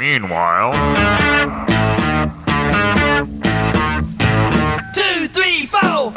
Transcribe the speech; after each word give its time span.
Meanwhile, 0.00 0.74
two, 4.94 5.26
three, 5.34 5.66
four. 5.66 6.12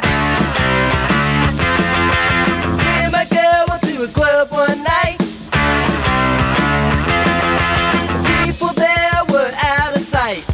Me 2.78 2.92
and 3.02 3.10
my 3.10 3.26
girl 3.28 3.64
went 3.68 3.82
to 3.82 4.04
a 4.04 4.06
club 4.06 4.52
one 4.52 4.84
night. 4.84 5.18
The 8.22 8.44
people 8.44 8.72
there 8.74 9.24
were 9.30 9.50
out 9.64 9.96
of 9.96 10.02
sight. 10.02 10.46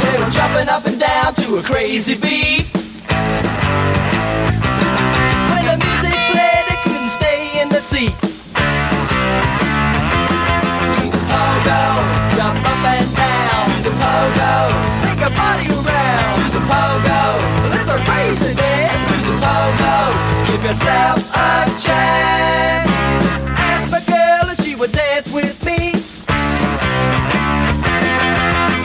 They 0.00 0.16
were 0.22 0.30
jumping 0.30 0.68
up 0.68 0.86
and 0.86 1.00
down 1.00 1.34
to 1.34 1.56
a 1.56 1.62
crazy 1.62 2.14
beat. 2.14 2.65
Pogo, 16.70 17.22
let's 17.70 17.88
a 17.88 17.98
crazy 18.04 18.54
dance. 18.54 19.06
To 19.08 19.16
the 19.28 19.36
pogo, 19.44 19.96
give 20.48 20.62
yourself 20.62 21.18
a 21.34 21.66
chance. 21.78 22.90
Ask 23.70 23.90
my 23.90 24.02
girl 24.06 24.50
if 24.52 24.58
she 24.64 24.74
would 24.74 24.92
dance 24.92 25.32
with 25.32 25.64
me. 25.64 25.92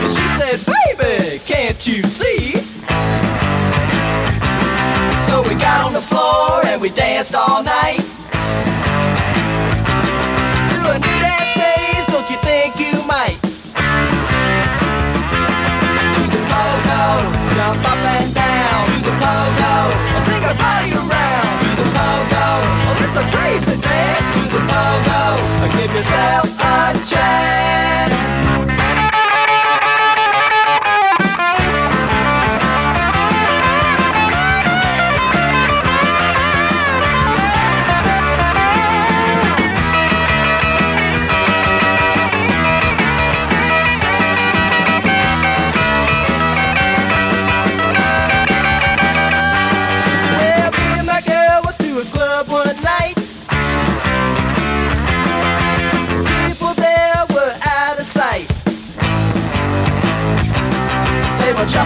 And 0.01 0.09
She 0.15 0.25
said, 0.37 0.57
baby, 0.73 1.39
can't 1.45 1.81
you 1.87 2.03
see? 2.03 2.59
So 5.27 5.41
we 5.47 5.55
got 5.55 5.85
on 5.85 5.93
the 5.93 6.01
floor 6.01 6.65
and 6.65 6.81
we 6.81 6.89
danced 6.89 7.35
all 7.35 7.63
night. 7.63 8.10
Up 17.85 17.97
and 17.97 18.33
down. 18.33 18.85
To 18.85 18.95
the 19.07 19.13
pogo, 19.21 19.73
sing 20.25 20.43
a 20.45 20.53
body 20.53 20.91
around. 20.93 21.53
To 21.61 21.69
the 21.79 21.87
pogo, 21.95 22.45
oh 22.87 23.03
it's 23.03 23.17
a 23.17 23.25
crazy 23.33 23.75
dance. 23.81 24.29
To 24.35 24.41
the 24.53 24.61
pogo, 24.69 25.21
give 25.77 25.91
yourself 25.93 26.47
a 26.59 26.93
chance. 27.05 28.30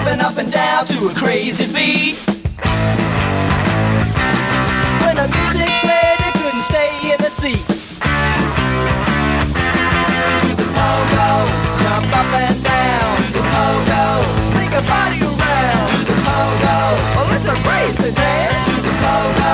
Jumping 0.06 0.24
up 0.24 0.38
and 0.38 0.52
down 0.52 0.86
to 0.86 1.08
a 1.08 1.14
crazy 1.16 1.66
beat. 1.74 2.16
When 5.02 5.16
the 5.16 5.26
music 5.26 5.72
played, 5.82 6.18
they 6.22 6.32
couldn't 6.38 6.62
stay 6.62 6.92
in 7.10 7.18
the 7.18 7.32
seat. 7.32 7.66
To 10.42 10.50
the 10.62 10.68
pogo, 10.78 11.30
jump 11.82 12.14
up 12.22 12.32
and 12.38 12.64
down. 12.64 13.16
To 13.18 13.24
the 13.34 13.42
pogo, 13.50 14.04
sing 14.54 14.72
a 14.78 14.82
body 14.86 15.22
around. 15.26 15.90
To 15.90 15.98
the 16.06 16.18
pogo, 16.22 16.78
oh 17.18 17.34
it's 17.34 17.48
a 17.50 17.56
crazy 17.66 18.14
dance. 18.14 18.66
To 18.68 18.76
the 18.86 18.94
pogo, 19.02 19.54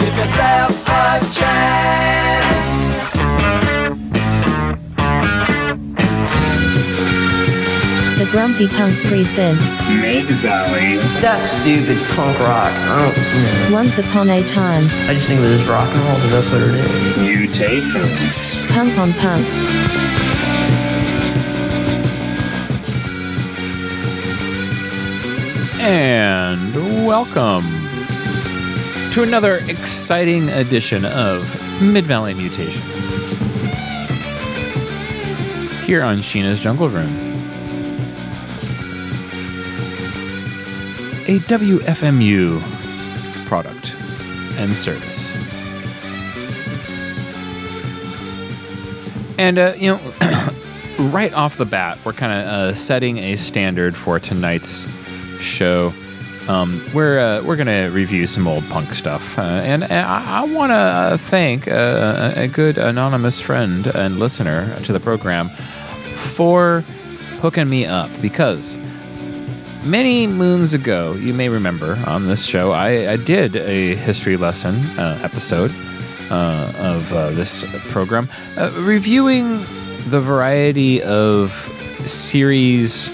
give 0.00 0.16
yourself 0.16 0.72
a 0.88 1.20
chance. 1.30 2.39
Grumpy 8.30 8.68
Punk 8.68 8.96
presents 9.06 9.82
Mid 9.82 10.26
Valley. 10.26 10.98
That's 11.20 11.50
stupid 11.50 11.98
punk 12.10 12.38
rock. 12.38 12.72
I 12.72 13.12
don't. 13.12 13.16
Hmm. 13.16 13.72
Once 13.72 13.98
Upon 13.98 14.30
a 14.30 14.44
Time, 14.44 14.84
I 15.08 15.14
just 15.14 15.26
think 15.26 15.40
of 15.40 15.46
it 15.46 15.60
as 15.60 15.66
rock 15.66 15.88
and 15.92 16.00
roll, 16.04 16.20
but 16.20 16.28
that's 16.28 16.48
what 16.48 16.62
it 16.62 16.74
is. 16.76 17.16
Mutations. 17.16 18.64
Punk 18.68 18.96
on 18.98 19.12
Punk. 19.14 19.48
And 25.80 27.04
welcome 27.04 27.64
to 29.10 29.24
another 29.24 29.56
exciting 29.66 30.50
edition 30.50 31.04
of 31.04 31.60
Mid 31.82 32.06
Valley 32.06 32.34
Mutations 32.34 33.30
here 35.84 36.04
on 36.04 36.18
Sheena's 36.18 36.62
Jungle 36.62 36.88
Room, 36.88 37.29
a 41.30 41.38
WFMU 41.38 42.60
product 43.46 43.94
and 44.58 44.76
service. 44.76 45.36
And, 49.38 49.56
uh, 49.56 49.74
you 49.76 49.92
know, 49.92 50.12
right 50.98 51.32
off 51.32 51.56
the 51.56 51.66
bat, 51.66 52.00
we're 52.04 52.14
kind 52.14 52.32
of 52.32 52.46
uh, 52.46 52.74
setting 52.74 53.18
a 53.18 53.36
standard 53.36 53.96
for 53.96 54.18
tonight's 54.18 54.88
show. 55.38 55.94
Um, 56.48 56.84
we're 56.92 57.20
uh, 57.20 57.42
we're 57.44 57.54
gonna 57.54 57.92
review 57.92 58.26
some 58.26 58.48
old 58.48 58.68
punk 58.68 58.92
stuff, 58.92 59.38
uh, 59.38 59.42
and, 59.42 59.84
and 59.84 59.92
I, 59.92 60.40
I 60.40 60.42
want 60.42 60.70
to 60.70 60.74
uh, 60.74 61.16
thank 61.16 61.68
uh, 61.68 62.32
a 62.34 62.48
good 62.48 62.76
anonymous 62.76 63.40
friend 63.40 63.86
and 63.86 64.18
listener 64.18 64.80
to 64.80 64.92
the 64.92 64.98
program 64.98 65.50
for 66.34 66.80
hooking 67.40 67.68
me 67.68 67.86
up 67.86 68.10
because 68.20 68.76
many 69.82 70.26
moons 70.26 70.74
ago, 70.74 71.14
you 71.14 71.32
may 71.32 71.48
remember 71.48 71.96
on 72.06 72.26
this 72.26 72.44
show, 72.44 72.72
I, 72.72 73.12
I 73.12 73.16
did 73.16 73.56
a 73.56 73.94
history 73.96 74.36
lesson 74.36 74.76
uh, 74.98 75.20
episode 75.22 75.74
uh, 76.30 76.72
of 76.76 77.12
uh, 77.12 77.30
this 77.30 77.64
program, 77.88 78.28
uh, 78.56 78.70
reviewing 78.82 79.60
the 80.06 80.20
variety 80.20 81.02
of 81.02 81.68
series 82.04 83.12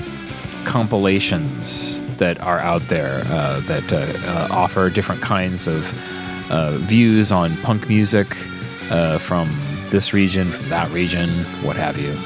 compilations 0.64 2.00
that 2.18 2.40
are 2.40 2.58
out 2.58 2.88
there 2.88 3.22
uh, 3.26 3.60
that 3.60 3.92
uh, 3.92 4.48
offer 4.50 4.90
different 4.90 5.22
kinds 5.22 5.66
of 5.66 5.84
views 6.86 7.32
on 7.32 7.56
punk 7.62 7.88
music 7.88 8.34
from 9.18 9.60
this 9.90 10.12
region, 10.12 10.50
from 10.50 10.68
that 10.68 10.90
region, 10.90 11.44
what 11.62 11.76
have 11.76 11.96
you. 11.96 12.18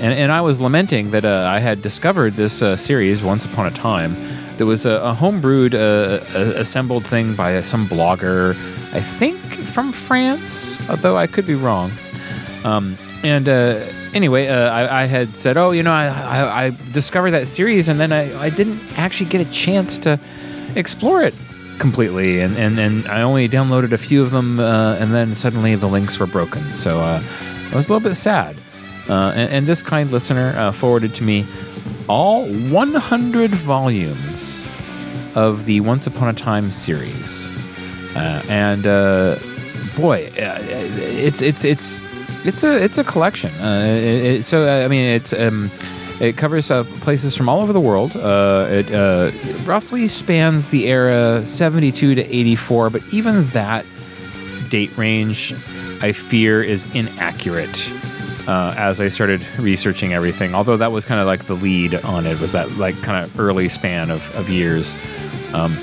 And, 0.00 0.12
and 0.12 0.32
I 0.32 0.40
was 0.40 0.60
lamenting 0.60 1.10
that 1.10 1.24
uh, 1.24 1.46
I 1.48 1.58
had 1.58 1.82
discovered 1.82 2.34
this 2.34 2.62
uh, 2.62 2.76
series 2.76 3.22
once 3.22 3.44
upon 3.44 3.66
a 3.66 3.70
time. 3.70 4.16
There 4.56 4.66
was 4.66 4.86
a, 4.86 4.92
a 5.02 5.14
homebrewed, 5.14 5.74
uh, 5.74 6.24
assembled 6.56 7.06
thing 7.06 7.34
by 7.34 7.62
some 7.62 7.88
blogger, 7.88 8.56
I 8.92 9.02
think 9.02 9.38
from 9.66 9.92
France, 9.92 10.80
although 10.88 11.16
I 11.16 11.26
could 11.26 11.46
be 11.46 11.54
wrong. 11.54 11.92
Um, 12.64 12.96
and 13.22 13.48
uh, 13.48 13.84
anyway, 14.14 14.48
uh, 14.48 14.70
I, 14.70 15.02
I 15.02 15.06
had 15.06 15.36
said, 15.36 15.56
"Oh, 15.56 15.70
you 15.70 15.82
know, 15.82 15.92
I, 15.92 16.06
I, 16.06 16.66
I 16.66 16.70
discovered 16.92 17.32
that 17.32 17.48
series, 17.48 17.88
and 17.88 18.00
then 18.00 18.12
I, 18.12 18.50
didn't 18.50 18.80
actually 18.98 19.28
get 19.28 19.40
a 19.40 19.50
chance 19.50 19.98
to 19.98 20.18
explore 20.74 21.22
it 21.22 21.34
completely, 21.78 22.40
and, 22.40 22.56
and, 22.56 22.78
and 22.78 23.06
I 23.08 23.22
only 23.22 23.48
downloaded 23.48 23.92
a 23.92 23.98
few 23.98 24.22
of 24.22 24.30
them, 24.30 24.58
uh, 24.58 24.94
and 24.94 25.14
then 25.14 25.34
suddenly 25.34 25.74
the 25.76 25.88
links 25.88 26.18
were 26.18 26.26
broken. 26.26 26.74
So 26.74 27.00
I 27.00 27.74
was 27.74 27.86
a 27.86 27.92
little 27.92 28.00
bit 28.00 28.14
sad. 28.14 28.56
Uh, 29.08 29.32
and, 29.34 29.52
and 29.52 29.66
this 29.66 29.82
kind 29.82 30.10
listener 30.10 30.56
uh, 30.56 30.72
forwarded 30.72 31.14
to 31.14 31.22
me 31.22 31.46
all 32.08 32.46
100 32.46 33.54
volumes 33.54 34.68
of 35.34 35.66
the 35.66 35.80
Once 35.80 36.06
Upon 36.06 36.28
a 36.28 36.32
Time 36.32 36.70
series, 36.70 37.50
uh, 38.16 38.42
and 38.48 38.86
uh, 38.86 39.38
boy, 39.96 40.26
uh, 40.38 40.58
it's 40.62 41.42
it's 41.42 41.64
it's 41.64 42.00
it's 42.44 42.64
a 42.64 42.82
it's 42.82 42.98
a 42.98 43.04
collection. 43.04 43.52
Uh, 43.60 43.84
it, 43.84 44.24
it, 44.24 44.44
so 44.44 44.66
I 44.66 44.88
mean, 44.88 45.04
it's 45.06 45.32
um, 45.32 45.70
it 46.20 46.36
covers 46.36 46.68
places 47.00 47.36
from 47.36 47.48
all 47.48 47.60
over 47.60 47.72
the 47.72 47.80
world. 47.80 48.16
It 48.16 48.90
uh, 48.90 49.30
roughly 49.64 50.08
spans 50.08 50.70
the 50.70 50.86
era 50.86 51.44
72 51.44 52.14
to 52.14 52.22
84, 52.22 52.90
but 52.90 53.02
even 53.12 53.46
that 53.48 53.84
date 54.68 54.96
range, 54.96 55.54
I 56.00 56.12
fear, 56.12 56.62
is 56.62 56.86
inaccurate. 56.94 57.92
Uh, 58.46 58.72
as 58.76 59.00
I 59.00 59.08
started 59.08 59.44
researching 59.58 60.12
everything, 60.12 60.54
although 60.54 60.76
that 60.76 60.92
was 60.92 61.04
kind 61.04 61.20
of 61.20 61.26
like 61.26 61.46
the 61.46 61.56
lead 61.56 61.96
on 61.96 62.26
it, 62.26 62.40
was 62.40 62.52
that 62.52 62.70
like 62.72 63.02
kind 63.02 63.24
of 63.24 63.40
early 63.40 63.68
span 63.68 64.08
of, 64.10 64.30
of 64.36 64.48
years. 64.48 64.94
Um, 65.52 65.76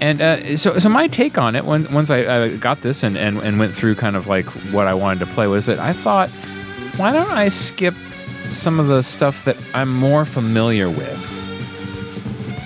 and 0.00 0.20
uh, 0.20 0.56
so, 0.56 0.76
so 0.80 0.88
my 0.88 1.06
take 1.06 1.38
on 1.38 1.54
it, 1.54 1.64
when, 1.64 1.92
once 1.92 2.10
I, 2.10 2.42
I 2.42 2.56
got 2.56 2.80
this 2.80 3.04
and, 3.04 3.16
and, 3.16 3.38
and 3.38 3.60
went 3.60 3.76
through 3.76 3.94
kind 3.94 4.16
of 4.16 4.26
like 4.26 4.46
what 4.72 4.88
I 4.88 4.94
wanted 4.94 5.24
to 5.24 5.32
play, 5.32 5.46
was 5.46 5.66
that 5.66 5.78
I 5.78 5.92
thought 5.92 6.28
why 6.96 7.12
don't 7.12 7.30
I 7.30 7.48
skip 7.48 7.94
some 8.52 8.80
of 8.80 8.88
the 8.88 9.02
stuff 9.02 9.44
that 9.44 9.56
I'm 9.72 9.94
more 9.94 10.24
familiar 10.24 10.90
with 10.90 11.38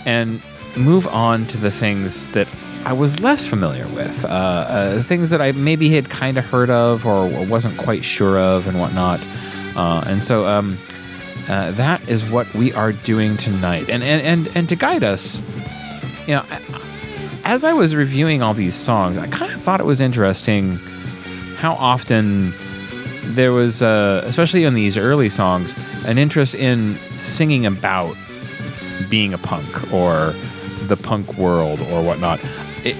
and 0.06 0.42
move 0.76 1.06
on 1.08 1.46
to 1.48 1.58
the 1.58 1.70
things 1.70 2.28
that 2.28 2.48
I 2.86 2.92
was 2.92 3.18
less 3.18 3.46
familiar 3.46 3.88
with, 3.88 4.24
uh, 4.24 4.28
uh, 4.28 5.02
things 5.02 5.30
that 5.30 5.42
I 5.42 5.50
maybe 5.50 5.90
had 5.90 6.08
kind 6.08 6.38
of 6.38 6.44
heard 6.44 6.70
of 6.70 7.04
or 7.04 7.26
wasn't 7.44 7.78
quite 7.78 8.04
sure 8.04 8.38
of 8.38 8.68
and 8.68 8.78
whatnot. 8.78 9.26
Uh, 9.74 10.04
and 10.06 10.22
so 10.22 10.46
um, 10.46 10.78
uh, 11.48 11.72
that 11.72 12.08
is 12.08 12.24
what 12.24 12.54
we 12.54 12.72
are 12.74 12.92
doing 12.92 13.36
tonight. 13.36 13.90
And, 13.90 14.04
and, 14.04 14.22
and, 14.22 14.56
and 14.56 14.68
to 14.68 14.76
guide 14.76 15.02
us, 15.02 15.42
you 16.28 16.36
know, 16.36 16.44
as 17.42 17.64
I 17.64 17.72
was 17.72 17.96
reviewing 17.96 18.40
all 18.40 18.54
these 18.54 18.76
songs, 18.76 19.18
I 19.18 19.26
kind 19.26 19.50
of 19.50 19.60
thought 19.60 19.80
it 19.80 19.86
was 19.86 20.00
interesting 20.00 20.76
how 21.56 21.72
often 21.74 22.54
there 23.34 23.50
was, 23.50 23.82
uh, 23.82 24.22
especially 24.24 24.62
in 24.62 24.74
these 24.74 24.96
early 24.96 25.28
songs, 25.28 25.74
an 26.04 26.18
interest 26.18 26.54
in 26.54 27.00
singing 27.16 27.66
about 27.66 28.16
being 29.10 29.34
a 29.34 29.38
punk 29.38 29.92
or 29.92 30.36
the 30.82 30.96
punk 30.96 31.34
world 31.34 31.80
or 31.80 32.00
whatnot. 32.00 32.38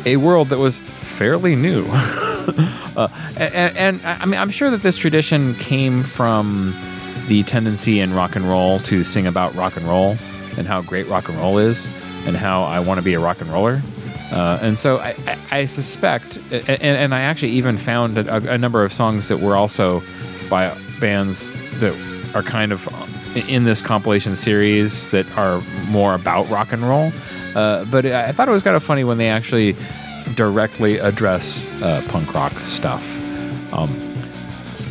A, 0.05 0.17
world 0.17 0.49
that 0.49 0.59
was 0.59 0.79
fairly 1.03 1.55
new. 1.55 1.87
uh, 1.91 3.09
and, 3.37 3.77
and 3.77 4.07
I 4.07 4.25
mean, 4.27 4.41
I'm 4.41 4.51
sure 4.51 4.71
that 4.71 4.83
this 4.83 4.97
tradition 4.97 5.55
came 5.57 6.03
from 6.03 6.75
the 7.29 7.43
tendency 7.43 8.01
in 8.01 8.15
rock 8.15 8.37
and 8.37 8.49
roll 8.49 8.81
to 8.81 9.05
sing 9.05 9.27
about 9.27 9.55
rock 9.55 9.77
and 9.77 9.87
roll 9.87 10.17
and 10.57 10.67
how 10.67 10.81
great 10.81 11.09
rock 11.09 11.29
and 11.29 11.39
roll 11.39 11.59
is 11.59 11.89
and 12.25 12.37
how 12.37 12.63
I 12.65 12.81
want 12.81 12.99
to 12.99 13.03
be 13.03 13.15
a 13.15 13.21
rock 13.21 13.41
and 13.41 13.53
roller. 13.53 13.83
Uh, 14.31 14.59
and 14.61 14.79
so 14.79 14.99
I, 14.99 15.11
I, 15.27 15.39
I 15.61 15.65
suspect, 15.67 16.39
and, 16.51 16.81
and 16.81 17.15
I 17.15 17.21
actually 17.21 17.53
even 17.53 17.77
found 17.77 18.19
a, 18.19 18.53
a 18.53 18.59
number 18.59 18.83
of 18.83 18.93
songs 18.93 19.29
that 19.29 19.39
were 19.39 19.57
also 19.57 20.03
by 20.51 20.77
bands 21.01 21.57
that 21.79 21.95
are 22.35 22.43
kind 22.43 22.73
of 22.73 22.89
in 23.37 23.65
this 23.65 23.81
compilation 23.83 24.35
series 24.35 25.11
that 25.11 25.27
are 25.39 25.61
more 25.89 26.15
about 26.15 26.49
rock 26.51 26.73
and 26.73 26.83
roll. 26.89 27.13
Uh, 27.57 27.87
but 27.87 28.05
I 28.05 28.33
thought 28.33 28.49
it 28.49 28.53
was 28.53 28.63
kind 28.63 28.77
of 28.77 28.83
funny 28.83 29.03
when 29.03 29.17
they 29.17 29.29
actually 29.29 29.75
directly 30.35 30.99
address 30.99 31.67
uh, 31.81 32.05
punk 32.07 32.35
rock 32.35 32.59
stuff. 32.59 33.19
Um, 33.73 34.15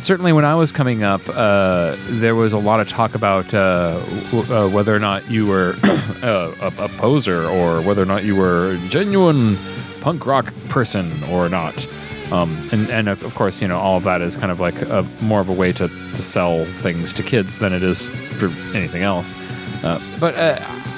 certainly, 0.00 0.32
when 0.32 0.44
I 0.44 0.56
was 0.56 0.72
coming 0.72 1.04
up, 1.04 1.22
uh, 1.28 1.96
there 2.08 2.34
was 2.34 2.52
a 2.52 2.58
lot 2.58 2.80
of 2.80 2.88
talk 2.88 3.14
about 3.14 3.54
uh, 3.54 4.00
w- 4.32 4.52
uh, 4.52 4.68
whether 4.68 4.94
or 4.94 4.98
not 4.98 5.30
you 5.30 5.46
were 5.46 5.76
a, 6.22 6.52
a, 6.60 6.88
poser 6.98 7.46
or 7.46 7.80
whether 7.82 8.02
or 8.02 8.06
not 8.06 8.24
you 8.24 8.34
were 8.34 8.72
a 8.72 8.88
genuine 8.88 9.56
punk 10.00 10.26
rock 10.26 10.52
person 10.68 11.22
or 11.24 11.48
not. 11.48 11.86
Um, 12.32 12.68
and, 12.72 12.90
and 12.90 13.08
of 13.08 13.34
course, 13.36 13.62
you 13.62 13.68
know, 13.68 13.78
all 13.78 13.96
of 13.96 14.02
that 14.02 14.20
is 14.20 14.36
kind 14.36 14.50
of 14.50 14.58
like 14.58 14.82
a, 14.82 15.04
more 15.20 15.40
of 15.40 15.48
a 15.48 15.52
way 15.52 15.72
to, 15.74 15.86
to 15.86 16.22
sell 16.22 16.64
things 16.74 17.12
to 17.12 17.22
kids 17.22 17.60
than 17.60 17.72
it 17.72 17.84
is 17.84 18.08
for 18.38 18.48
anything 18.74 19.04
else. 19.04 19.36
Uh, 19.84 20.00
but 20.18 20.34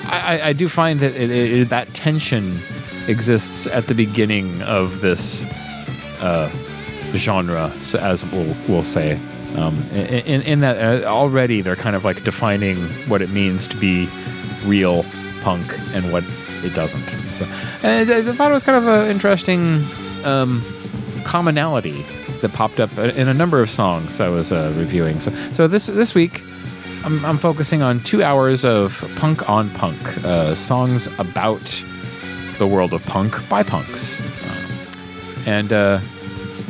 I, 0.08 0.48
I 0.48 0.52
do 0.52 0.68
find 0.68 1.00
that 1.00 1.14
it, 1.14 1.30
it, 1.30 1.68
that 1.68 1.94
tension 1.94 2.60
exists 3.06 3.66
at 3.68 3.88
the 3.88 3.94
beginning 3.94 4.62
of 4.62 5.00
this 5.00 5.44
uh, 6.20 6.50
genre, 7.14 7.72
as 7.98 8.24
we'll, 8.26 8.56
we'll 8.68 8.82
say. 8.82 9.20
Um, 9.56 9.76
in, 9.90 10.42
in 10.42 10.60
that 10.60 11.04
uh, 11.04 11.06
already 11.06 11.62
they're 11.62 11.74
kind 11.74 11.96
of 11.96 12.04
like 12.04 12.22
defining 12.22 12.86
what 13.08 13.22
it 13.22 13.30
means 13.30 13.66
to 13.68 13.78
be 13.78 14.06
real 14.64 15.04
punk 15.40 15.78
and 15.94 16.12
what 16.12 16.22
it 16.62 16.74
doesn't. 16.74 17.08
So, 17.34 17.46
I 17.82 18.04
thought 18.04 18.50
it 18.50 18.52
was 18.52 18.62
kind 18.62 18.76
of 18.76 18.86
an 18.86 19.10
interesting 19.10 19.86
um, 20.24 20.62
commonality 21.24 22.04
that 22.42 22.52
popped 22.52 22.78
up 22.78 22.96
in 22.98 23.26
a 23.28 23.34
number 23.34 23.60
of 23.60 23.70
songs 23.70 24.20
I 24.20 24.28
was 24.28 24.52
uh, 24.52 24.72
reviewing. 24.76 25.20
So, 25.20 25.32
so 25.52 25.66
this 25.66 25.86
this 25.86 26.14
week, 26.14 26.42
I'm, 27.04 27.24
I'm 27.24 27.38
focusing 27.38 27.82
on 27.82 28.02
two 28.02 28.22
hours 28.22 28.64
of 28.64 29.04
punk 29.16 29.48
on 29.48 29.70
punk 29.70 30.24
uh, 30.24 30.54
songs 30.54 31.08
about 31.18 31.84
the 32.58 32.66
world 32.66 32.92
of 32.92 33.02
punk 33.04 33.36
by 33.48 33.62
punks, 33.62 34.20
Um, 34.20 34.88
and 35.46 35.72
uh, 35.72 36.00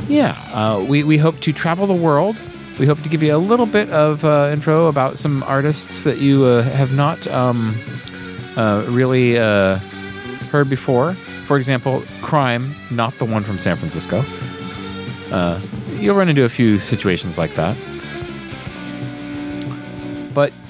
yeah, 0.08 0.32
uh, 0.52 0.84
we 0.84 1.02
we 1.02 1.16
hope 1.18 1.40
to 1.40 1.52
travel 1.52 1.86
the 1.86 1.94
world. 1.94 2.42
We 2.78 2.86
hope 2.86 3.02
to 3.02 3.08
give 3.08 3.22
you 3.22 3.34
a 3.34 3.38
little 3.38 3.66
bit 3.66 3.90
of 3.90 4.24
uh, 4.24 4.50
info 4.52 4.86
about 4.86 5.18
some 5.18 5.42
artists 5.42 6.04
that 6.04 6.18
you 6.18 6.42
have 6.42 6.92
not 6.92 7.26
um, 7.26 7.74
really 8.56 9.34
heard 9.34 10.68
before. 10.68 11.14
For 11.46 11.56
example, 11.56 12.04
Crime, 12.22 12.76
not 12.90 13.16
the 13.18 13.24
one 13.24 13.42
from 13.42 13.58
San 13.58 13.76
Francisco. 13.76 14.24
Uh, 15.30 15.60
you'll 15.94 16.14
run 16.14 16.28
into 16.28 16.44
a 16.44 16.48
few 16.48 16.78
situations 16.78 17.38
like 17.38 17.54
that. 17.54 17.76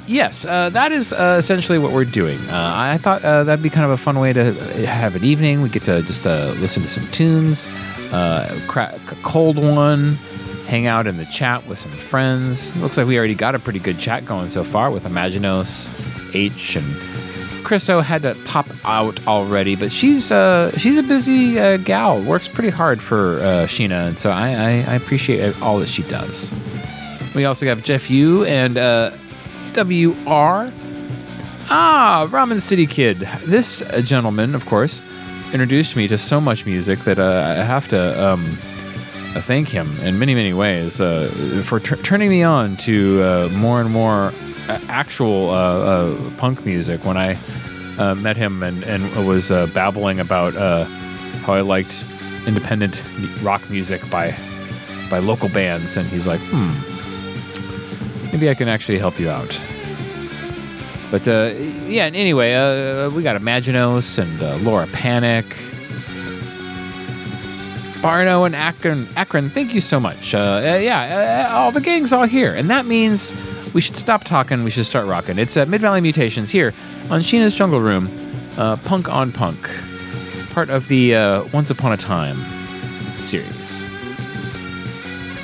Yes, 0.09 0.47
uh, 0.47 0.71
that 0.71 0.91
is 0.91 1.13
uh, 1.13 1.37
essentially 1.39 1.79
what 1.79 1.93
we're 1.93 2.07
doing. 2.07 2.41
Uh, 2.49 2.73
I 2.75 2.97
thought 2.97 3.23
uh, 3.23 3.45
that'd 3.45 3.63
be 3.63 3.69
kind 3.69 3.85
of 3.85 3.91
a 3.91 3.99
fun 3.99 4.19
way 4.19 4.33
to 4.33 4.55
have 4.87 5.15
an 5.15 5.23
evening. 5.23 5.61
We 5.61 5.69
get 5.69 5.85
to 5.85 6.01
just 6.03 6.27
uh, 6.27 6.55
listen 6.57 6.83
to 6.83 6.89
some 6.89 7.11
tunes, 7.11 7.67
uh, 8.11 8.59
crack 8.69 8.95
a 9.13 9.17
cold 9.17 9.59
one, 9.59 10.15
hang 10.67 10.87
out 10.87 11.07
in 11.07 11.19
the 11.19 11.27
chat 11.27 11.67
with 11.67 11.79
some 11.79 11.95
friends. 11.99 12.75
Looks 12.77 12.97
like 12.97 13.07
we 13.07 13.19
already 13.19 13.35
got 13.35 13.55
a 13.55 13.59
pretty 13.59 13.81
good 13.81 13.99
chat 13.99 14.25
going 14.25 14.49
so 14.49 14.65
far 14.65 14.91
with 14.91 15.05
Imaginos, 15.05 15.91
H, 16.35 16.77
and 16.77 16.97
Chriso 17.63 18.03
had 18.03 18.23
to 18.23 18.35
pop 18.47 18.67
out 18.85 19.27
already, 19.27 19.77
but 19.77 19.93
she's 19.93 20.33
uh, 20.33 20.75
she's 20.79 20.97
a 20.97 21.03
busy 21.03 21.59
uh, 21.61 21.77
gal. 21.77 22.23
Works 22.23 22.49
pretty 22.49 22.71
hard 22.71 23.03
for 23.03 23.41
uh, 23.41 23.67
Sheena, 23.67 24.09
and 24.09 24.19
so 24.19 24.31
I, 24.31 24.53
I, 24.53 24.71
I 24.71 24.95
appreciate 24.95 25.61
all 25.61 25.79
that 25.81 25.89
she 25.91 26.03
does. 26.05 26.55
We 27.35 27.45
also 27.45 27.67
have 27.67 27.83
Jeff 27.83 28.11
Yu 28.11 28.47
and 28.47 28.79
uh, 29.79 29.85
WR. 29.85 30.73
Ah, 31.71 32.27
Ramen 32.31 32.61
City 32.61 32.87
Kid. 32.87 33.21
This 33.45 33.83
uh, 33.83 34.01
gentleman, 34.01 34.55
of 34.55 34.67
course, 34.67 35.03
introduced 35.53 35.97
me 35.97 36.09
to 36.09 36.19
so 36.19 36.41
much 36.41 36.67
music 36.67 37.01
that 37.01 37.19
uh, 37.19 37.57
I 37.59 37.63
have 37.63 37.89
to 37.89 38.25
um, 38.25 38.59
uh, 39.35 39.41
thank 39.41 39.69
him 39.69 39.99
in 40.01 40.19
many, 40.19 40.35
many 40.35 40.53
ways 40.53 41.01
uh, 41.01 41.63
for 41.65 41.79
tur 41.79 41.97
turning 41.97 42.31
me 42.31 42.43
on 42.43 42.77
to 42.79 43.23
uh, 43.23 43.49
more 43.53 43.81
and 43.81 43.91
more 43.91 44.33
uh, 44.69 44.81
actual 44.89 45.49
punk 46.39 46.65
music. 46.65 47.05
When 47.05 47.17
I 47.17 47.35
met 48.15 48.37
him 48.37 48.63
and, 48.63 48.83
and 48.85 49.27
was 49.27 49.51
babbling 49.51 50.21
about 50.21 50.55
how 50.55 51.55
I 51.55 51.61
liked 51.61 52.05
independent 52.47 53.03
rock 53.43 53.69
music 53.71 54.09
by 54.11 54.37
by 55.11 55.19
local 55.19 55.49
bands, 55.49 55.97
and 55.97 56.09
he's 56.09 56.27
like, 56.27 56.41
"Hmm, 56.41 56.73
maybe 58.39 58.51
I 58.51 58.55
can 58.55 58.69
actually 58.69 58.99
help 58.99 59.19
you 59.19 59.29
out." 59.29 59.61
But 61.11 61.27
uh, 61.27 61.55
yeah, 61.87 62.05
anyway, 62.05 62.55
uh, 62.55 63.11
we 63.11 63.23
got 63.23 63.41
Imaginos 63.41 64.19
and 64.19 64.43
uh, 64.43 64.57
Laura 64.59 64.87
Panic. 64.89 65.57
Barno 68.03 68.47
and 68.47 68.55
Akron, 68.55 69.09
Akron, 69.17 69.51
thank 69.51 69.75
you 69.75 69.81
so 69.81 69.99
much. 69.99 70.33
Uh, 70.33 70.39
uh, 70.39 70.79
yeah, 70.81 71.49
uh, 71.51 71.57
all 71.57 71.73
the 71.73 71.81
gang's 71.81 72.13
all 72.13 72.27
here, 72.27 72.55
and 72.55 72.71
that 72.71 72.87
means 72.87 73.35
we 73.75 73.81
should 73.81 73.97
stop 73.97 74.23
talking. 74.23 74.63
We 74.63 74.71
should 74.71 74.87
start 74.87 75.07
rocking. 75.07 75.37
It's 75.37 75.57
Mid 75.57 75.81
Valley 75.81 76.01
Mutations 76.01 76.53
here 76.53 76.73
on 77.11 77.23
Sheena's 77.23 77.57
Jungle 77.57 77.81
Room, 77.81 78.09
Punk 78.85 79.09
on 79.09 79.33
Punk, 79.33 79.69
part 80.51 80.71
of 80.71 80.87
the 80.87 81.15
Once 81.53 81.71
Upon 81.71 81.93
a 81.93 81.97
Time 81.97 82.39
series. 83.19 83.85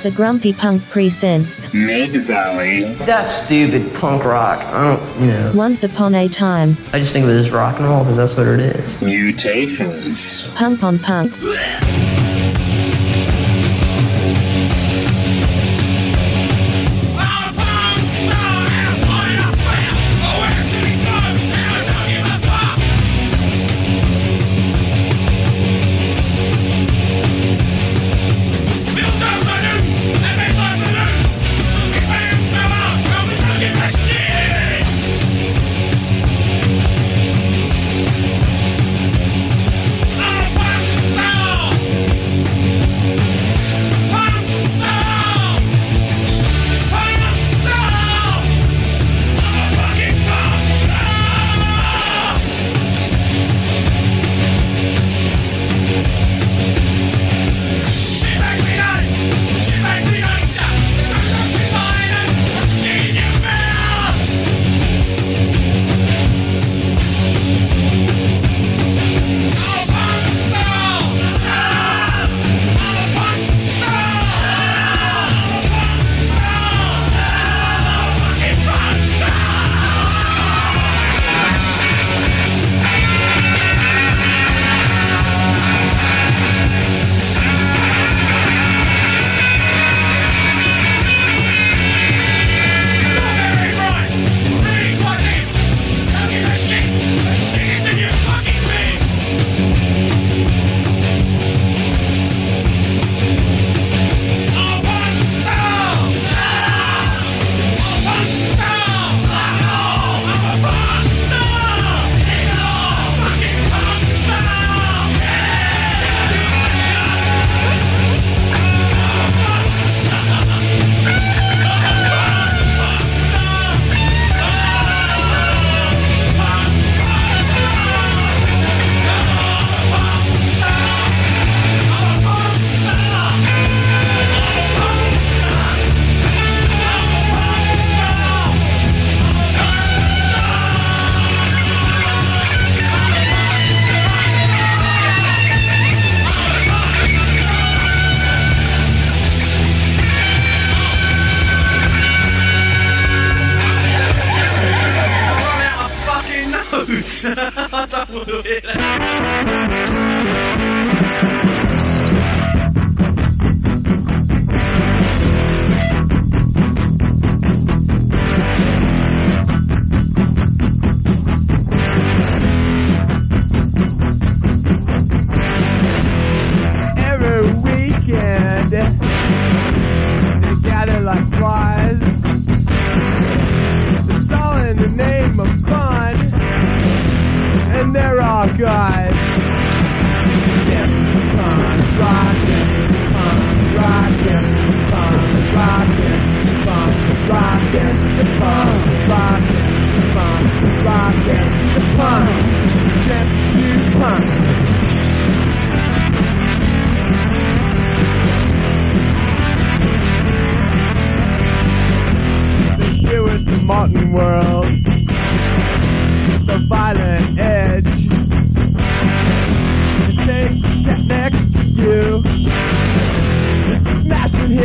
The 0.05 0.11
Grumpy 0.11 0.53
Punk 0.53 0.87
presents 0.91 1.73
Mid 1.73 2.11
Valley. 2.27 2.93
That's 2.93 3.33
stupid 3.33 3.91
punk 3.95 4.23
rock. 4.23 4.59
I 4.59 4.95
don't, 4.95 5.19
you 5.19 5.27
know. 5.31 5.51
Once 5.55 5.83
Upon 5.83 6.13
a 6.13 6.29
Time, 6.29 6.77
I 6.93 6.99
just 6.99 7.11
think 7.11 7.23
of 7.23 7.31
it 7.31 7.39
as 7.39 7.49
rock 7.49 7.79
and 7.79 7.87
roll 7.87 8.03
because 8.03 8.17
that's 8.17 8.37
what 8.37 8.45
it 8.45 8.59
is. 8.59 9.01
Mutations. 9.01 10.49
Punk 10.51 10.83
on 10.83 10.99
Punk. 10.99 11.33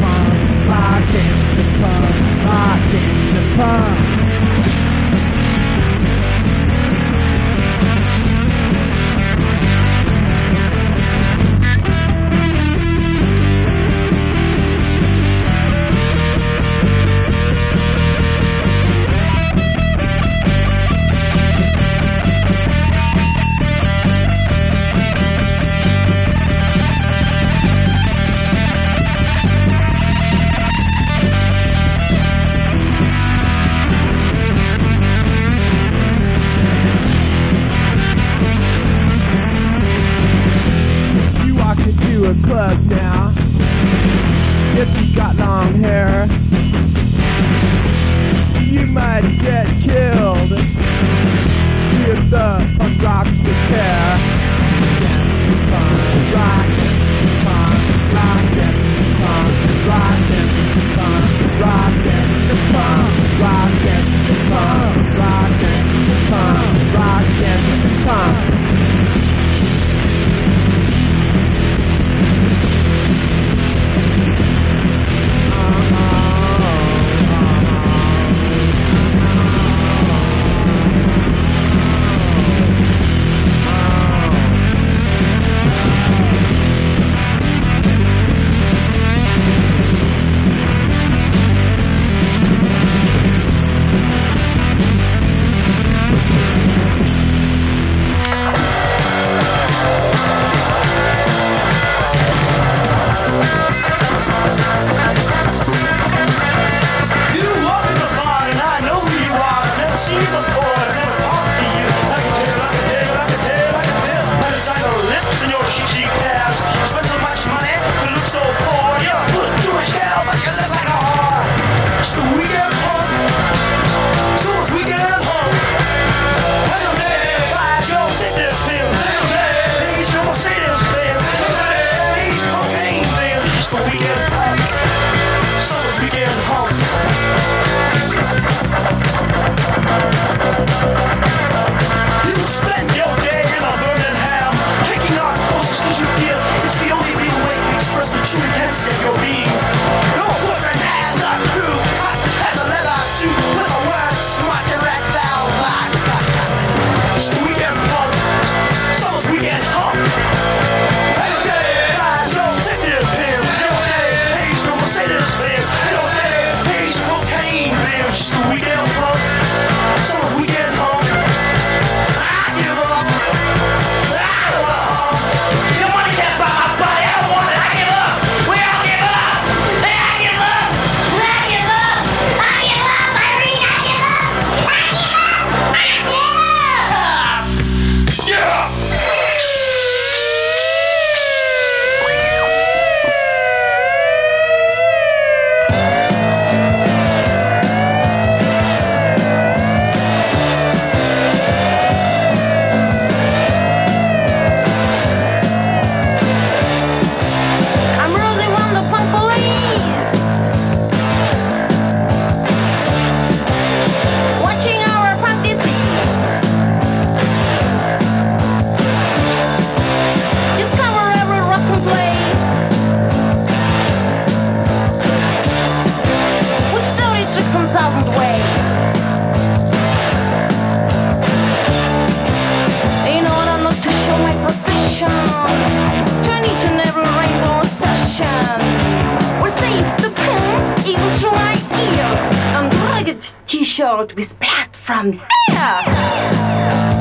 t-shirt 243.45 244.15
with 244.15 244.37
blood 244.39 244.75
from 244.75 245.21
there. 245.49 246.96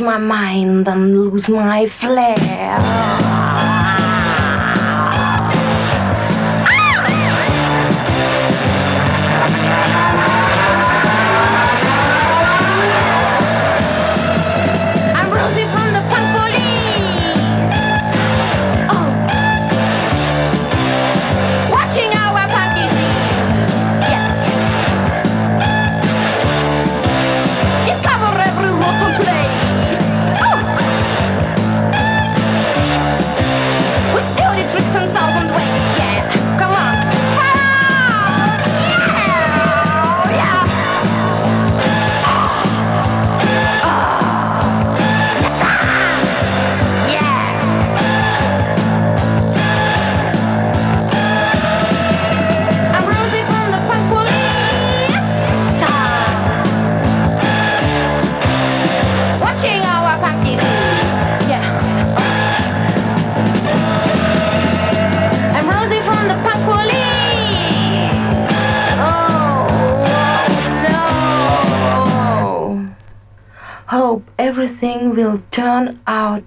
my 0.00 0.18
mind 0.18 0.88
and 0.88 1.14
lose 1.14 1.48
my 1.48 1.86
flair. 1.86 3.45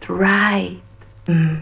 right. 0.09 0.81
Mm. 1.25 1.58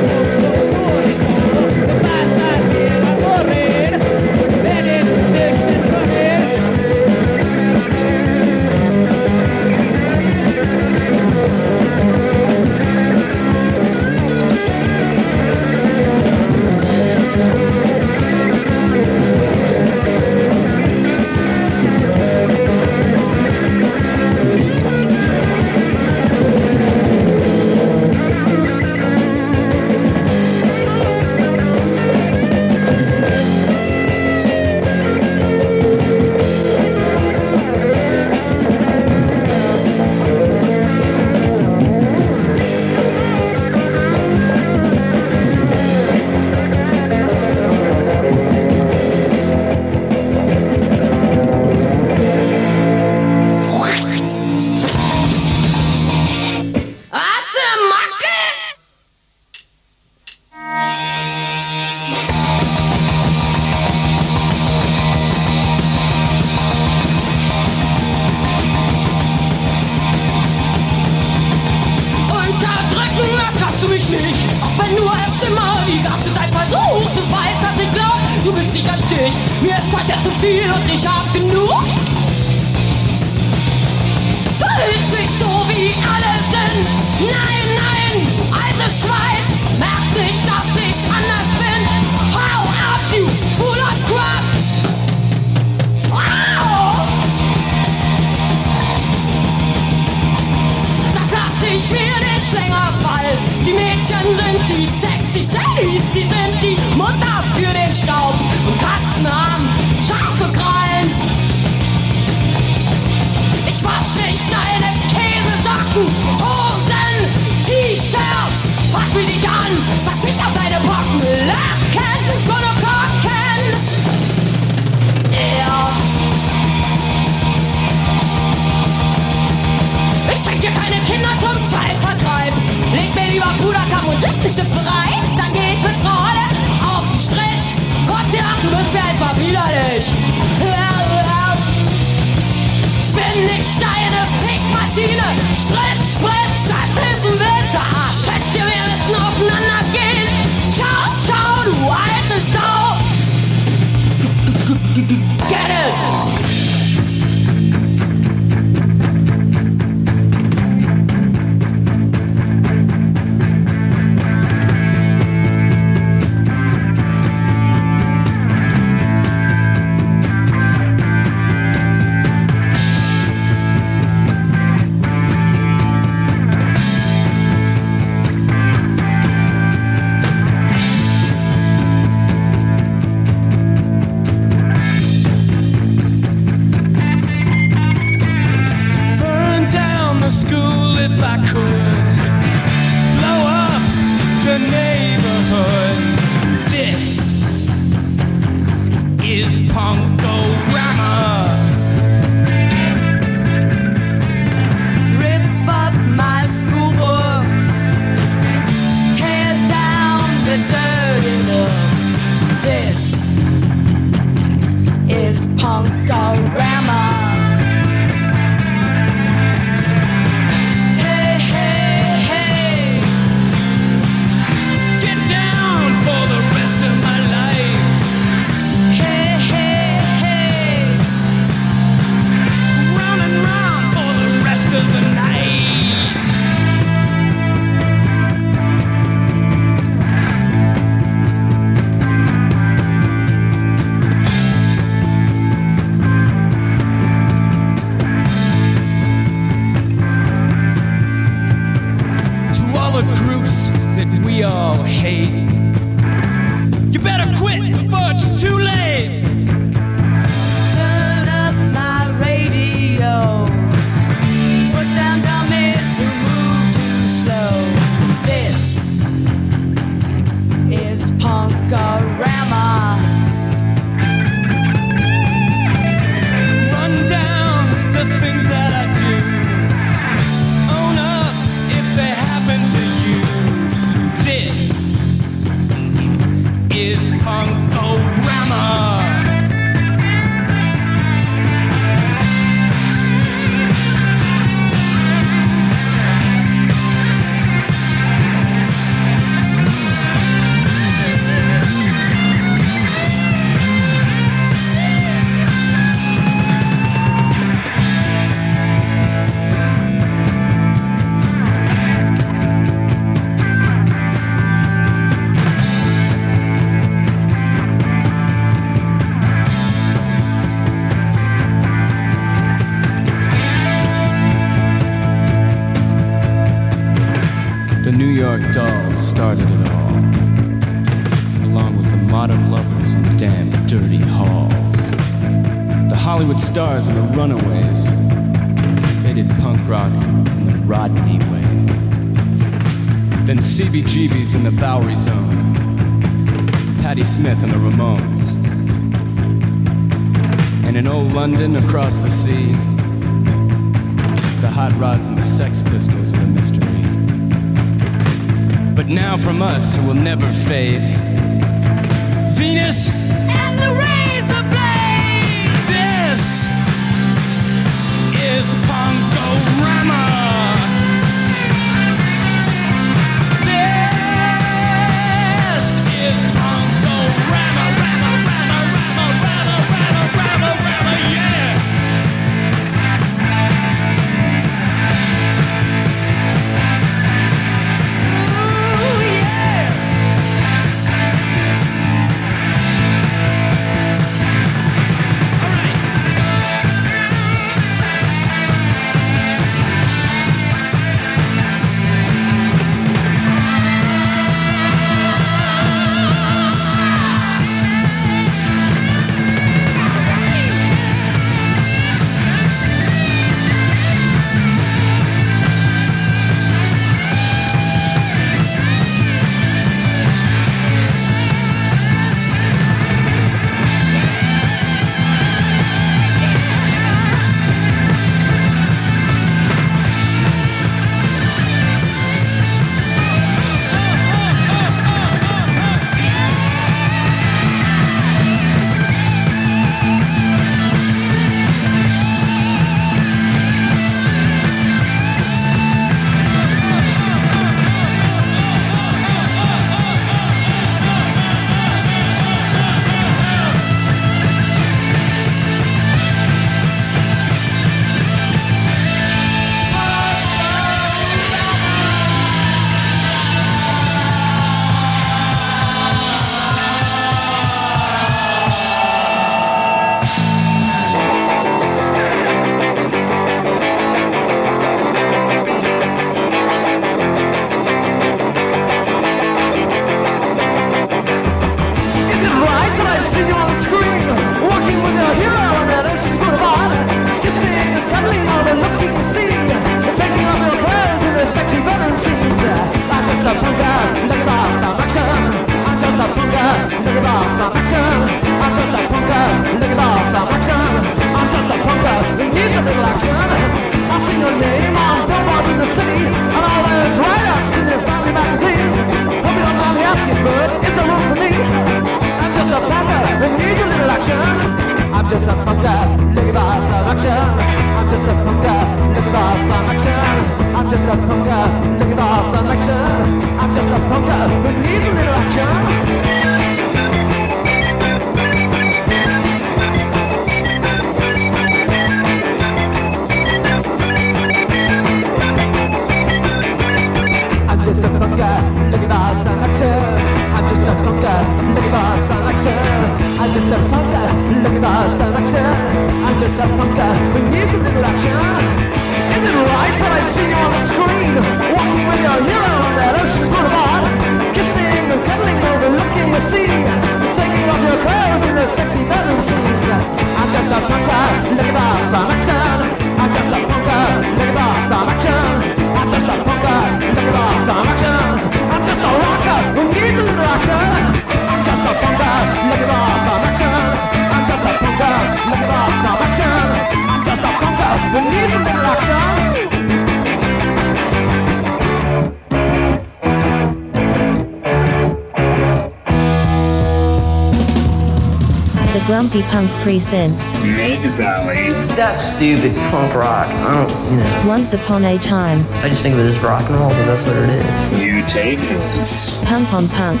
The 588.98 589.04
Grumpy 589.04 589.22
Punk 589.30 589.48
presents 589.62 590.34
Mid 590.38 590.80
Valley. 590.94 591.52
That's 591.76 592.16
stupid 592.16 592.52
punk 592.68 592.92
rock. 592.96 593.28
I 593.28 593.64
don't, 593.64 593.92
you 593.92 593.98
know. 593.98 594.24
Once 594.26 594.54
Upon 594.54 594.84
a 594.84 594.98
Time, 594.98 595.44
I 595.62 595.68
just 595.68 595.84
think 595.84 595.94
of 595.94 596.00
it 596.00 596.16
as 596.16 596.18
rock 596.18 596.42
and 596.50 596.56
roll, 596.56 596.70
but 596.70 596.84
that's 596.84 597.06
what 597.06 597.14
it 597.14 597.28
is. 597.30 597.44
Mutations. 597.78 599.18
Punk 599.24 599.52
on 599.52 599.68
Punk. 599.68 600.00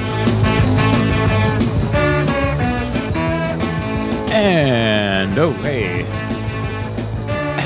And 4.32 5.38
oh 5.38 5.52
hey. 5.52 6.02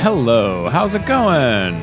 Hello, 0.03 0.69
how's 0.69 0.95
it 0.95 1.07
going? 1.07 1.77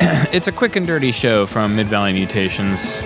it's 0.32 0.46
a 0.46 0.52
quick 0.52 0.76
and 0.76 0.86
dirty 0.86 1.10
show 1.10 1.44
from 1.44 1.74
Mid 1.74 1.88
Valley 1.88 2.12
Mutations. 2.12 2.98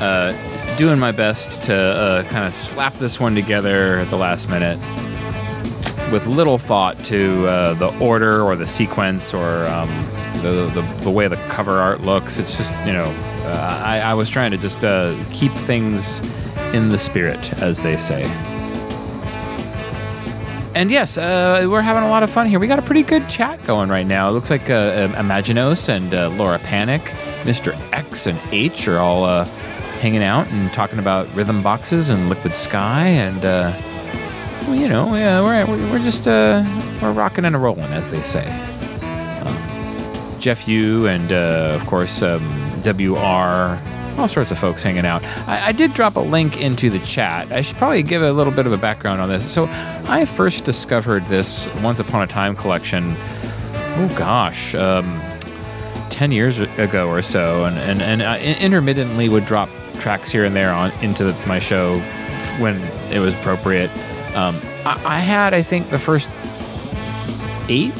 Uh, 0.00 0.36
doing 0.78 0.98
my 1.00 1.10
best 1.10 1.64
to 1.64 1.74
uh, 1.74 2.22
kind 2.28 2.46
of 2.46 2.54
slap 2.54 2.94
this 2.94 3.18
one 3.18 3.34
together 3.34 3.98
at 3.98 4.08
the 4.10 4.16
last 4.16 4.48
minute 4.48 4.78
with 6.12 6.24
little 6.28 6.56
thought 6.56 7.04
to 7.04 7.48
uh, 7.48 7.74
the 7.74 7.88
order 7.98 8.42
or 8.42 8.54
the 8.54 8.66
sequence 8.66 9.34
or 9.34 9.66
um, 9.66 9.88
the, 10.40 10.70
the, 10.72 10.82
the 11.02 11.10
way 11.10 11.26
the 11.26 11.36
cover 11.48 11.80
art 11.80 12.02
looks. 12.02 12.38
It's 12.38 12.56
just, 12.56 12.72
you 12.86 12.92
know, 12.92 13.06
uh, 13.42 13.82
I, 13.84 13.98
I 13.98 14.14
was 14.14 14.30
trying 14.30 14.52
to 14.52 14.56
just 14.56 14.84
uh, 14.84 15.16
keep 15.32 15.50
things 15.52 16.20
in 16.72 16.90
the 16.90 16.98
spirit, 16.98 17.52
as 17.54 17.82
they 17.82 17.96
say. 17.96 18.22
And 20.76 20.92
yes, 20.92 21.18
uh, 21.18 21.66
we're 21.68 21.82
having 21.82 22.04
a 22.04 22.08
lot 22.08 22.22
of 22.22 22.30
fun 22.30 22.46
here. 22.46 22.60
We 22.60 22.68
got 22.68 22.78
a 22.78 22.82
pretty 22.82 23.02
good 23.02 23.28
chat 23.28 23.64
going 23.64 23.88
right 23.88 24.06
now. 24.06 24.28
It 24.28 24.32
looks 24.32 24.48
like 24.48 24.70
uh, 24.70 25.08
Imaginos 25.08 25.88
and 25.88 26.14
uh, 26.14 26.28
Laura 26.30 26.60
Panic, 26.60 27.02
Mr. 27.42 27.76
X 27.92 28.28
and 28.28 28.38
H 28.52 28.86
are 28.86 28.98
all 28.98 29.24
uh, 29.24 29.44
hanging 30.00 30.22
out 30.22 30.46
and 30.48 30.72
talking 30.72 30.98
about 30.98 31.32
rhythm 31.34 31.62
boxes 31.62 32.08
and 32.08 32.28
liquid 32.28 32.54
sky 32.54 33.06
and 33.06 33.44
uh, 33.44 33.72
well, 34.68 34.76
you 34.76 34.88
know, 34.88 35.14
yeah, 35.14 35.40
we're 35.42 35.90
we're 35.90 35.98
just 35.98 36.28
uh, 36.28 36.62
we're 37.00 37.12
rocking 37.12 37.46
and 37.46 37.56
a 37.56 37.58
rolling, 37.58 37.90
as 37.90 38.10
they 38.10 38.20
say. 38.20 38.46
Um, 39.40 40.40
Jeff 40.40 40.68
Yu 40.68 41.06
and 41.06 41.32
uh, 41.32 41.78
of 41.80 41.86
course 41.86 42.20
um, 42.20 42.42
WR, 42.82 43.78
all 44.20 44.28
sorts 44.28 44.50
of 44.50 44.58
folks 44.58 44.82
hanging 44.82 45.06
out. 45.06 45.24
I, 45.48 45.68
I 45.68 45.72
did 45.72 45.94
drop 45.94 46.16
a 46.16 46.20
link 46.20 46.60
into 46.60 46.90
the 46.90 46.98
chat. 46.98 47.50
I 47.50 47.62
should 47.62 47.78
probably 47.78 48.02
give 48.02 48.20
a 48.20 48.32
little 48.32 48.52
bit 48.52 48.66
of 48.66 48.72
a 48.72 48.76
background 48.76 49.22
on 49.22 49.30
this. 49.30 49.50
So 49.50 49.68
I 50.06 50.26
first 50.26 50.64
discovered 50.64 51.24
this 51.26 51.66
Once 51.76 51.98
Upon 51.98 52.22
a 52.22 52.26
Time 52.26 52.54
collection. 52.54 53.16
Oh 53.16 54.14
gosh. 54.18 54.74
Um, 54.74 55.18
10 56.10 56.32
years 56.32 56.58
ago 56.58 57.08
or 57.08 57.22
so 57.22 57.64
and, 57.64 57.78
and, 57.78 58.02
and 58.02 58.22
I 58.22 58.40
intermittently 58.40 59.28
would 59.28 59.44
drop 59.44 59.68
tracks 59.98 60.30
here 60.30 60.44
and 60.44 60.54
there 60.54 60.70
on 60.70 60.90
into 61.02 61.24
the, 61.24 61.46
my 61.46 61.58
show 61.58 62.00
when 62.58 62.80
it 63.12 63.18
was 63.18 63.34
appropriate. 63.34 63.90
Um, 64.34 64.60
I, 64.84 65.00
I 65.04 65.18
had 65.20 65.54
i 65.54 65.62
think 65.62 65.90
the 65.90 65.98
first 65.98 66.28
eight 67.68 67.94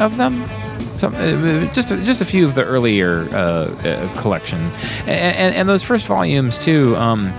of 0.00 0.16
them. 0.16 0.48
Some, 0.98 1.14
uh, 1.14 1.72
just 1.72 1.88
just 1.88 2.20
a 2.20 2.24
few 2.24 2.44
of 2.44 2.54
the 2.54 2.64
earlier 2.64 3.28
uh, 3.30 3.36
uh, 3.36 4.20
collection. 4.20 4.60
And, 5.00 5.36
and, 5.36 5.54
and 5.54 5.68
those 5.68 5.82
first 5.82 6.06
volumes 6.06 6.58
too 6.58 6.96
um, 6.96 7.30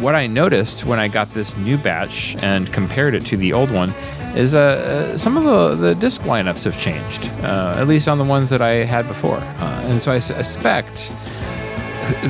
what 0.00 0.14
i 0.14 0.26
noticed 0.26 0.86
when 0.86 0.98
i 0.98 1.08
got 1.08 1.32
this 1.34 1.54
new 1.58 1.76
batch 1.76 2.36
and 2.36 2.72
compared 2.72 3.14
it 3.14 3.26
to 3.26 3.36
the 3.36 3.52
old 3.52 3.70
one 3.70 3.94
is 4.34 4.54
uh, 4.54 5.16
some 5.18 5.36
of 5.36 5.44
the, 5.44 5.74
the 5.74 5.94
disc 5.94 6.22
lineups 6.22 6.64
have 6.64 6.78
changed, 6.78 7.26
uh, 7.42 7.74
at 7.76 7.88
least 7.88 8.08
on 8.08 8.18
the 8.18 8.24
ones 8.24 8.50
that 8.50 8.62
I 8.62 8.84
had 8.84 9.08
before. 9.08 9.38
Uh, 9.38 9.82
and 9.86 10.00
so 10.00 10.12
I 10.12 10.18
suspect 10.18 11.12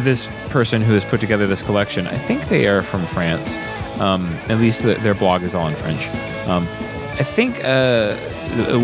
this 0.03 0.29
person 0.49 0.83
who 0.83 0.95
has 0.95 1.05
put 1.05 1.21
together 1.21 1.47
this 1.47 1.63
collection, 1.63 2.07
I 2.07 2.19
think 2.19 2.49
they 2.49 2.67
are 2.67 2.83
from 2.83 3.07
France. 3.07 3.57
Um, 4.01 4.29
at 4.49 4.59
least 4.59 4.83
the, 4.83 4.95
their 4.95 5.15
blog 5.15 5.43
is 5.43 5.55
all 5.55 5.69
in 5.69 5.75
French. 5.77 6.09
Um, 6.49 6.67
I 7.19 7.25
think 7.25 7.63
uh, 7.65 8.17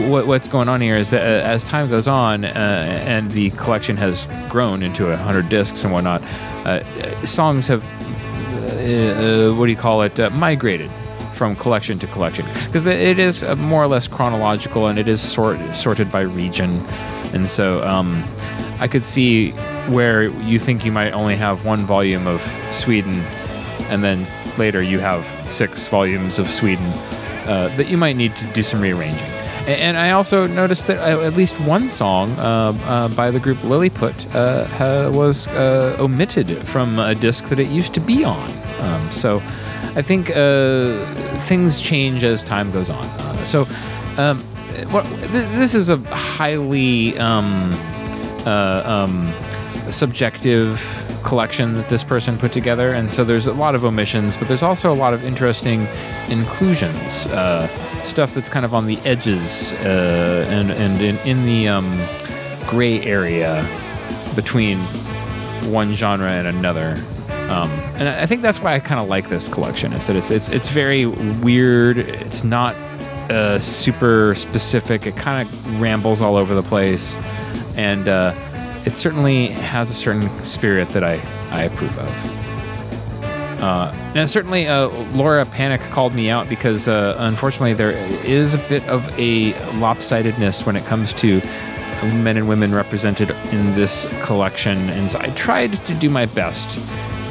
what, 0.09 0.27
what's 0.27 0.49
going 0.49 0.69
on 0.69 0.81
here 0.81 0.97
is 0.97 1.11
that 1.11 1.23
uh, 1.23 1.49
as 1.49 1.65
time 1.65 1.89
goes 1.89 2.07
on 2.07 2.45
uh, 2.45 2.49
and 2.49 3.31
the 3.31 3.51
collection 3.53 3.97
has 3.97 4.27
grown 4.51 4.83
into 4.83 5.07
100 5.07 5.49
discs 5.49 5.85
and 5.85 5.93
whatnot, 5.93 6.21
songs 7.27 7.67
have, 7.69 7.83
what 9.57 9.65
do 9.65 9.71
you 9.71 9.77
call 9.77 10.03
it, 10.03 10.19
migrated 10.33 10.91
from 11.35 11.55
collection 11.55 11.99
to 11.99 12.07
collection 12.09 12.47
because 12.65 12.87
it 12.87 13.19
is 13.19 13.45
more 13.57 13.85
or 13.85 13.87
less 13.87 14.09
chronological 14.09 14.87
and 14.87 14.99
it 14.99 15.07
is 15.07 15.21
sort, 15.21 15.59
sorted 15.77 16.11
by 16.11 16.23
region 16.23 16.71
and 17.35 17.51
so 17.51 17.87
um, 17.87 18.25
i 18.81 18.89
could 18.89 19.05
see 19.05 19.53
where 19.89 20.25
you 20.25 20.59
think 20.59 20.85
you 20.85 20.93
might 20.93 21.13
only 21.13 21.37
have 21.37 21.65
one 21.65 21.85
volume 21.87 22.27
of 22.27 22.41
sweden 22.73 23.21
and 23.89 24.03
then 24.03 24.27
later 24.59 24.83
you 24.83 24.99
have 24.99 25.25
six 25.51 25.87
volumes 25.87 26.39
of 26.39 26.51
sweden 26.51 26.87
uh, 27.47 27.73
that 27.77 27.89
you 27.89 27.97
might 27.97 28.17
need 28.17 28.35
to 28.37 28.47
do 28.53 28.63
some 28.63 28.81
rearranging 28.81 29.29
and 29.67 29.97
I 29.97 30.13
also 30.13 30.47
noticed 30.47 30.87
that 30.87 30.99
at 30.99 31.33
least 31.33 31.59
one 31.61 31.89
song 31.89 32.31
uh, 32.39 32.79
uh, 32.85 33.09
by 33.09 33.33
the 33.33 33.41
group 33.41 33.59
Lilliput 33.65 34.33
uh, 34.33 35.11
was 35.13 35.49
uh, 35.49 35.97
omitted 35.99 36.57
from 36.69 37.01
a 37.01 37.17
disc 37.17 37.47
that 37.47 37.59
it 37.59 37.67
used 37.67 37.93
to 37.95 38.01
be 38.01 38.23
on. 38.23 38.49
Um, 38.79 39.11
so 39.11 39.43
I 39.97 40.03
think 40.03 40.31
uh, 40.31 41.05
things 41.39 41.81
change 41.81 42.23
as 42.23 42.45
time 42.45 42.71
goes 42.71 42.91
on. 42.91 43.05
Uh, 43.07 43.45
so, 43.45 43.67
um, 44.19 44.43
what, 44.91 45.05
th- 45.07 45.31
this 45.31 45.75
is 45.75 45.89
a 45.89 45.97
highly 46.15 47.19
um, 47.19 47.73
uh, 48.45 48.83
um, 48.85 49.33
subjective 49.91 50.81
collection 51.25 51.75
that 51.75 51.89
this 51.89 52.05
person 52.05 52.39
put 52.39 52.53
together, 52.53 52.93
and 52.93 53.11
so 53.11 53.25
there's 53.25 53.47
a 53.47 53.53
lot 53.53 53.75
of 53.75 53.85
omissions, 53.85 54.37
but 54.37 54.49
there's 54.49 54.63
also 54.63 54.93
a 54.93 54.95
lot 54.95 55.15
of 55.15 55.25
interesting 55.25 55.87
inclusions, 56.29 57.27
uh, 57.29 57.69
stuff 58.03 58.35
that's 58.35 58.49
kind 58.49 58.65
of 58.65 58.75
on 58.75 58.87
the 58.87 58.99
edges 58.99 59.73
uh, 59.73 60.47
and 60.49 60.71
and 60.71 61.03
in, 61.03 61.19
in 61.19 61.47
the 61.47 61.69
um, 61.69 62.01
gray 62.69 63.01
area 63.03 63.67
between 64.35 64.79
one 65.71 65.93
genre 65.93 66.31
and 66.31 66.47
another. 66.47 67.03
Um, 67.49 67.71
and 67.97 68.09
I 68.09 68.27
think 68.27 68.43
that's 68.43 68.61
why 68.61 68.75
I 68.75 68.81
kind 68.81 69.01
of 69.01 69.09
like 69.09 69.29
this 69.29 69.49
collection 69.49 69.93
is 69.93 70.07
that 70.09 70.17
it's 70.17 70.31
it's 70.31 70.49
it's 70.49 70.69
very 70.69 71.07
weird. 71.07 71.99
It's 71.99 72.43
not 72.43 72.75
uh, 73.31 73.59
super 73.61 74.35
specific. 74.35 75.07
It 75.07 75.17
kind 75.17 75.49
of 75.49 75.81
rambles 75.81 76.21
all 76.21 76.37
over 76.37 76.55
the 76.55 76.63
place, 76.63 77.17
and 77.77 78.09
uh, 78.09 78.35
it 78.87 78.97
certainly 78.97 79.49
has 79.49 79.91
a 79.91 79.95
certain 79.95 80.31
spirit 80.43 80.89
that 80.91 81.05
I 81.05 81.15
I 81.51 81.65
approve 81.65 81.97
of. 81.99 82.43
Uh, 83.63 83.91
and 84.15 84.29
certainly, 84.29 84.69
uh, 84.69 84.89
Laura 85.15 85.45
Panic 85.47 85.81
called 85.91 86.15
me 86.15 86.31
out 86.31 86.49
because 86.49 86.89
uh, 86.89 87.17
unfortunately 87.19 87.73
there 87.73 87.93
is 88.25 88.55
a 88.55 88.59
bit 88.69 88.85
of 88.85 89.07
a 89.19 89.53
lopsidedness 89.81 90.65
when 90.65 90.77
it 90.77 90.85
comes 90.87 91.13
to 91.15 91.41
men 92.03 92.37
and 92.37 92.49
women 92.49 92.75
represented 92.75 93.31
in 93.31 93.75
this 93.75 94.07
collection, 94.23 94.91
and 94.91 95.11
so 95.11 95.19
I 95.19 95.29
tried 95.31 95.73
to 95.87 95.95
do 95.95 96.11
my 96.11 96.27
best 96.27 96.79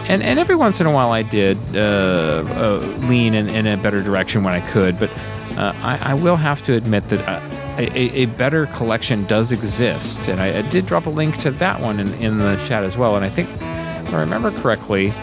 and 0.08 0.22
and 0.22 0.40
every 0.40 0.56
once 0.56 0.80
in 0.80 0.88
a 0.88 0.92
while 0.92 1.12
I 1.12 1.24
did 1.24 1.58
uh, 1.76 2.44
uh, 2.48 2.78
lean 3.08 3.34
in, 3.34 3.50
in 3.50 3.66
a 3.66 3.78
better 3.78 4.02
direction 4.02 4.44
when 4.44 4.54
I 4.54 4.62
could, 4.62 5.00
but 5.00 5.10
uh, 5.58 5.74
I, 5.78 6.12
I, 6.12 6.14
will 6.14 6.36
have 6.36 6.62
to 6.64 6.74
admit 6.74 7.08
that 7.10 7.28
a, 7.78 8.22
a, 8.22 8.26
better 8.26 8.68
collection 8.68 9.26
does 9.26 9.52
exist, 9.52 10.28
and 10.28 10.42
I, 10.42 10.60
I, 10.60 10.62
did 10.64 10.86
drop 10.86 11.06
a 11.06 11.10
link 11.10 11.38
to 11.38 11.52
that 11.52 11.82
one 11.82 12.00
in, 12.00 12.14
in 12.16 12.38
the 12.38 12.56
chat 12.68 12.84
as 12.84 12.98
well. 12.98 13.16
And 13.16 13.26
I 13.26 13.30
think, 13.30 13.50
if 13.50 14.14
I 14.14 14.20
remember 14.20 14.52
correctly, 14.62 15.14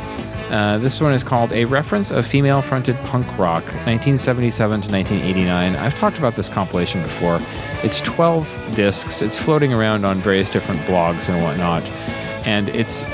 Uh, 0.53 0.77
this 0.77 1.01
one 1.01 1.15
is 1.15 1.25
called 1.25 1.51
A 1.53 1.65
Reference 1.65 2.11
of 2.11 2.27
Female 2.27 2.61
Fronted 2.61 2.95
Punk 3.05 3.27
Rock, 3.39 3.65
1977 3.87 4.83
to 4.83 4.91
1989. 4.91 5.77
I've 5.77 5.95
talked 5.95 6.19
about 6.19 6.37
this 6.37 6.51
compilation 6.51 7.03
before. 7.03 7.41
It's 7.83 8.03
12 8.03 8.75
discs, 8.75 9.23
it's 9.23 9.39
floating 9.39 9.73
around 9.73 10.05
on 10.05 10.21
various 10.21 10.51
different 10.51 10.83
blogs 10.83 11.31
and 11.33 11.43
whatnot. 11.43 11.89
And 12.45 12.69
it's 12.69 13.05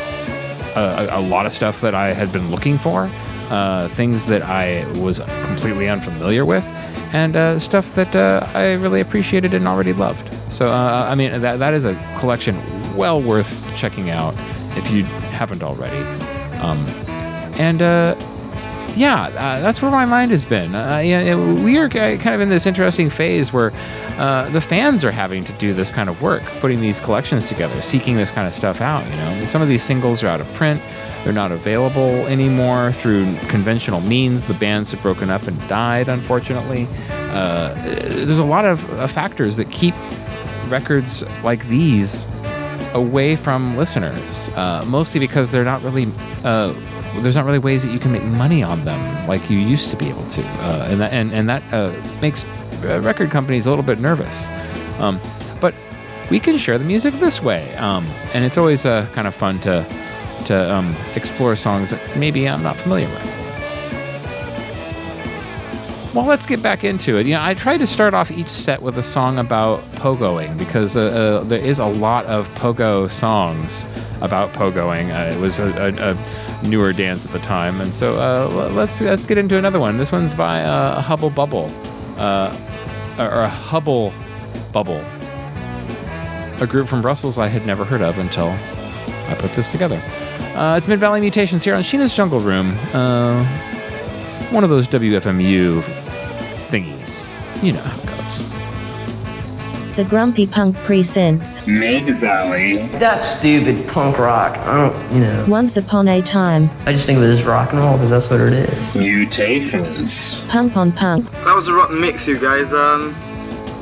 a, 0.75 1.07
a 1.13 1.21
lot 1.21 1.47
of 1.47 1.53
stuff 1.53 1.81
that 1.83 1.95
I 1.95 2.13
had 2.13 2.33
been 2.33 2.51
looking 2.51 2.77
for, 2.77 3.09
uh, 3.51 3.87
things 3.87 4.27
that 4.27 4.43
I 4.43 4.85
was 4.99 5.21
completely 5.45 5.89
unfamiliar 5.89 6.45
with, 6.45 6.67
and 7.13 7.37
uh, 7.37 7.59
stuff 7.59 7.95
that 7.95 8.15
uh, 8.15 8.47
I 8.55 8.73
really 8.73 9.01
appreciated 9.01 9.55
and 9.55 9.67
already 9.67 9.93
loved. 9.93 10.31
So, 10.53 10.69
uh, 10.69 11.07
I 11.11 11.15
mean, 11.15 11.41
that, 11.41 11.59
that 11.59 11.75
is 11.75 11.85
a 11.85 11.95
collection 12.19 12.57
well 12.97 13.21
worth 13.21 13.65
checking 13.77 14.11
out 14.11 14.35
if 14.77 14.91
you 14.91 15.05
haven't 15.05 15.63
already. 15.63 15.99
Um, 16.59 16.79
and 17.59 17.83
uh, 17.83 18.15
yeah, 18.95 19.27
uh, 19.29 19.61
that's 19.61 19.81
where 19.81 19.91
my 19.91 20.05
mind 20.05 20.33
has 20.33 20.45
been. 20.45 20.75
Uh, 20.75 20.99
yeah, 20.99 21.37
we 21.37 21.79
are 21.79 21.89
kind 21.89 22.29
of 22.29 22.41
in 22.41 22.49
this 22.49 22.67
interesting 22.67 23.09
phase 23.11 23.53
where 23.53 23.73
uh, 24.19 24.49
the 24.51 24.61
fans 24.61 25.05
are 25.05 25.13
having 25.13 25.45
to 25.45 25.53
do 25.55 25.73
this 25.73 25.91
kind 25.91 26.09
of 26.09 26.21
work, 26.21 26.43
putting 26.61 26.81
these 26.81 27.01
collections 27.01 27.47
together, 27.47 27.81
seeking 27.81 28.17
this 28.17 28.31
kind 28.31 28.49
of 28.49 28.55
stuff 28.55 28.81
out. 28.81 29.09
You 29.09 29.17
know, 29.17 29.45
some 29.45 29.63
of 29.63 29.69
these 29.69 29.83
singles 29.83 30.25
are 30.25 30.29
out 30.29 30.41
of 30.41 30.53
print; 30.55 30.83
they're 31.25 31.33
not 31.33 31.53
available 31.53 32.27
anymore 32.27 32.93
through 32.93 33.37
conventional 33.49 34.01
means. 34.01 34.47
The 34.47 34.55
bands 34.55 34.93
have 34.93 35.03
broken 35.03 35.31
up 35.31 35.43
and 35.47 35.69
died, 35.69 36.09
unfortunately. 36.09 36.87
Uh, 37.11 37.75
there's 37.75 38.39
a 38.39 38.45
lot 38.45 38.65
of 38.65 38.91
uh, 38.95 39.07
factors 39.07 39.57
that 39.57 39.71
keep 39.71 39.95
records 40.69 41.25
like 41.43 41.67
these 41.69 42.27
away 42.95 43.37
from 43.37 43.77
listeners, 43.77 44.49
uh, 44.51 44.85
mostly 44.87 45.21
because 45.21 45.53
they're 45.53 45.65
not 45.65 45.83
really 45.83 46.09
uh, 46.45 46.73
there's 47.21 47.35
not 47.35 47.45
really 47.45 47.59
ways 47.59 47.83
that 47.83 47.93
you 47.93 47.99
can 47.99 48.13
make 48.13 48.23
money 48.25 48.63
on 48.63 48.85
them 48.85 49.27
like 49.27 49.51
you 49.51 49.59
used 49.59 49.91
to 49.91 49.97
be 49.97 50.09
able 50.09 50.29
to, 50.31 50.43
uh, 50.43 50.87
and 50.89 51.01
that 51.01 51.13
and, 51.13 51.33
and 51.33 51.49
that 51.49 51.63
uh, 51.73 51.93
makes 52.23 52.45
record 52.83 53.31
companies 53.31 53.67
a 53.67 53.71
little 53.71 53.85
bit 53.85 53.99
nervous. 53.99 54.47
Um, 54.99 55.21
but 55.61 55.75
we 56.31 56.39
can 56.39 56.57
share 56.57 56.79
the 56.79 56.85
music 56.85 57.15
this 57.15 57.43
way, 57.43 57.75
um, 57.77 58.07
and 58.33 58.45
it's 58.45 58.57
always 58.57 58.85
kind 58.85 59.27
of 59.27 59.35
fun 59.35 59.59
to 59.61 59.85
to 60.49 60.75
um, 60.75 60.97
explore 61.15 61.55
songs 61.57 61.91
that 61.91 62.17
maybe 62.17 62.49
I'm 62.49 62.63
not 62.63 62.77
familiar 62.77 63.09
with. 63.09 63.49
Well, 66.15 66.25
let's 66.25 66.47
get 66.47 66.63
back 66.63 66.85
into 66.85 67.19
it. 67.19 67.27
You 67.27 67.35
know, 67.35 67.43
I 67.43 67.53
tried 67.53 67.79
to 67.79 67.87
start 67.87 68.15
off 68.15 68.31
each 68.31 68.49
set 68.49 68.81
with 68.81 68.97
a 68.97 69.03
song 69.03 69.39
about 69.39 69.81
pogoing 69.93 70.57
because 70.59 70.97
uh, 70.97 71.03
uh, 71.03 71.45
there 71.45 71.61
is 71.61 71.79
a 71.79 71.85
lot 71.87 72.25
of 72.25 72.49
pogo 72.55 73.11
songs 73.11 73.85
about 74.23 74.55
pogoing. 74.55 75.15
Uh, 75.15 75.37
it 75.37 75.39
was 75.39 75.59
a, 75.59 75.67
a, 75.67 76.13
a, 76.13 76.67
newer 76.67 76.95
dance 76.95 77.27
at 77.27 77.33
the 77.33 77.39
time, 77.39 77.81
and 77.81 77.95
so 77.95 78.17
uh, 78.19 78.71
let's 78.73 79.01
let's 79.03 79.27
get 79.27 79.37
into 79.37 79.59
another 79.59 79.79
one. 79.79 79.99
This 79.99 80.11
one's 80.11 80.35
by 80.35 80.63
uh, 80.65 81.01
Hubble 81.03 81.31
Bubble, 81.31 81.71
uh, 82.17 82.57
or 83.19 83.47
Hubble 83.47 84.13
Bubble, 84.73 85.05
a 86.61 86.67
group 86.67 86.89
from 86.89 87.03
Brussels 87.03 87.39
I 87.39 87.49
had 87.49 87.67
never 87.67 87.85
heard 87.85 88.03
of 88.03 88.19
until 88.19 88.49
I 89.29 89.37
put 89.39 89.53
this 89.53 89.71
together. 89.71 90.03
It's 90.77 90.89
Mid 90.89 90.99
Valley 90.99 91.21
Mutations 91.21 91.65
here 91.65 91.75
on 91.75 91.83
Sheena's 91.83 92.15
Jungle 92.15 92.41
Room 92.41 92.77
one 94.51 94.65
of 94.65 94.71
those 94.71 94.89
WFMU 94.89 95.83
thingies. 96.71 97.33
You 97.63 97.73
know 97.73 97.81
how 97.81 98.01
it 98.01 98.07
goes. 98.07 99.97
The 99.97 100.05
Grumpy 100.05 100.47
Punk 100.47 100.77
Presents. 100.79 101.67
Mid 101.67 102.17
Valley. 102.19 102.87
That's 102.99 103.27
stupid 103.27 103.87
punk 103.89 104.17
rock. 104.19 104.57
I 104.59 104.89
don't, 104.89 105.13
you 105.13 105.21
know. 105.21 105.45
Once 105.49 105.77
upon 105.77 106.09
a 106.09 106.23
time. 106.23 106.71
I 106.87 106.93
just 106.93 107.05
think 107.05 107.19
of 107.19 107.25
it 107.25 107.39
as 107.39 107.45
rock 107.45 107.73
and 107.73 107.81
roll 107.81 107.95
because 107.95 108.11
that's 108.11 108.31
what 108.31 108.41
it 108.41 108.53
is. 108.53 108.95
Mutations. 108.95 110.45
Punk 110.45 110.77
on 110.77 110.93
punk. 110.93 111.31
That 111.31 111.55
was 111.55 111.69
a 111.69 111.75
rotten 111.75 112.01
mix, 112.01 112.27
you 112.27 112.39
guys. 112.39 112.73
Um, 112.73 113.15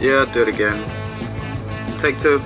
yeah, 0.01 0.25
do 0.33 0.43
it 0.43 0.49
again. 0.49 0.83
Take 2.01 2.21
two. 2.21 2.43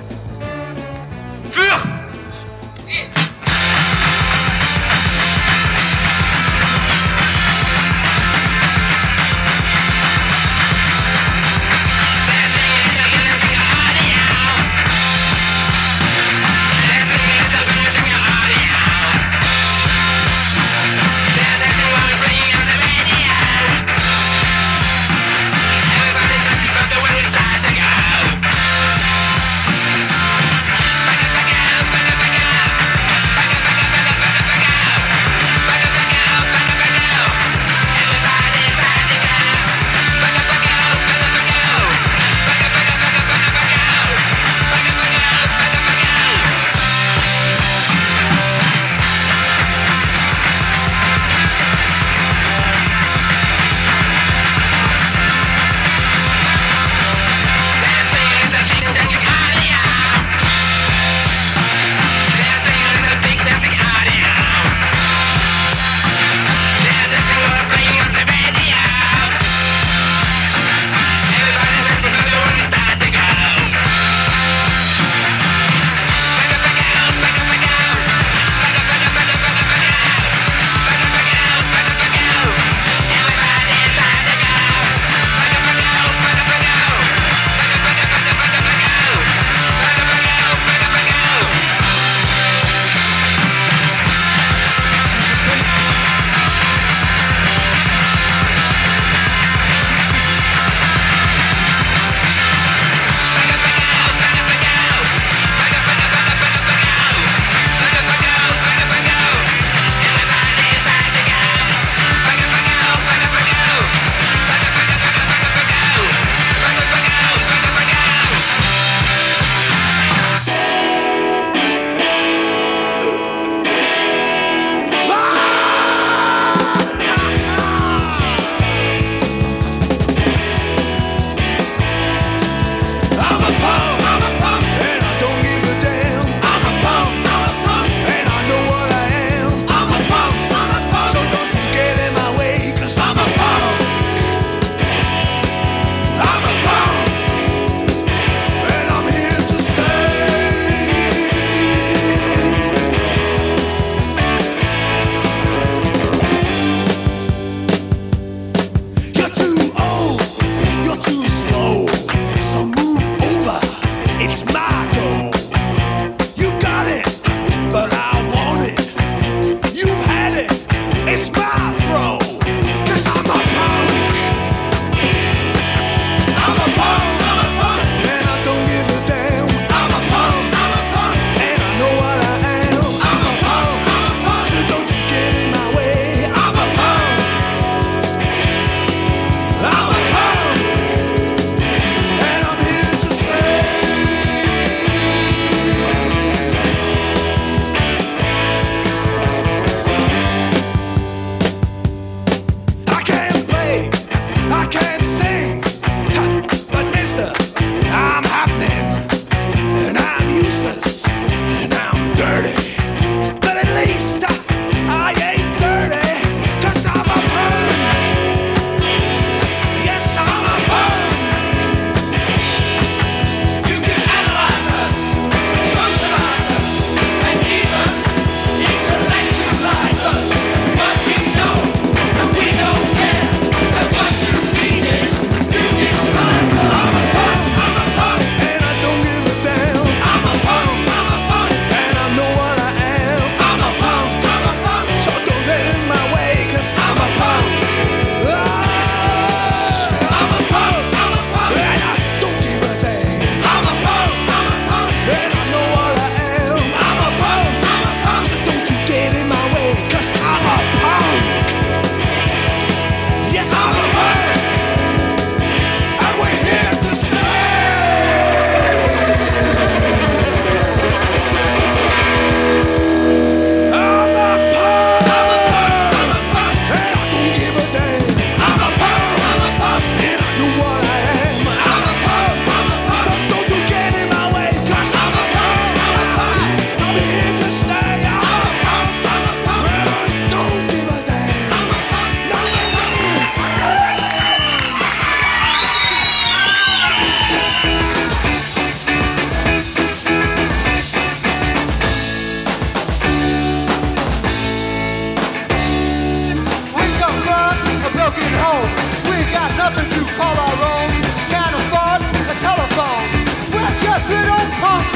home. 308.51 308.71
We 309.07 309.17
got 309.31 309.49
nothing 309.55 309.87
to 309.95 310.01
call 310.17 310.35
our 310.35 310.59
own. 310.75 310.91
Can't 311.31 311.55
afford 311.61 312.01
a 312.27 312.35
telephone. 312.43 313.07
We're 313.53 313.75
just 313.79 314.05
little 314.11 314.45
punks. 314.59 314.95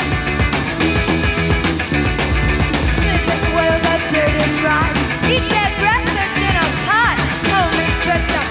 Dirty. 4.16 4.46
Eat 5.34 5.46
breakfast 5.82 6.36
in 6.48 6.56
a 6.66 6.68
pot. 6.88 7.18
Home 7.52 7.78
is 7.86 7.96
just 8.08 8.28
a 8.30 8.44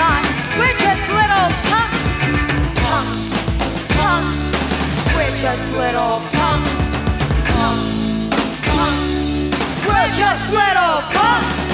lot. 0.00 0.22
We're 0.58 0.78
just 0.86 1.04
little 1.18 1.48
punks. 1.68 2.00
Punks. 2.84 3.22
Punks. 3.96 4.40
We're 5.14 5.36
just 5.44 5.66
little 5.80 6.16
punks. 6.36 6.74
Punks. 7.52 7.94
Punks. 8.68 9.06
We're 9.86 10.10
just 10.22 10.44
little 10.60 10.96
punks. 11.12 11.65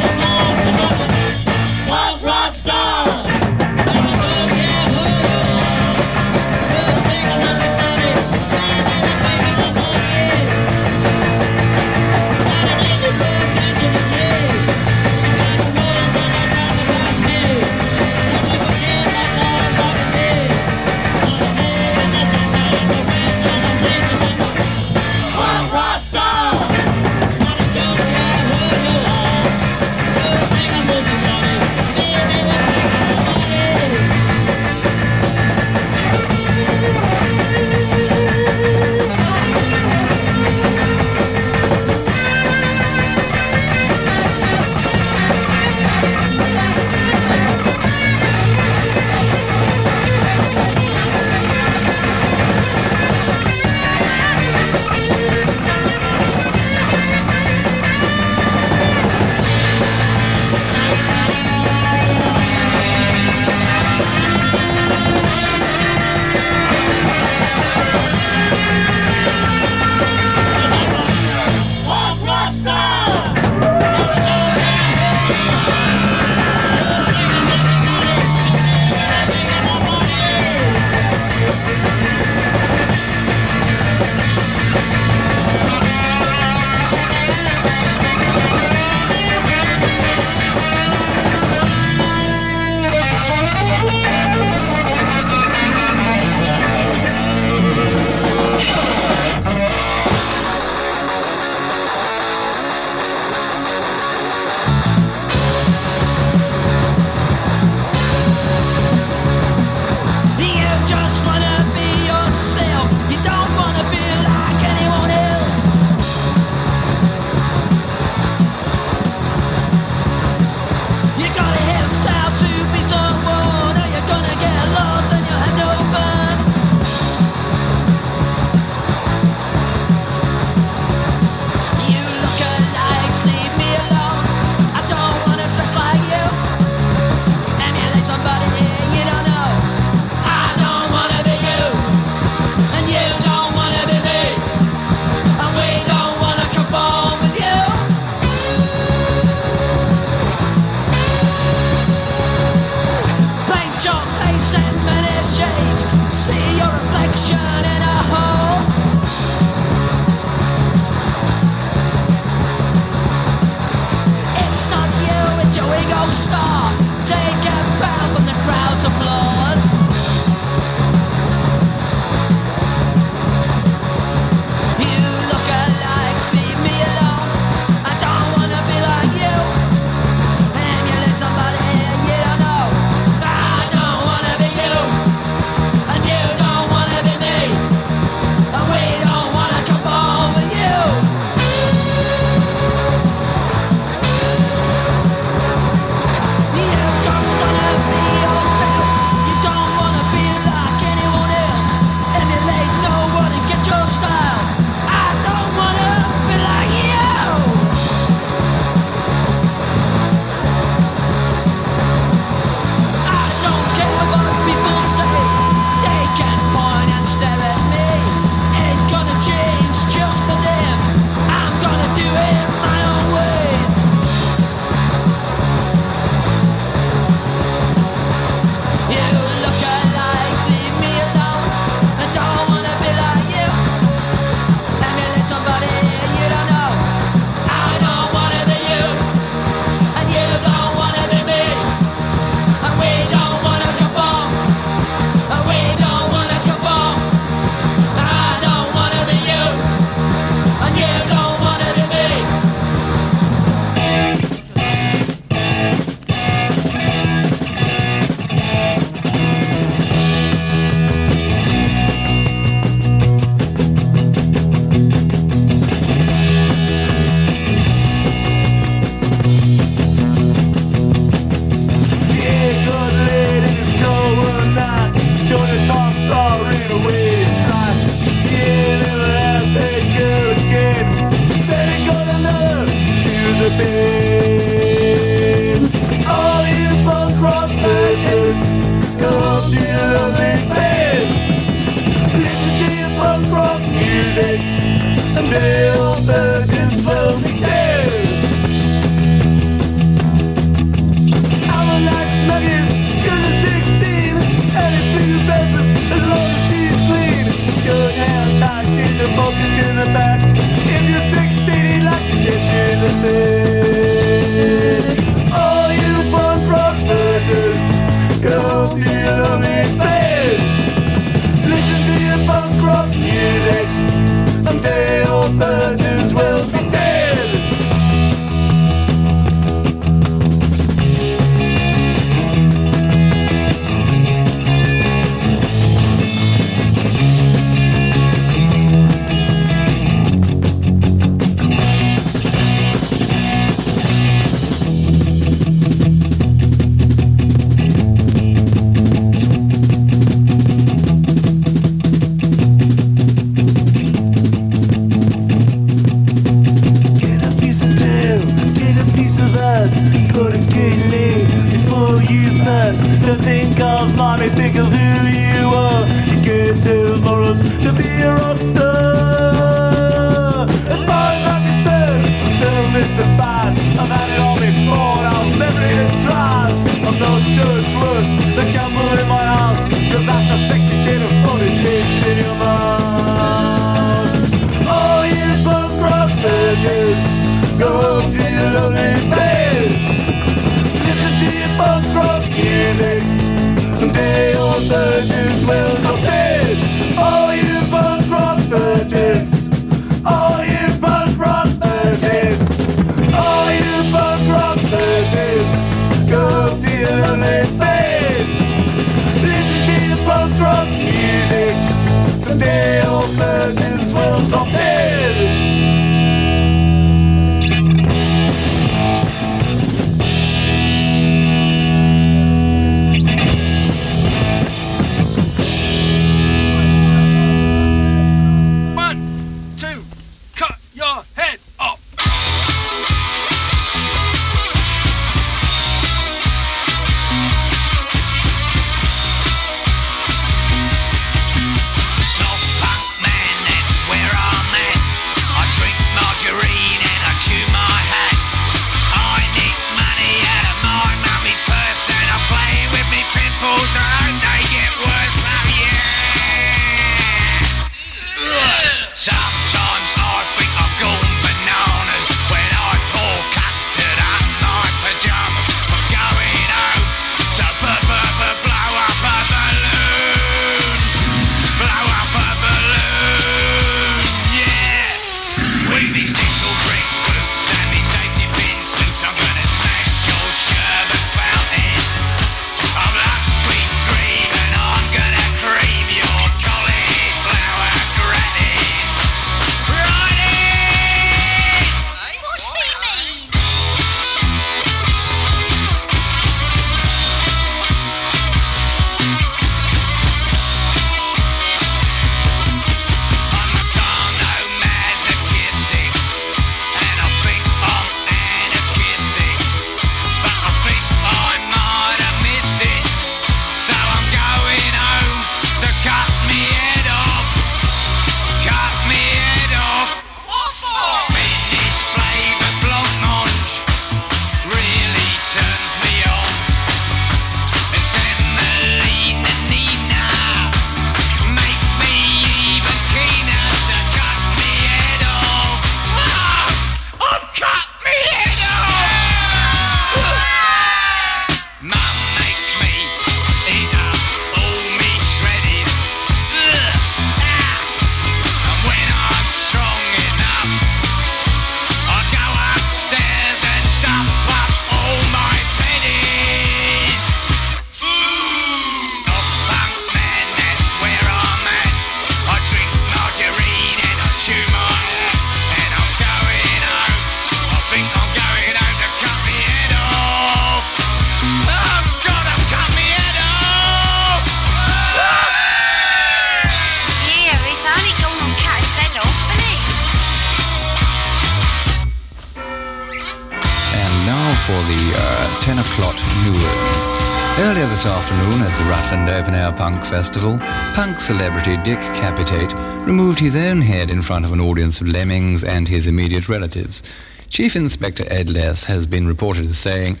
Festival, 589.94 590.38
punk 590.74 590.98
celebrity 590.98 591.56
Dick 591.58 591.78
Capitate 591.78 592.52
removed 592.84 593.20
his 593.20 593.36
own 593.36 593.60
head 593.60 593.90
in 593.90 594.02
front 594.02 594.24
of 594.24 594.32
an 594.32 594.40
audience 594.40 594.80
of 594.80 594.88
lemmings 594.88 595.44
and 595.44 595.68
his 595.68 595.86
immediate 595.86 596.28
relatives. 596.28 596.82
Chief 597.28 597.54
Inspector 597.54 598.04
Ed 598.10 598.28
Less 598.28 598.64
has 598.64 598.88
been 598.88 599.06
reported 599.06 599.44
as 599.44 599.56
saying, 599.56 600.00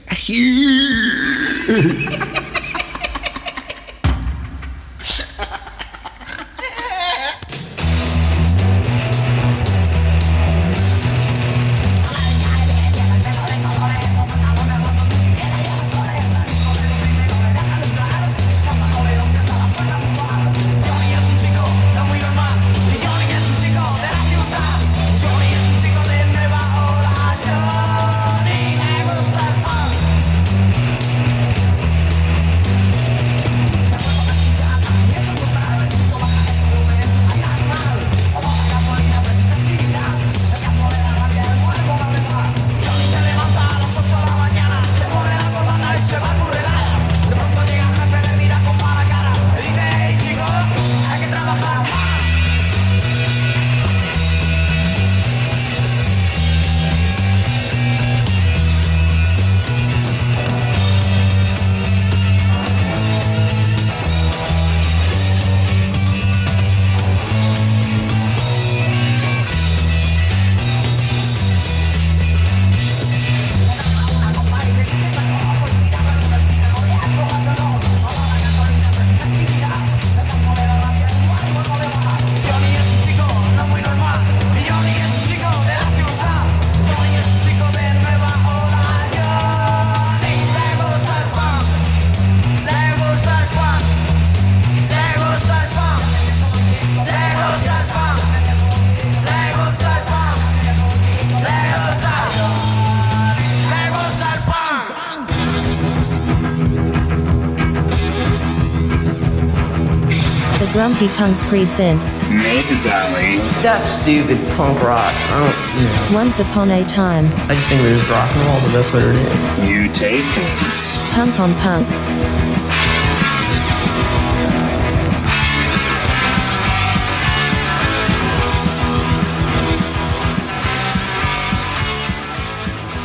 The 111.04 111.10
Punk 111.16 111.36
presents 111.50 112.22
Mid 112.30 112.64
Valley. 112.80 113.36
That's 113.62 113.86
stupid 114.00 114.38
punk 114.56 114.80
rock. 114.80 115.12
I 115.14 115.44
don't, 115.44 115.82
you 115.82 115.86
know. 115.86 116.16
Once 116.18 116.40
Upon 116.40 116.70
a 116.70 116.82
Time, 116.86 117.26
I 117.50 117.56
just 117.56 117.68
think 117.68 117.82
it 117.82 117.92
is 117.92 118.08
rock 118.08 118.34
and 118.34 118.46
roll, 118.46 118.60
but 118.62 118.72
that's 118.72 118.90
what 118.90 119.02
it 119.02 119.14
is. 119.14 119.58
Mutations. 119.68 121.02
Punk 121.12 121.38
on 121.38 121.52
Punk. 121.56 121.86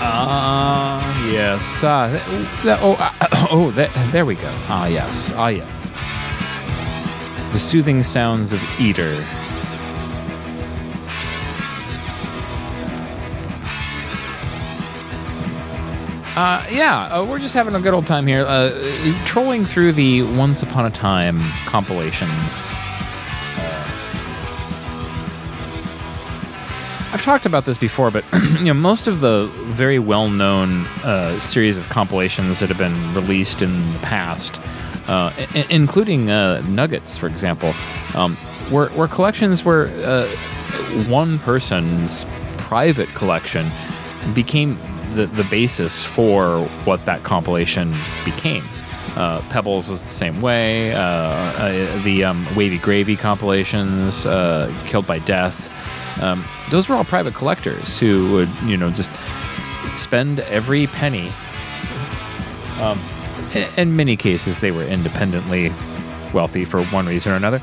Ah, 0.01 1.27
yes. 1.29 1.83
Ah, 1.83 2.07
that, 2.07 2.63
that- 2.63 2.79
oh, 2.81 2.95
ah, 2.99 3.47
oh, 3.51 3.71
that, 3.71 3.91
there 4.11 4.25
we 4.25 4.35
go. 4.35 4.51
Ah, 4.67 4.87
yes. 4.87 5.31
Ah, 5.35 5.47
yes. 5.49 5.67
The 7.51 7.59
soothing 7.59 8.03
sounds 8.03 8.53
of 8.53 8.61
Eater. 8.79 9.25
Uh, 16.35 16.65
yeah, 16.69 17.07
uh, 17.07 17.25
we're 17.25 17.39
just 17.39 17.53
having 17.53 17.75
a 17.75 17.81
good 17.81 17.93
old 17.93 18.07
time 18.07 18.25
here, 18.25 18.45
uh, 18.45 19.25
trolling 19.25 19.65
through 19.65 19.91
the 19.91 20.21
Once 20.21 20.63
Upon 20.63 20.85
a 20.85 20.91
Time 20.91 21.41
compilations. 21.65 22.71
Uh, 23.57 23.89
I've 27.11 27.23
talked 27.23 27.45
about 27.45 27.65
this 27.65 27.77
before, 27.77 28.09
but 28.09 28.23
you 28.59 28.65
know, 28.65 28.73
most 28.73 29.07
of 29.07 29.19
the 29.19 29.51
very 29.63 29.99
well-known 29.99 30.85
uh, 31.03 31.39
series 31.39 31.75
of 31.75 31.89
compilations 31.89 32.59
that 32.59 32.69
have 32.69 32.77
been 32.77 33.13
released 33.13 33.61
in 33.61 33.91
the 33.93 33.99
past, 33.99 34.61
uh, 35.09 35.33
I- 35.37 35.67
including 35.69 36.29
uh, 36.29 36.61
Nuggets, 36.61 37.17
for 37.17 37.27
example, 37.27 37.73
um, 38.13 38.37
were, 38.71 38.89
were 38.95 39.07
collections 39.07 39.65
where 39.65 39.87
uh, 40.05 40.27
one 41.07 41.39
person's 41.39 42.25
private 42.57 43.09
collection 43.15 43.71
became 44.33 44.77
the, 45.11 45.25
the 45.25 45.43
basis 45.45 46.03
for 46.03 46.65
what 46.85 47.05
that 47.05 47.23
compilation 47.23 47.97
became. 48.23 48.63
Uh, 49.15 49.41
Pebbles 49.49 49.89
was 49.89 50.03
the 50.03 50.09
same 50.09 50.39
way. 50.39 50.93
Uh, 50.93 51.01
uh, 51.01 52.03
the 52.03 52.23
um, 52.23 52.47
Wavy 52.55 52.77
Gravy 52.77 53.15
compilations, 53.15 54.25
uh, 54.25 54.71
Killed 54.85 55.07
by 55.07 55.19
Death, 55.19 55.69
um, 56.21 56.45
those 56.69 56.87
were 56.87 56.95
all 56.95 57.03
private 57.03 57.33
collectors 57.33 57.97
who 57.97 58.31
would, 58.33 58.49
you 58.65 58.77
know, 58.77 58.91
just 58.91 59.11
spend 59.95 60.41
every 60.41 60.85
penny. 60.87 61.31
Um, 62.79 62.99
in 63.77 63.95
many 63.95 64.15
cases, 64.15 64.59
they 64.59 64.71
were 64.71 64.83
independently 64.83 65.73
wealthy 66.33 66.65
for 66.65 66.83
one 66.85 67.07
reason 67.07 67.31
or 67.31 67.35
another, 67.35 67.61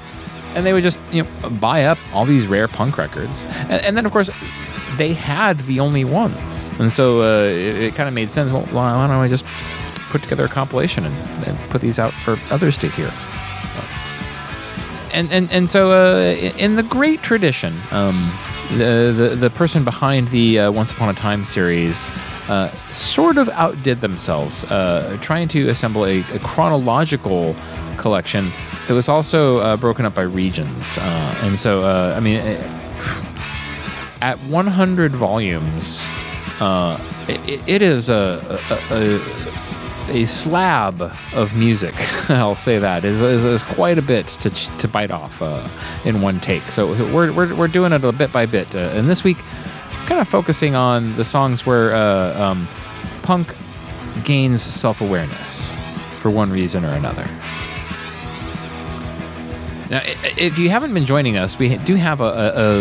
and 0.55 0.67
they 0.67 0.73
would 0.73 0.83
just, 0.83 0.99
you 1.13 1.23
know, 1.23 1.51
buy 1.51 1.85
up 1.85 1.99
all 2.13 2.25
these 2.25 2.47
rare 2.47 2.69
punk 2.69 2.99
records, 2.99 3.47
and, 3.47 3.83
and 3.83 3.97
then 3.97 4.07
of 4.07 4.13
course, 4.13 4.31
they 4.97 5.13
had 5.13 5.61
the 5.61 5.81
only 5.81 6.05
ones, 6.05 6.73
and 6.79 6.93
so 6.93 7.23
uh, 7.23 7.45
it, 7.45 7.77
it 7.77 7.95
kind 7.95 8.09
of 8.09 8.15
made 8.15 8.31
sense. 8.31 8.53
Well, 8.53 8.67
why 8.67 9.07
don't 9.07 9.11
I 9.11 9.29
just 9.29 9.45
put 10.11 10.23
together 10.23 10.45
a 10.45 10.49
compilation 10.49 11.05
and, 11.05 11.45
and 11.45 11.71
put 11.71 11.81
these 11.81 11.99
out 11.99 12.13
for 12.25 12.39
others 12.51 12.79
to 12.79 12.89
hear? 12.89 13.13
and 15.17 15.33
and 15.33 15.51
and 15.51 15.71
so 15.71 15.93
uh, 15.93 16.35
in 16.59 16.77
the 16.77 16.83
great 16.83 17.23
tradition, 17.23 17.81
um, 17.91 18.31
the, 18.71 19.13
the 19.17 19.37
the 19.37 19.51
person 19.51 19.83
behind 19.83 20.29
the 20.29 20.59
uh, 20.59 20.71
Once 20.71 20.93
Upon 20.93 21.09
a 21.09 21.15
Time 21.15 21.45
series. 21.45 22.07
Uh, 22.49 22.71
sort 22.93 23.39
of 23.39 23.49
outdid 23.49 24.01
themselves, 24.01 24.65
uh, 24.67 25.19
trying 25.21 25.49
to 25.49 25.69
assemble 25.69 26.07
a, 26.07 26.21
a 26.33 26.39
chronological 26.39 27.57
collection 27.97 28.53
that 28.87 28.95
was 28.95 29.09
also 29.09 29.59
uh, 29.59 29.77
broken 29.77 30.07
up 30.07 30.15
by 30.15 30.23
regions. 30.23 30.97
Uh, 30.99 31.39
and 31.43 31.59
so, 31.59 31.83
uh, 31.83 32.15
I 32.17 32.21
mean, 32.21 32.37
it, 32.37 32.61
at 34.23 34.39
100 34.45 35.17
volumes, 35.17 36.07
uh, 36.61 37.01
it, 37.27 37.69
it 37.69 37.83
is 37.83 38.09
a, 38.09 38.61
a, 38.91 40.13
a, 40.13 40.25
slab 40.25 41.13
of 41.35 41.55
music. 41.57 41.95
I'll 42.31 42.55
say 42.55 42.79
that 42.79 43.05
is, 43.05 43.21
is 43.21 43.65
quite 43.65 43.99
a 43.99 44.03
bit 44.03 44.29
to, 44.29 44.51
to 44.51 44.87
bite 44.87 45.11
off 45.11 45.43
in 46.07 46.23
one 46.23 46.39
take. 46.39 46.63
So 46.71 46.93
we're, 47.13 47.33
we're, 47.33 47.57
we're 47.57 47.69
doing 47.69 47.93
it 47.93 48.05
a 48.05 48.13
bit 48.13 48.33
by 48.33 48.47
bit. 48.47 48.73
And 48.75 49.11
this 49.11 49.25
week, 49.25 49.39
kind 50.07 50.21
of 50.21 50.29
focusing 50.29 50.75
on 50.75 51.15
the 51.17 51.25
songs 51.25 51.67
where 51.67 51.95
uh, 51.95 52.41
um, 52.41 52.69
punk 53.23 53.55
gains 54.25 54.63
self 54.63 55.01
awareness 55.01 55.75
for 56.21 56.31
one 56.31 56.51
reason 56.51 56.85
or 56.85 56.93
another. 56.93 57.25
Now, 59.89 60.01
if 60.37 60.59
you 60.59 60.69
haven't 60.71 60.95
been 60.95 61.07
joining 61.07 61.37
us, 61.37 61.59
we 61.59 61.77
do 61.79 61.95
have 61.95 62.21
a, 62.21 62.25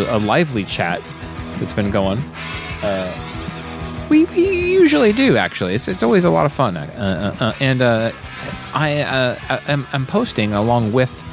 a, 0.10 0.18
a 0.18 0.20
lively 0.20 0.64
chat 0.64 1.02
that's 1.58 1.74
been 1.74 1.92
going. 1.92 2.18
Uh, 2.82 4.08
we, 4.10 4.26
we 4.26 4.72
usually 4.72 5.14
do, 5.14 5.38
actually. 5.38 5.76
It's 5.76 5.88
it's 5.88 6.02
always 6.04 6.26
a 6.26 6.30
lot 6.32 6.46
of 6.46 6.54
fun, 6.54 6.78
uh, 6.78 7.36
uh, 7.40 7.44
uh, 7.44 7.54
and 7.60 7.82
uh, 7.82 8.12
I 8.74 9.00
uh, 9.02 9.40
I- 9.50 9.62
I'm, 9.72 9.88
I'm 9.94 10.06
posting 10.06 10.54
along 10.54 10.94
with 10.94 11.24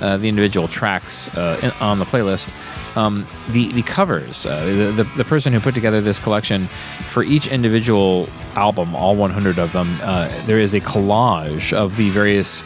the 0.00 0.28
individual 0.28 0.68
tracks 0.68 1.28
in, 1.36 1.70
on 1.80 1.98
the 1.98 2.04
playlist. 2.06 2.50
Um, 2.98 3.26
the 3.50 3.70
the 3.72 3.82
covers, 3.82 4.44
uh, 4.44 4.64
the, 4.64 5.04
the 5.04 5.04
the 5.16 5.24
person 5.24 5.52
who 5.52 5.60
put 5.60 5.74
together 5.74 6.00
this 6.00 6.18
collection 6.18 6.68
for 7.10 7.22
each 7.22 7.46
individual 7.46 8.28
album, 8.56 8.96
all 8.96 9.14
100 9.14 9.58
of 9.58 9.72
them, 9.72 10.00
uh, 10.02 10.28
there 10.46 10.58
is 10.58 10.74
a 10.74 10.80
collage 10.80 11.72
of 11.72 11.96
the 11.96 12.10
various 12.10 12.64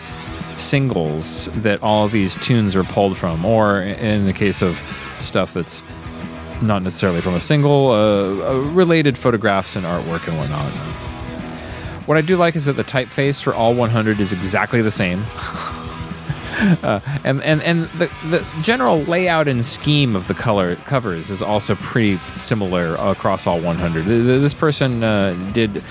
singles 0.57 1.51
that 1.53 1.83
all 1.83 2.09
these 2.09 2.37
tunes 2.37 2.75
are 2.77 2.85
pulled 2.85 3.17
from, 3.17 3.45
or 3.45 3.83
in 3.83 4.25
the 4.25 4.33
case 4.33 4.63
of 4.63 4.83
stuff 5.21 5.53
that's 5.53 5.83
not 6.63 6.83
necessarily 6.83 7.21
from 7.21 7.35
a 7.35 7.41
single, 7.41 7.91
uh, 7.91 8.53
uh, 8.53 8.55
related 8.73 9.19
photographs 9.19 9.77
and 9.77 9.85
artwork 9.85 10.27
and 10.29 10.39
whatnot. 10.39 10.73
What 12.07 12.17
I 12.17 12.21
do 12.21 12.37
like 12.37 12.57
is 12.57 12.65
that 12.65 12.75
the 12.77 12.85
typeface 12.85 13.43
for 13.43 13.55
all 13.55 13.75
100 13.75 14.21
is 14.21 14.33
exactly 14.33 14.83
the 14.83 14.91
same. 14.91 15.25
Uh, 16.83 17.01
and 17.25 17.43
and 17.43 17.61
and 17.63 17.85
the, 17.99 18.11
the 18.31 18.47
general 18.63 18.99
layout 19.05 19.49
and 19.49 19.65
scheme 19.65 20.15
of 20.15 20.29
the 20.29 20.35
color 20.35 20.77
covers 20.77 21.31
is 21.31 21.43
also 21.43 21.75
pretty 21.77 22.19
similar 22.37 22.95
across 22.97 23.47
all 23.47 23.61
100. 23.61 24.05
Th- 24.05 24.25
th- 24.25 24.41
This 24.41 24.55
person 24.55 25.03
uh, 25.03 25.35
did 25.53 25.83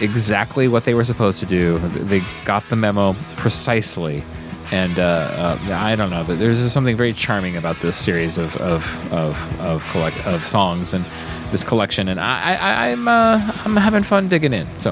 exactly 0.00 0.68
what 0.68 0.84
they 0.84 0.94
were 0.94 1.04
supposed 1.04 1.40
to 1.40 1.46
do. 1.46 1.78
They 1.90 2.22
got 2.44 2.68
the 2.68 2.76
memo 2.76 3.14
precisely, 3.36 4.24
and 4.70 4.98
uh, 4.98 5.58
uh, 5.68 5.72
I 5.72 5.96
don't 5.96 6.10
know. 6.10 6.22
There's 6.24 6.72
something 6.72 6.96
very 6.96 7.12
charming 7.12 7.56
about 7.56 7.80
this 7.80 7.96
series 7.96 8.36
of 8.38 8.56
of 8.56 8.84
of 9.12 9.36
of, 9.60 9.84
collect, 9.86 10.18
of 10.26 10.44
songs 10.44 10.92
and 10.92 11.04
this 11.50 11.62
collection, 11.62 12.08
and 12.08 12.18
I, 12.20 12.54
I 12.56 12.88
I'm 12.90 13.06
uh, 13.06 13.52
I'm 13.64 13.76
having 13.76 14.02
fun 14.02 14.28
digging 14.28 14.52
in. 14.52 14.66
So 14.80 14.90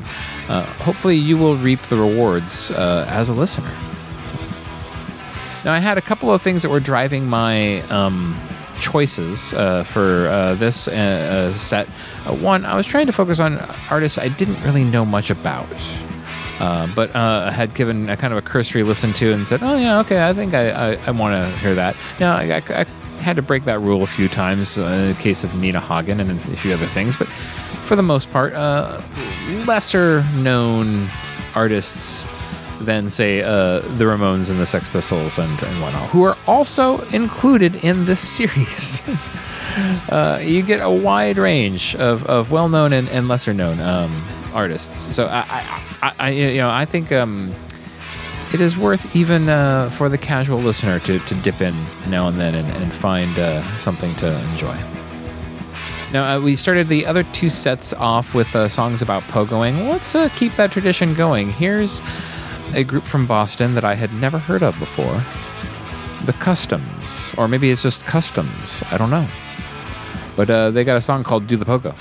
uh, 0.49 0.64
hopefully 0.85 1.16
you 1.16 1.37
will 1.37 1.57
reap 1.57 1.82
the 1.89 1.97
rewards 1.97 2.70
uh, 2.70 3.05
as 3.09 3.28
a 3.28 3.32
listener. 3.35 3.72
Now, 5.65 5.73
I 5.73 5.79
had 5.79 5.97
a 5.97 6.03
couple 6.03 6.31
of 6.31 6.43
things 6.43 6.62
that 6.62 6.69
were 6.69 6.81
driving 6.81 7.27
my 7.27 7.81
um, 7.83 8.39
choices 8.81 9.55
uh, 9.55 9.85
for 9.85 10.29
uh, 10.29 10.55
this 10.55 10.89
uh, 10.89 10.93
uh, 10.93 11.59
set. 11.59 11.89
Uh, 12.27 12.35
one, 12.35 12.65
I 12.65 12.77
was 12.77 12.87
trying 12.87 13.07
to 13.07 13.12
focus 13.12 13.41
on 13.41 13.59
artists 13.91 14.19
I 14.19 14.29
didn't 14.29 14.62
really 14.62 14.85
know 14.85 15.05
much 15.05 15.31
about, 15.31 15.69
uh, 16.59 16.87
but 16.95 17.11
had 17.53 17.75
given 17.75 18.11
a 18.11 18.17
kind 18.17 18.33
of 18.33 18.39
a 18.39 18.43
cursory 18.43 18.83
listen 18.83 19.12
to 19.15 19.33
and 19.33 19.49
said, 19.49 19.62
"Oh 19.62 19.77
yeah, 19.77 20.01
okay, 20.01 20.29
I 20.29 20.35
think 20.35 20.55
I, 20.55 20.71
I, 20.71 20.95
I 21.07 21.11
want 21.11 21.35
to 21.35 21.59
hear 21.59 21.75
that." 21.75 21.97
Now, 22.21 22.37
I, 22.37 22.57
I, 22.57 22.81
I 22.81 22.85
had 23.23 23.37
to 23.37 23.43
break 23.43 23.65
that 23.65 23.81
rule 23.81 24.03
a 24.03 24.07
few 24.07 24.29
times 24.29 24.77
in 24.77 25.09
the 25.09 25.17
case 25.19 25.45
of 25.45 25.55
Nina 25.55 25.81
Hagen 25.81 26.21
and 26.21 26.33
a 26.33 26.57
few 26.57 26.75
other 26.75 26.89
things, 26.89 27.17
but 27.17 27.29
for 27.85 27.97
the 27.97 28.03
most 28.03 28.31
part, 28.31 28.53
lesser 29.67 30.23
known 30.35 31.11
artists 31.55 32.27
than 32.81 33.11
say 33.11 33.43
uh, 33.43 33.81
the 33.81 34.05
Ramones 34.05 34.51
and 34.51 34.59
the 34.59 34.66
Sex 34.66 34.89
Pistols 34.89 35.39
and, 35.39 35.62
and 35.62 35.81
whatnot, 35.81 36.09
who 36.11 36.25
are 36.25 36.37
also 36.47 37.01
included 37.09 37.77
in 37.77 38.05
this 38.05 38.20
series. 38.20 39.03
uh, 40.09 40.41
you 40.43 40.62
get 40.62 40.81
a 40.81 40.91
wide 40.91 41.39
range 41.39 41.95
of, 41.97 42.25
of 42.27 42.51
well-known 42.51 42.93
and, 42.93 43.09
and 43.09 43.29
lesser-known 43.29 43.81
um, 43.81 44.25
artists. 44.53 45.14
So 45.14 45.27
I, 45.27 45.83
I, 46.03 46.14
I, 46.18 46.31
you 46.31 46.59
know, 46.59 46.70
I 46.70 46.85
think 46.85 47.12
um, 47.12 47.55
it 48.53 48.61
is 48.61 48.79
worth 48.79 49.16
even 49.16 49.49
uh, 49.49 49.91
for 49.91 50.09
the 50.09 50.18
casual 50.18 50.61
listener 50.61 51.01
to, 51.01 51.18
to 51.18 51.35
dip 51.37 51.61
in 51.61 51.75
now 52.09 52.29
and 52.29 52.41
then 52.41 52.55
and, 52.55 52.68
and 52.70 52.95
find 52.95 53.39
uh, 53.39 53.79
something 53.79 54.14
to 54.16 54.39
enjoy. 54.51 54.77
Now, 56.12 56.37
uh, 56.37 56.41
we 56.41 56.55
started 56.55 56.87
the 56.87 57.07
other 57.07 57.25
two 57.25 57.49
sets 57.49 57.93
off 57.95 58.35
with 58.35 58.55
uh, 58.55 58.68
songs 58.68 59.03
about 59.03 59.25
pogoing. 59.25 59.91
Let's 59.91 60.14
uh, 60.14 60.29
keep 60.29 60.53
that 60.53 60.70
tradition 60.70 61.14
going. 61.14 61.51
Here's 61.51 62.01
a 62.73 62.85
group 62.85 63.05
from 63.05 63.27
Boston 63.27 63.75
that 63.75 63.85
I 63.85 63.95
had 63.95 64.12
never 64.15 64.39
heard 64.39 64.62
of 64.62 64.79
before 64.79 65.23
The 66.25 66.33
Customs. 66.35 67.35
Or 67.37 67.49
maybe 67.49 67.71
it's 67.71 67.83
just 67.83 68.05
Customs. 68.05 68.83
I 68.91 68.99
don't 68.99 69.11
know. 69.11 69.27
But 70.37 70.51
uh, 70.51 70.71
they 70.71 70.85
got 70.85 70.97
a 70.97 71.01
song 71.01 71.23
called 71.25 71.47
Do 71.47 71.57
the 71.57 71.65
Pogo. 71.65 71.95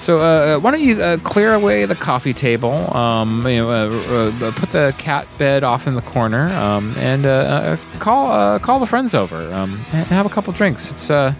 So 0.00 0.20
uh, 0.20 0.58
why 0.58 0.70
don't 0.70 0.82
you 0.82 1.00
uh, 1.00 1.16
clear 1.18 1.54
away 1.54 1.86
the 1.86 1.94
coffee 1.94 2.34
table, 2.34 2.94
um, 2.94 3.46
you 3.46 3.56
know, 3.56 3.70
uh, 3.70 4.46
uh, 4.46 4.52
put 4.52 4.70
the 4.70 4.94
cat 4.98 5.26
bed 5.38 5.64
off 5.64 5.86
in 5.86 5.94
the 5.94 6.02
corner, 6.02 6.50
um, 6.50 6.94
and 6.98 7.24
uh, 7.24 7.30
uh, 7.30 7.76
call 8.00 8.30
uh, 8.30 8.58
call 8.58 8.78
the 8.80 8.86
friends 8.86 9.14
over. 9.14 9.50
Um, 9.54 9.82
and 9.92 10.06
have 10.08 10.26
a 10.26 10.28
couple 10.28 10.52
drinks. 10.52 10.90
It's 10.90 11.08
uh, 11.08 11.34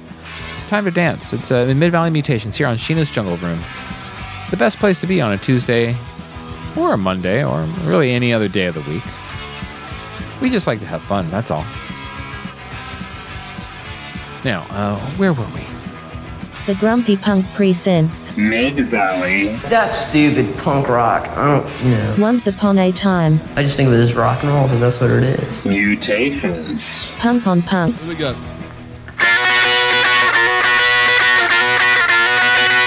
it's 0.54 0.64
time 0.64 0.86
to 0.86 0.90
dance. 0.90 1.34
It's 1.34 1.50
uh, 1.50 1.66
Mid 1.76 1.92
Valley 1.92 2.08
Mutations 2.08 2.56
here 2.56 2.66
on 2.66 2.76
Sheena's 2.76 3.10
Jungle 3.10 3.36
Room. 3.36 3.62
The 4.50 4.56
best 4.56 4.78
place 4.78 4.98
to 5.00 5.06
be 5.06 5.20
on 5.20 5.32
a 5.32 5.36
Tuesday 5.36 5.94
or 6.76 6.94
a 6.94 6.98
Monday 6.98 7.44
or 7.44 7.62
really 7.84 8.12
any 8.12 8.32
other 8.32 8.48
day 8.48 8.66
of 8.66 8.74
the 8.74 8.80
week. 8.82 9.04
We 10.40 10.50
just 10.50 10.66
like 10.66 10.80
to 10.80 10.86
have 10.86 11.02
fun. 11.02 11.30
That's 11.30 11.50
all. 11.50 11.64
Now, 14.44 14.66
uh, 14.70 14.98
where 15.16 15.32
were 15.32 15.46
we? 15.54 15.62
The 16.66 16.74
Grumpy 16.74 17.16
Punk 17.16 17.46
presents 17.52 18.34
Mid 18.36 18.80
Valley. 18.88 19.56
That's 19.68 19.96
stupid 19.96 20.56
punk 20.58 20.88
rock. 20.88 21.28
I 21.28 21.60
don't, 21.60 21.84
you 21.84 21.90
know. 21.90 22.16
Once 22.18 22.46
Upon 22.46 22.78
a 22.78 22.90
Time, 22.90 23.40
I 23.54 23.62
just 23.62 23.76
think 23.76 23.88
of 23.88 23.94
it 23.94 24.00
as 24.02 24.14
rock 24.14 24.42
and 24.42 24.50
roll 24.52 24.64
because 24.64 24.80
that's 24.80 25.00
what 25.00 25.10
it 25.10 25.22
is. 25.40 25.64
Mutations. 25.64 27.12
Punk 27.18 27.46
on 27.46 27.62
Punk. 27.62 27.98
Here 27.98 28.08
we 28.08 28.14
go. 28.14 28.32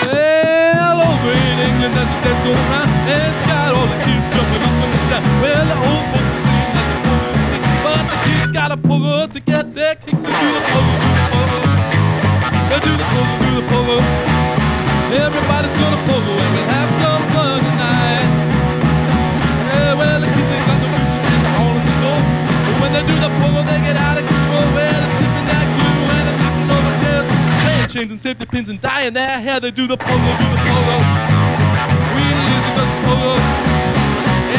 Well, 0.05 0.97
old 1.01 1.21
great 1.21 1.59
England, 1.67 1.95
that's 1.95 2.19
the 2.19 2.29
dance 2.29 2.43
going 2.43 2.57
around. 2.57 2.96
The 8.68 8.76
kids 8.76 8.78
got 8.78 8.78
a 8.78 8.78
pogo 8.78 9.32
to 9.32 9.39
get 9.39 9.74
their 9.74 9.95
kicks 9.95 10.11
and 10.11 10.24
do 10.24 10.47
the 10.51 10.61
pogo, 10.68 10.93
do 10.99 11.41
the. 11.51 11.59
They 12.68 12.80
do 12.84 12.97
the 12.97 13.03
pogo, 13.03 13.34
do 13.39 13.49
the 13.55 13.65
pogo. 13.72 13.97
Everybody's 15.07 15.74
gonna 15.80 16.01
pogo 16.03 16.34
and 16.36 16.51
we'll 16.51 16.68
have 16.68 16.91
some 16.99 17.24
fun 17.32 17.63
tonight. 17.63 18.28
Yeah, 19.72 19.93
well, 19.95 20.20
the 20.20 20.28
kids 20.28 20.51
ain't 20.51 20.68
got 20.68 20.78
no 20.84 20.88
reason 20.91 21.20
in 21.32 21.41
the 21.47 21.51
hall 21.55 21.76
of 21.80 21.84
the 21.88 21.95
door. 22.03 22.20
But 22.68 22.76
when 22.82 22.91
they 22.91 23.03
do 23.07 23.15
the 23.15 23.32
pogo, 23.39 23.63
they 23.63 23.80
get 23.88 23.95
out 23.95 24.18
of 24.18 24.26
control. 24.28 24.68
Well, 24.76 25.00
they're 25.00 25.16
sniffing 25.16 25.47
that 25.47 25.66
glue 25.78 26.00
and 26.12 26.24
they're 26.28 26.39
knocking 26.43 26.70
over 26.75 26.93
chairs. 27.00 27.28
Playing 27.63 27.87
chains 27.87 28.12
and 28.12 28.21
safety 28.21 28.46
pins 28.46 28.70
and 28.70 28.82
dyeing 28.82 29.13
their 29.13 29.39
hair. 29.39 29.59
They 29.59 29.71
do 29.71 29.87
the 29.87 29.97
pogo, 29.97 30.32
do 30.43 30.47
the 30.51 30.59
pogo. 30.67 30.97
Really 32.20 32.46
easy 32.51 32.71
does 32.75 32.91
the 32.91 33.00
pogo. 33.08 33.33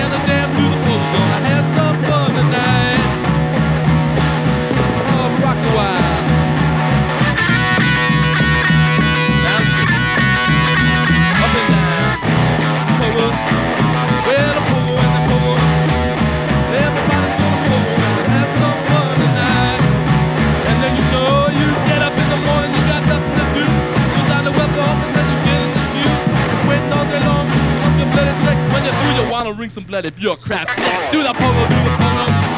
And 0.00 0.08
the 0.16 0.20
damn 0.24 0.48
do 0.56 0.64
the 0.64 0.80
pogo. 0.86 1.06
Gonna 1.12 1.40
have 1.44 1.66
some 1.76 1.96
fun 2.08 2.32
tonight. 2.32 3.27
Rock 5.48 5.64
the 5.64 5.72
street. 9.72 9.88
Up 11.40 11.54
and 11.56 11.68
down. 11.72 12.20
The 14.28 14.62
pogo 14.68 14.92
and 15.00 15.12
the. 15.16 15.56
Everybody's 16.68 17.36
gonna 17.40 17.64
and 17.64 18.28
have 18.28 18.50
some 18.60 18.78
fun 18.92 19.08
tonight. 19.16 19.80
And 20.68 20.76
then 20.84 20.92
you 21.00 21.04
know 21.16 21.48
you 21.48 21.68
get 21.88 22.00
up 22.04 22.12
in 22.12 22.28
the 22.28 22.40
morning, 22.44 22.70
you 22.76 22.84
got 22.84 23.08
nothing 23.08 23.32
to 23.40 23.44
do. 23.56 23.64
Down 24.28 24.44
office 24.84 25.16
and 25.16 25.28
get 25.48 25.64
the 25.72 25.84
all 26.92 27.08
day 27.08 27.24
long, 27.24 27.48
your 27.96 28.10
bloody. 28.12 28.36
When 28.68 28.84
you 28.84 28.92
do, 28.92 29.08
you 29.16 29.24
wanna 29.32 29.52
some 29.72 29.84
bloody 29.84 30.10
bureaucrats. 30.10 30.76
Do 31.10 31.22
the 31.22 31.32
pogo, 31.32 31.68
do 31.72 31.76
the 31.88 31.88
the 31.88 31.96
pogo. 31.96 32.57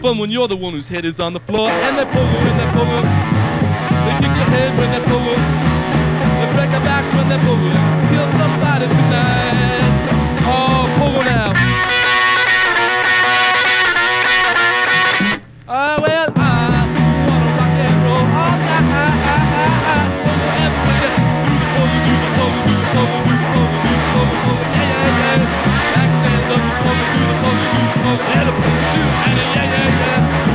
fun 0.00 0.18
when 0.18 0.30
you're 0.30 0.48
the 0.48 0.56
one 0.56 0.72
whose 0.72 0.88
head 0.88 1.04
is 1.04 1.20
on 1.20 1.34
the 1.34 1.40
floor. 1.40 1.68
And 1.68 1.98
they 1.98 2.04
pogo, 2.04 2.38
and 2.50 2.58
they 2.58 2.66
pogo. 2.72 3.02
They 4.06 4.14
kick 4.26 4.34
your 4.36 4.48
head 4.48 4.78
when 4.78 4.90
they 4.90 5.00
pogo. 5.00 5.34
They 6.40 6.52
break 6.54 6.70
your 6.70 6.80
back 6.80 7.04
when 7.14 7.28
they 7.28 7.36
pogo. 7.36 7.68
You 7.68 8.08
kill 8.08 8.28
somebody 8.32 8.86
tonight. 8.86 10.40
Oh, 10.46 10.86
pogo 10.98 11.24
now. 11.24 11.69
The 28.02 28.16
pogo, 28.16 28.52
do 28.94 29.02
and 29.28 29.38
yeah, 29.38 29.64
yeah, 29.64 30.00
yeah. 30.00 30.49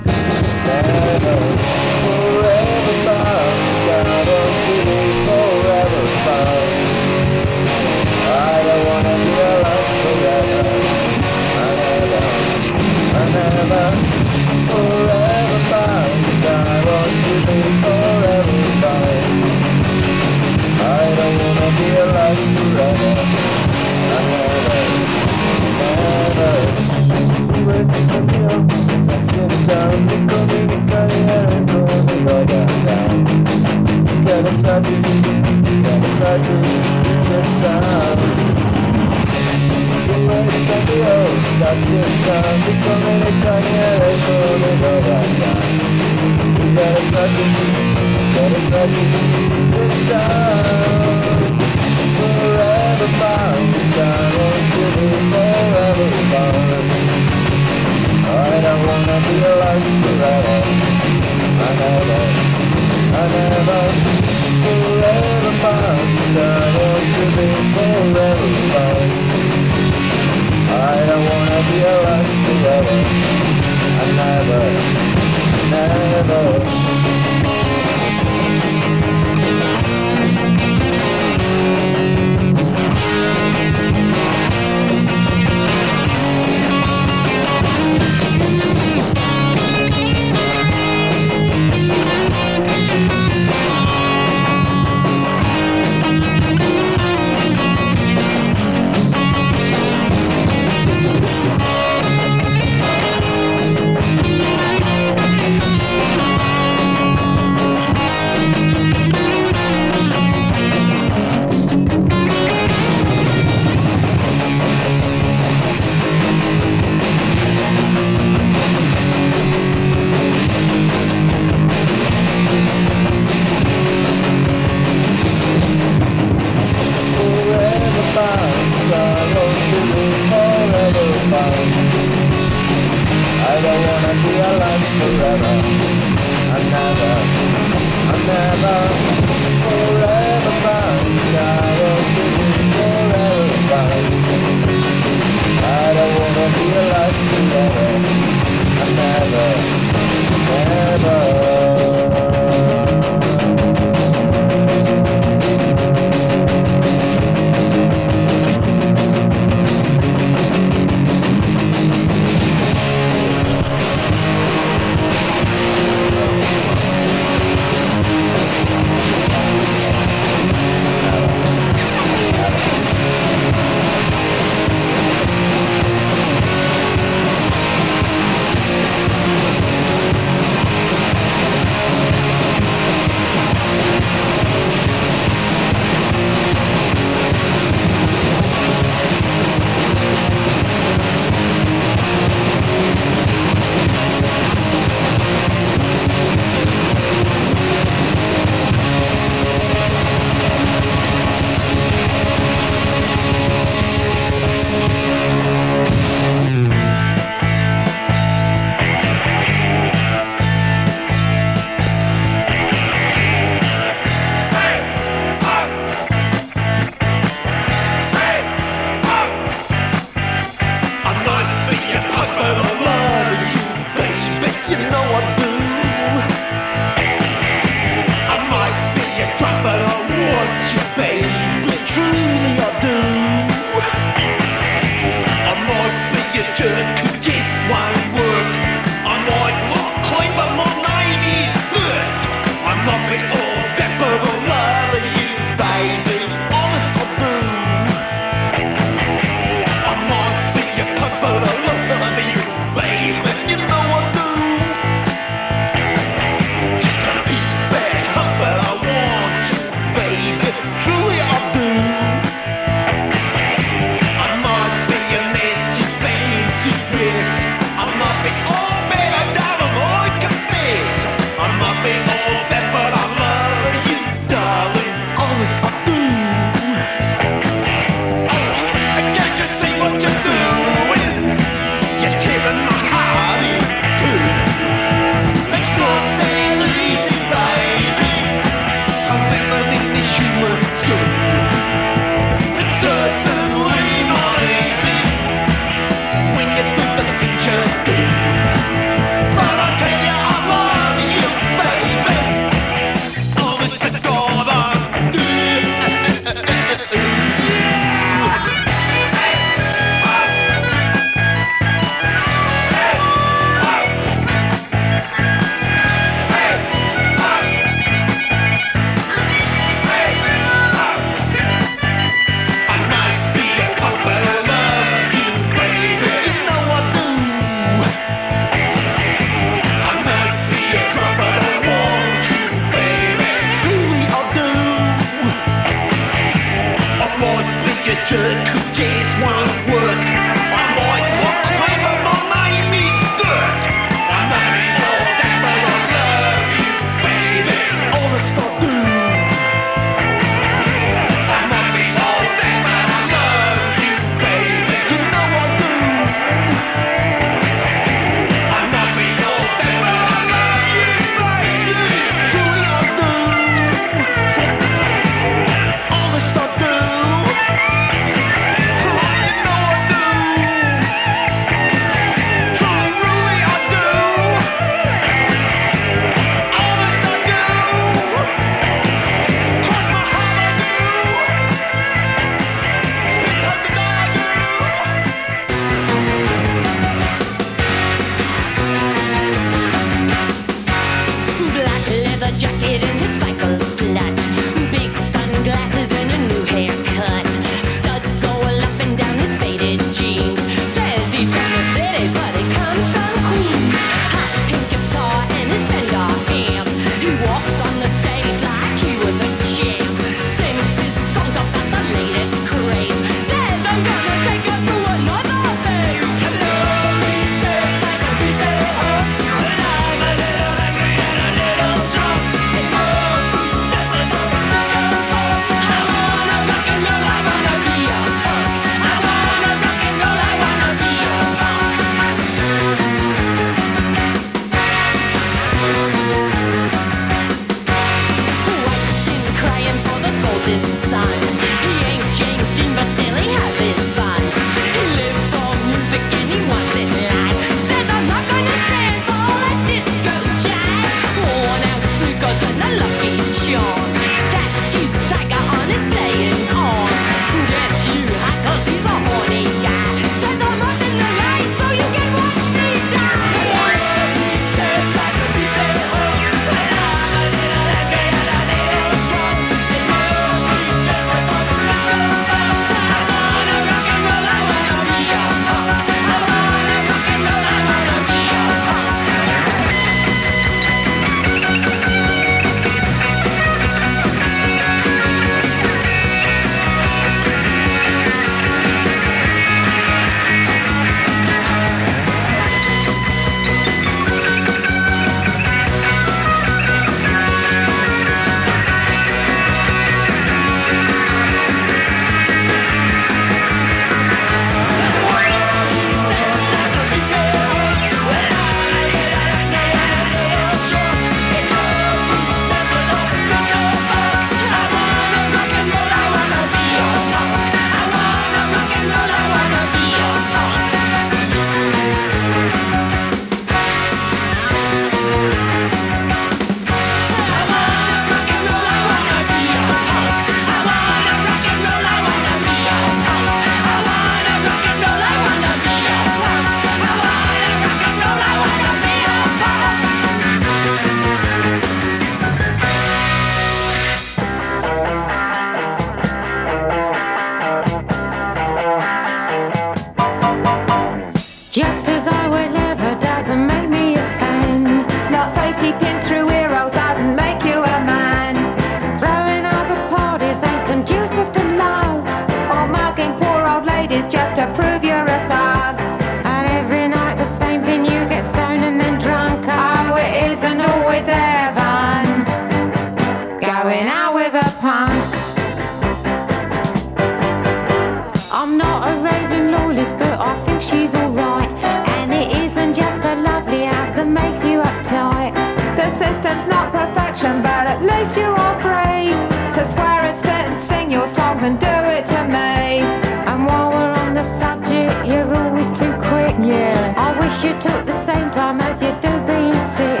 least 587.84 588.16
you 588.16 588.30
are 588.44 588.56
free 588.60 589.12
to 589.56 589.62
swear 589.72 590.00
and 590.08 590.16
spit 590.16 590.44
and 590.48 590.56
sing 590.56 590.90
your 590.90 591.06
songs 591.08 591.42
and 591.42 591.58
do 591.58 591.76
it 591.96 592.06
to 592.06 592.20
me. 592.28 592.80
And 593.28 593.46
while 593.46 593.70
we're 593.70 593.94
on 594.04 594.14
the 594.14 594.24
subject, 594.24 595.06
you're 595.06 595.32
always 595.34 595.68
too 595.68 595.92
quick. 596.08 596.34
Yeah. 596.40 596.94
I 596.96 597.08
wish 597.20 597.44
you 597.44 597.52
took 597.60 597.86
the 597.86 597.98
same 598.08 598.30
time 598.30 598.60
as 598.60 598.82
you 598.82 598.90
do 599.06 599.12
being 599.30 599.60
sick. 599.76 600.00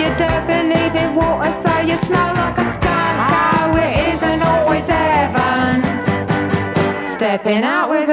You 0.00 0.08
don't 0.22 0.46
believe 0.46 0.94
in 0.94 1.14
water, 1.14 1.52
so 1.62 1.72
you 1.88 1.96
smell 2.08 2.32
like 2.34 2.58
a 2.58 2.66
skunk. 2.74 3.14
Oh, 3.34 3.76
it 3.84 4.14
isn't 4.14 4.42
always 4.42 4.86
heaven. 4.86 5.82
Stepping 7.06 7.64
out 7.64 7.90
with 7.90 8.07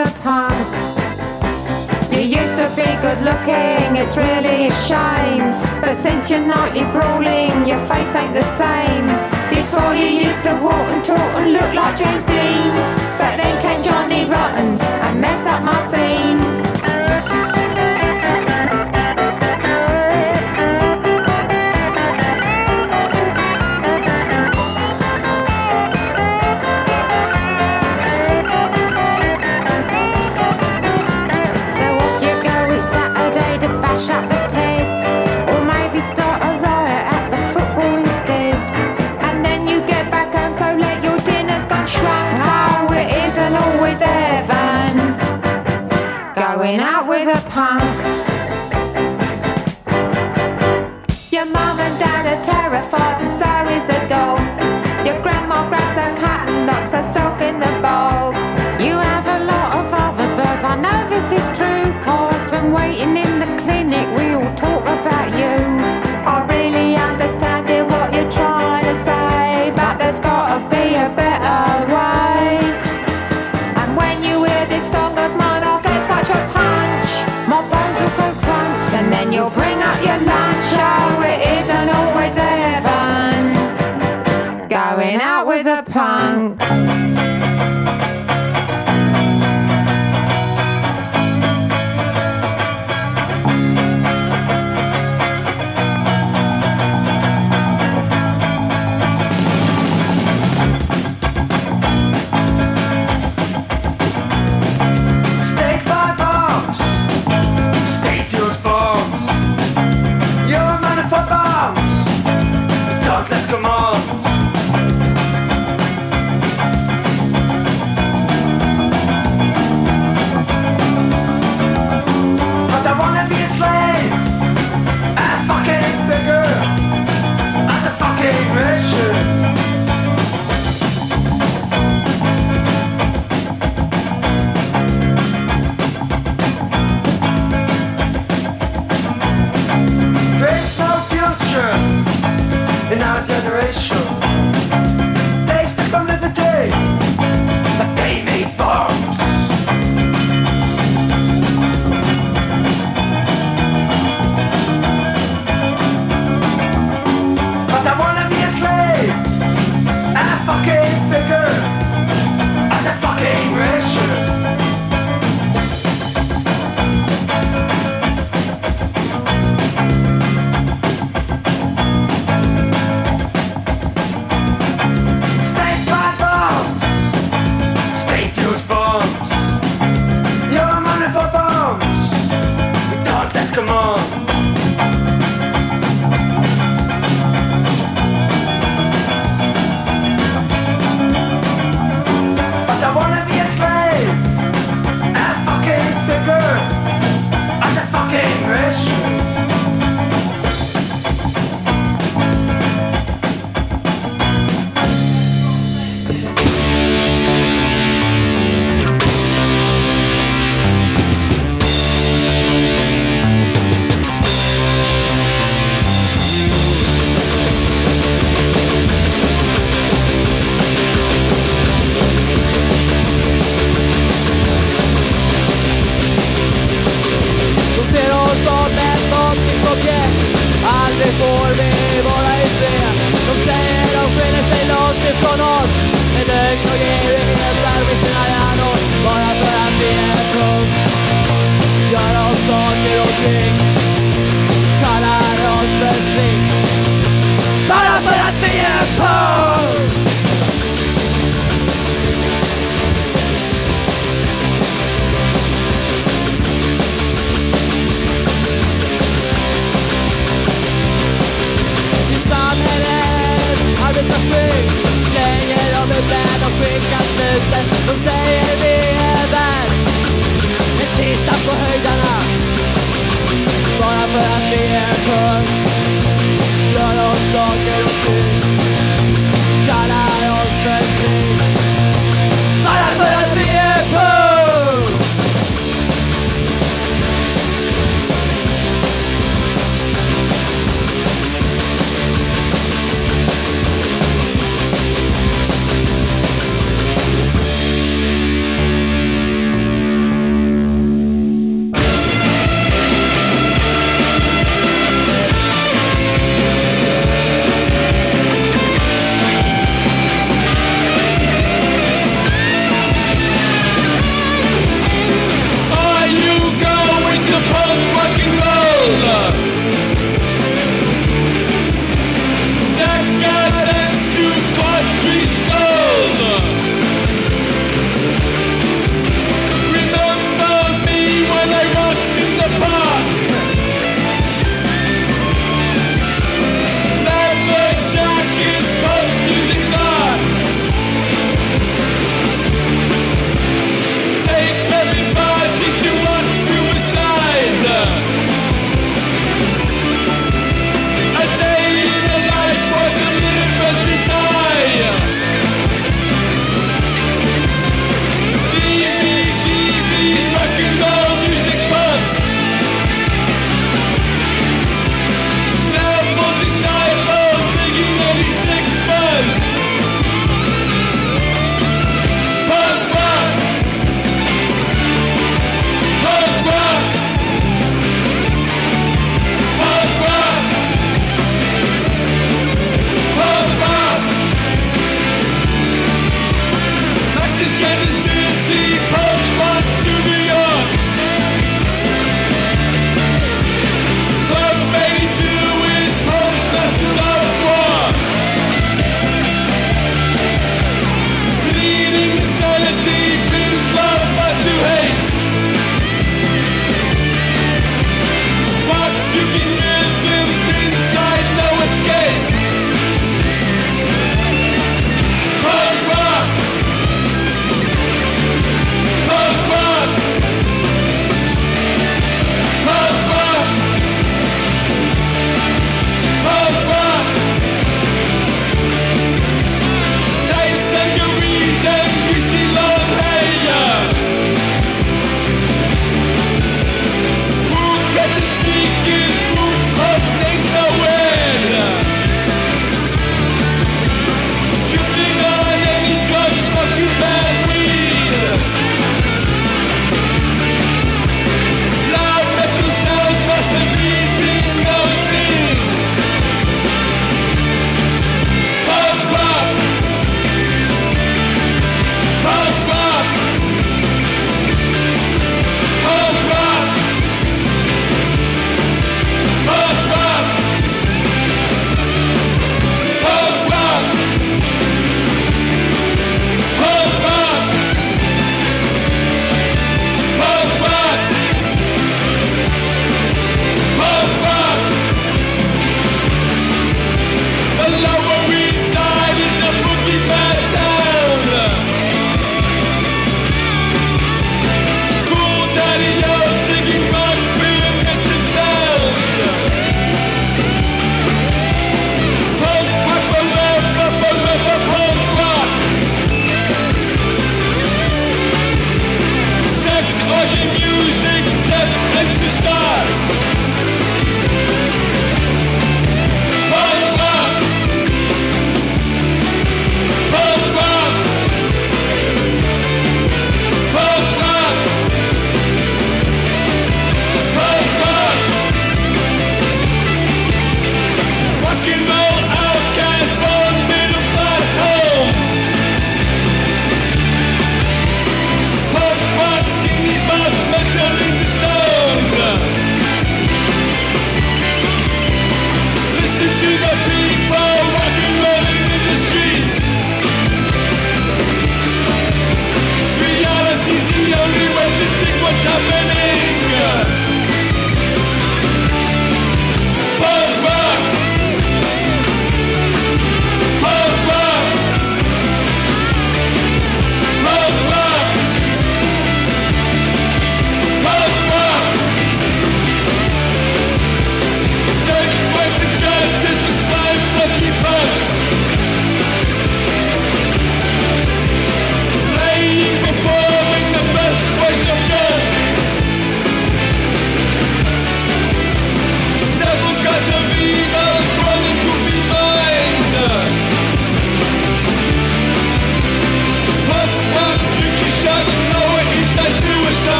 good 3.16 3.26
looking, 3.26 3.96
it's 3.96 4.18
really 4.18 4.68
a 4.68 4.72
shame. 4.88 5.46
But 5.82 5.96
since 5.96 6.30
you're 6.30 6.46
nightly 6.46 6.84
brawling, 6.92 7.68
your 7.68 7.80
face 7.88 8.16
ain't 8.16 8.34
the 8.34 8.44
same. 8.58 9.08
Before 9.50 9.94
you 9.94 10.26
used 10.26 10.42
to 10.44 10.54
walk 10.62 10.88
and 10.94 11.04
talk 11.04 11.20
and 11.40 11.54
look 11.54 11.74
like 11.74 11.98
James 11.98 12.26
Dean, 12.26 12.72
but 13.18 13.38
then 13.38 13.62
came 13.62 13.84
Johnny 13.84 14.26
Rotten. 14.30 14.95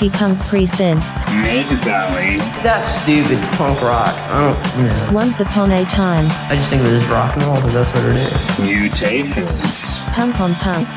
Grumpy 0.00 0.16
Punk 0.16 0.38
presents 0.46 1.26
Mid 1.26 1.66
Valley. 1.82 2.38
That's 2.62 2.90
stupid 3.02 3.38
punk 3.58 3.82
rock. 3.82 4.14
I 4.30 4.54
don't, 4.54 4.78
you 4.78 4.88
know. 4.88 5.12
Once 5.12 5.40
Upon 5.40 5.70
a 5.72 5.84
Time, 5.84 6.24
I 6.50 6.56
just 6.56 6.70
think 6.70 6.80
of 6.80 6.88
it 6.88 7.02
as 7.02 7.06
rock 7.08 7.36
and 7.36 7.44
roll 7.44 7.56
because 7.56 7.74
that's 7.74 7.94
what 7.94 8.06
it 8.06 8.16
is. 8.16 8.58
Mutations. 8.60 10.04
Punk 10.04 10.40
on 10.40 10.54
Punk. 10.54 10.88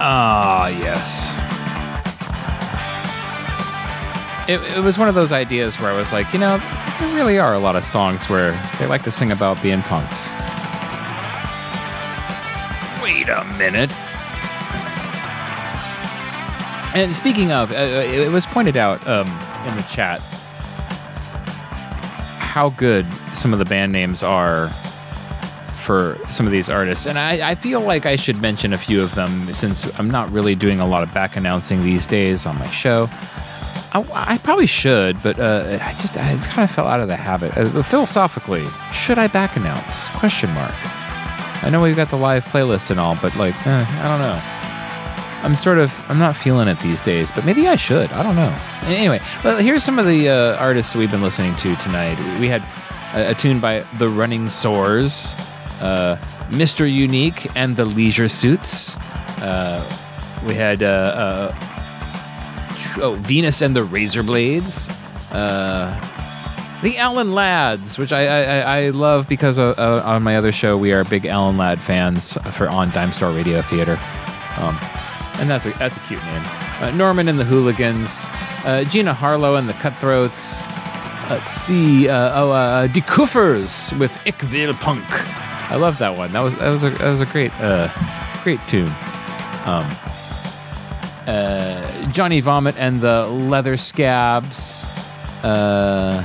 Ah, 0.00 0.68
yes. 0.68 1.34
It, 4.48 4.60
it 4.76 4.84
was 4.84 4.96
one 4.96 5.08
of 5.08 5.16
those 5.16 5.32
ideas 5.32 5.80
where 5.80 5.90
I 5.90 5.96
was 5.96 6.12
like, 6.12 6.32
you 6.32 6.38
know, 6.38 6.58
there 7.00 7.16
really 7.16 7.40
are 7.40 7.52
a 7.52 7.58
lot 7.58 7.74
of 7.74 7.84
songs 7.84 8.28
where 8.28 8.52
they 8.78 8.86
like 8.86 9.02
to 9.02 9.10
sing 9.10 9.32
about 9.32 9.60
being 9.60 9.82
punks. 9.82 10.30
Wait 13.02 13.28
a 13.28 13.44
minute. 13.58 13.92
And 16.94 17.14
speaking 17.14 17.50
of, 17.50 17.72
uh, 17.72 17.74
it 17.74 18.30
was 18.30 18.46
pointed 18.46 18.76
out 18.76 19.06
um, 19.08 19.26
in 19.66 19.76
the 19.76 19.84
chat 19.90 20.20
how 22.38 22.70
good 22.70 23.04
some 23.34 23.52
of 23.52 23.58
the 23.58 23.64
band 23.64 23.90
names 23.90 24.22
are 24.22 24.68
for 25.72 26.18
some 26.30 26.46
of 26.46 26.52
these 26.52 26.68
artists. 26.68 27.04
And 27.04 27.18
I, 27.18 27.50
I 27.50 27.54
feel 27.56 27.80
like 27.80 28.06
I 28.06 28.14
should 28.14 28.40
mention 28.40 28.72
a 28.72 28.78
few 28.78 29.02
of 29.02 29.16
them 29.16 29.52
since 29.52 29.92
I'm 29.98 30.08
not 30.08 30.30
really 30.30 30.54
doing 30.54 30.78
a 30.78 30.86
lot 30.86 31.02
of 31.02 31.12
back 31.12 31.36
announcing 31.36 31.82
these 31.82 32.06
days 32.06 32.46
on 32.46 32.58
my 32.58 32.68
show. 32.68 33.08
I, 33.92 34.04
I 34.14 34.38
probably 34.38 34.66
should, 34.66 35.20
but 35.20 35.38
uh, 35.38 35.78
I 35.82 35.92
just 35.94 36.16
I 36.16 36.36
kind 36.44 36.62
of 36.62 36.70
fell 36.70 36.86
out 36.86 37.00
of 37.00 37.08
the 37.08 37.16
habit. 37.16 37.56
Uh, 37.56 37.82
philosophically, 37.82 38.64
should 38.92 39.18
I 39.18 39.26
back 39.26 39.56
announce? 39.56 40.06
Question 40.10 40.50
mark. 40.50 40.74
I 41.64 41.70
know 41.70 41.82
we've 41.82 41.96
got 41.96 42.10
the 42.10 42.16
live 42.16 42.44
playlist 42.44 42.90
and 42.90 43.00
all, 43.00 43.16
but 43.20 43.34
like, 43.36 43.54
eh, 43.66 43.84
I 44.00 44.08
don't 44.08 44.20
know. 44.20 44.53
I'm 45.44 45.56
sort 45.56 45.78
of 45.78 45.92
I'm 46.10 46.18
not 46.18 46.34
feeling 46.34 46.68
it 46.68 46.78
these 46.80 47.00
days, 47.00 47.30
but 47.30 47.44
maybe 47.44 47.68
I 47.68 47.76
should. 47.76 48.10
I 48.12 48.22
don't 48.22 48.34
know. 48.36 48.56
Anyway, 48.84 49.20
well, 49.44 49.58
here's 49.58 49.84
some 49.84 49.98
of 49.98 50.06
the 50.06 50.28
uh, 50.30 50.56
artists 50.56 50.94
we've 50.96 51.10
been 51.10 51.22
listening 51.22 51.54
to 51.56 51.76
tonight. 51.76 52.18
We 52.40 52.48
had 52.48 52.62
a, 53.14 53.30
a 53.32 53.34
tune 53.34 53.60
by 53.60 53.84
The 53.98 54.08
Running 54.08 54.48
Sores, 54.48 55.34
uh, 55.80 56.16
Mr. 56.48 56.90
Unique 56.90 57.46
and 57.56 57.76
the 57.76 57.84
Leisure 57.84 58.28
Suits. 58.28 58.96
Uh, 59.42 59.84
we 60.46 60.54
had 60.54 60.82
uh, 60.82 60.86
uh, 60.86 61.54
oh, 63.02 63.16
Venus 63.20 63.60
and 63.60 63.76
the 63.76 63.82
Razor 63.84 64.22
Blades. 64.22 64.88
Uh, 65.30 66.00
the 66.82 66.98
Allen 66.98 67.32
Lads, 67.32 67.98
which 67.98 68.12
I 68.12 68.26
I, 68.26 68.78
I- 68.86 68.90
love 68.90 69.26
because 69.28 69.58
on 69.58 70.22
my 70.22 70.36
other 70.36 70.52
show 70.52 70.76
we 70.76 70.92
are 70.92 71.02
big 71.04 71.24
Allen 71.26 71.56
Lad 71.56 71.80
fans 71.80 72.34
for 72.52 72.68
on 72.68 72.90
Dime 72.90 73.12
Store 73.12 73.30
Radio 73.32 73.62
Theater, 73.62 73.98
um, 74.58 74.78
and 75.38 75.50
that's 75.50 75.66
a 75.66 75.70
that's 75.72 75.96
a 75.96 76.00
cute 76.00 76.22
name. 76.24 76.42
Uh, 76.80 76.90
Norman 76.94 77.28
and 77.28 77.38
the 77.38 77.44
Hooligans, 77.44 78.24
uh, 78.64 78.84
Gina 78.88 79.14
Harlow 79.14 79.56
and 79.56 79.68
the 79.68 79.74
Cutthroats. 79.74 80.62
Let's 81.30 81.52
see, 81.52 82.08
uh, 82.08 82.42
oh, 82.42 82.50
uh, 82.50 82.86
Koofers 82.88 83.98
with 83.98 84.12
Will 84.52 84.74
Punk. 84.74 85.04
I 85.70 85.76
love 85.76 85.98
that 85.98 86.16
one. 86.16 86.32
That 86.32 86.40
was 86.40 86.54
that 86.56 86.68
was 86.68 86.82
a 86.82 86.90
that 86.90 87.10
was 87.10 87.20
a 87.20 87.26
great 87.26 87.52
uh, 87.60 87.88
great 88.42 88.60
tune. 88.68 88.92
Um, 89.64 89.90
uh, 91.26 92.10
Johnny 92.12 92.40
Vomit 92.40 92.76
and 92.76 93.00
the 93.00 93.26
Leather 93.26 93.76
Scabs. 93.76 94.84
Uh, 95.42 96.22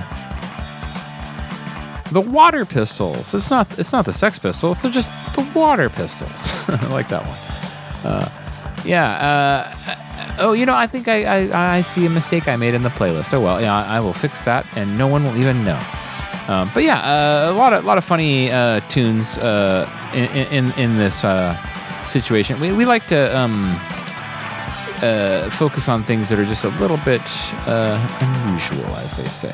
the 2.11 2.22
Water 2.22 2.65
Pistols. 2.65 3.34
It's 3.34 3.49
not. 3.49 3.80
It's 3.80 3.94
not 3.94 4.06
the 4.06 4.14
Sex 4.14 4.40
Pistols. 4.40 4.81
They're 4.81 4.91
just 4.91 5.11
the 5.36 5.49
Water 5.56 5.90
Pistols. 5.90 6.52
I 6.68 6.88
like 6.88 7.07
that 7.10 7.26
one. 7.26 8.11
Uh, 8.11 8.48
yeah. 8.85 9.76
Uh, 9.88 10.35
oh, 10.39 10.53
you 10.53 10.65
know, 10.65 10.76
I 10.76 10.88
think 10.88 11.07
I, 11.07 11.23
I 11.26 11.77
I 11.77 11.81
see 11.81 12.06
a 12.06 12.10
mistake 12.10 12.47
I 12.47 12.56
made 12.56 12.73
in 12.73 12.84
the 12.84 12.89
playlist. 12.89 13.34
Oh 13.34 13.41
well, 13.41 13.61
yeah, 13.61 13.76
I 13.76 13.99
will 13.99 14.14
fix 14.14 14.43
that, 14.43 14.65
and 14.76 14.97
no 14.97 15.07
one 15.07 15.23
will 15.23 15.38
even 15.38 15.64
know. 15.64 15.80
Um, 16.47 16.72
but 16.73 16.84
yeah, 16.84 16.99
uh, 17.01 17.51
a 17.51 17.53
lot 17.53 17.73
of 17.73 17.85
lot 17.85 17.97
of 17.97 18.03
funny 18.03 18.51
uh, 18.51 18.80
tunes 18.89 19.38
uh, 19.38 19.85
in, 20.14 20.26
in 20.51 20.72
in 20.77 20.97
this 20.97 21.23
uh, 21.23 21.56
situation. 22.07 22.60
We 22.60 22.72
we 22.72 22.85
like 22.85 23.06
to. 23.07 23.38
Um, 23.38 23.80
uh, 25.01 25.49
focus 25.51 25.88
on 25.88 26.03
things 26.03 26.27
that 26.27 26.38
are 26.38 26.45
just 26.45 26.65
a 26.65 26.69
little 26.72 26.99
bit 27.06 27.22
unusual, 27.65 28.85
as 28.97 29.15
they 29.15 29.30
say. 29.30 29.53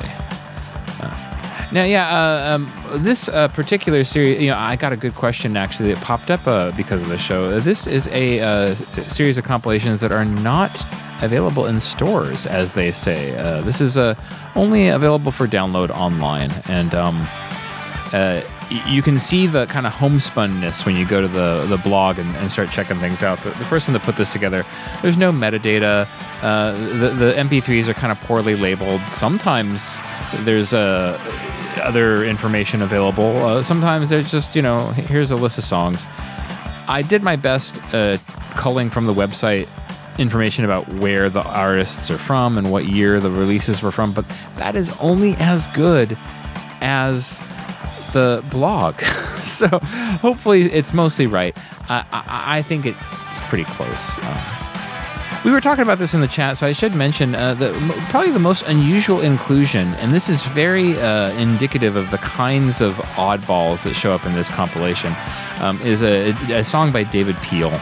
Uh, 1.66 1.72
now, 1.72 1.84
yeah, 1.84 2.08
uh, 2.08 2.54
um, 2.54 3.02
this 3.02 3.28
uh, 3.28 3.48
particular 3.48 4.04
series, 4.04 4.40
you 4.40 4.50
know, 4.50 4.56
I 4.56 4.76
got 4.76 4.92
a 4.92 4.96
good 4.96 5.14
question 5.14 5.56
actually 5.56 5.92
that 5.92 6.02
popped 6.02 6.30
up 6.30 6.46
uh, 6.46 6.70
because 6.72 7.02
of 7.02 7.08
the 7.08 7.18
show. 7.18 7.58
This 7.60 7.86
is 7.86 8.08
a 8.08 8.40
uh, 8.40 8.74
series 8.74 9.38
of 9.38 9.44
compilations 9.44 10.00
that 10.00 10.12
are 10.12 10.24
not 10.24 10.84
available 11.22 11.66
in 11.66 11.80
stores, 11.80 12.46
as 12.46 12.74
they 12.74 12.92
say. 12.92 13.36
Uh, 13.36 13.62
this 13.62 13.80
is 13.80 13.98
uh, 13.98 14.14
only 14.54 14.88
available 14.88 15.32
for 15.32 15.46
download 15.46 15.90
online, 15.90 16.52
and 16.66 16.94
um, 16.94 17.26
uh, 18.12 18.42
you 18.86 19.02
can 19.02 19.18
see 19.18 19.46
the 19.46 19.66
kind 19.66 19.86
of 19.86 19.92
homespunness 19.92 20.84
when 20.84 20.96
you 20.96 21.06
go 21.06 21.20
to 21.20 21.28
the, 21.28 21.66
the 21.66 21.76
blog 21.78 22.18
and, 22.18 22.34
and 22.36 22.50
start 22.50 22.70
checking 22.70 22.96
things 22.98 23.22
out. 23.22 23.38
The, 23.40 23.50
person 23.66 23.92
that 23.94 24.02
put 24.02 24.16
this 24.16 24.32
together, 24.32 24.64
there's 25.02 25.16
no 25.16 25.30
metadata. 25.32 26.08
Uh, 26.42 26.72
the, 26.72 27.10
the 27.10 27.32
MP3s 27.34 27.88
are 27.88 27.94
kind 27.94 28.10
of 28.10 28.20
poorly 28.22 28.56
labeled. 28.56 29.00
Sometimes 29.10 30.00
there's 30.44 30.74
uh, 30.74 31.16
other 31.78 32.24
information 32.24 32.82
available. 32.82 33.36
Uh, 33.36 33.62
sometimes 33.62 34.10
they're 34.10 34.22
just, 34.22 34.56
you 34.56 34.62
know, 34.62 34.88
here's 34.90 35.30
a 35.30 35.36
list 35.36 35.58
of 35.58 35.64
songs. 35.64 36.06
I 36.88 37.02
did 37.02 37.22
my 37.22 37.36
best 37.36 37.80
uh, 37.92 38.18
culling 38.54 38.90
from 38.90 39.06
the 39.06 39.12
website 39.12 39.68
information 40.18 40.64
about 40.64 40.88
where 40.94 41.28
the 41.28 41.42
artists 41.42 42.10
are 42.10 42.18
from 42.18 42.56
and 42.58 42.70
what 42.72 42.86
year 42.86 43.20
the 43.20 43.30
releases 43.30 43.82
were 43.82 43.90
from, 43.90 44.12
but 44.12 44.24
that 44.56 44.76
is 44.76 44.90
only 44.98 45.34
as 45.36 45.66
good 45.68 46.16
as 46.80 47.40
the 48.12 48.42
blog. 48.50 48.98
so 49.38 49.66
hopefully 50.20 50.72
it's 50.72 50.94
mostly 50.94 51.26
right. 51.26 51.56
I, 51.88 52.04
I, 52.12 52.58
I 52.58 52.62
think 52.62 52.86
it's 52.86 52.96
pretty 53.42 53.64
close. 53.64 54.18
Um, 54.24 54.65
we 55.44 55.50
were 55.50 55.60
talking 55.60 55.82
about 55.82 55.98
this 55.98 56.14
in 56.14 56.20
the 56.20 56.28
chat, 56.28 56.58
so 56.58 56.66
I 56.66 56.72
should 56.72 56.94
mention 56.94 57.34
uh, 57.34 57.54
the 57.54 57.72
probably 58.10 58.30
the 58.30 58.38
most 58.38 58.62
unusual 58.62 59.20
inclusion, 59.20 59.94
and 59.94 60.12
this 60.12 60.28
is 60.28 60.42
very 60.46 61.00
uh, 61.00 61.30
indicative 61.32 61.96
of 61.96 62.10
the 62.10 62.18
kinds 62.18 62.80
of 62.80 62.96
oddballs 63.16 63.84
that 63.84 63.94
show 63.94 64.12
up 64.12 64.26
in 64.26 64.32
this 64.32 64.48
compilation. 64.48 65.14
Um, 65.60 65.80
is 65.82 66.02
a, 66.02 66.30
a 66.52 66.64
song 66.64 66.92
by 66.92 67.04
David 67.04 67.36
Peel. 67.42 67.72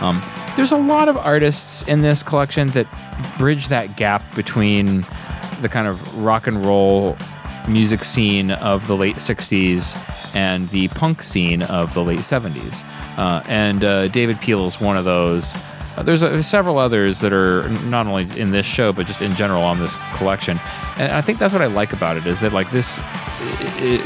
Um, 0.00 0.22
there's 0.56 0.72
a 0.72 0.76
lot 0.76 1.08
of 1.08 1.16
artists 1.16 1.82
in 1.82 2.02
this 2.02 2.22
collection 2.22 2.68
that 2.68 2.86
bridge 3.38 3.68
that 3.68 3.96
gap 3.96 4.22
between 4.34 5.04
the 5.60 5.68
kind 5.68 5.86
of 5.86 6.22
rock 6.22 6.46
and 6.46 6.64
roll 6.64 7.16
music 7.68 8.04
scene 8.04 8.50
of 8.52 8.86
the 8.86 8.96
late 8.96 9.16
60s 9.16 9.96
and 10.34 10.68
the 10.68 10.88
punk 10.88 11.22
scene 11.22 11.62
of 11.62 11.94
the 11.94 12.04
late 12.04 12.20
70s. 12.20 12.84
Uh, 13.16 13.42
and 13.46 13.84
uh, 13.84 14.08
David 14.08 14.40
Peel 14.40 14.66
is 14.66 14.80
one 14.80 14.96
of 14.96 15.04
those. 15.04 15.54
Uh, 15.96 16.02
there's 16.02 16.22
uh, 16.22 16.42
several 16.42 16.78
others 16.78 17.20
that 17.20 17.32
are 17.32 17.68
not 17.86 18.06
only 18.06 18.28
in 18.38 18.50
this 18.50 18.66
show, 18.66 18.92
but 18.92 19.06
just 19.06 19.22
in 19.22 19.34
general 19.34 19.62
on 19.62 19.78
this 19.78 19.96
collection. 20.16 20.60
And 20.96 21.12
I 21.12 21.20
think 21.20 21.38
that's 21.38 21.52
what 21.52 21.62
I 21.62 21.66
like 21.66 21.92
about 21.92 22.16
it 22.16 22.26
is 22.26 22.40
that 22.40 22.52
like 22.52 22.70
this. 22.70 23.00
It, 23.78 24.04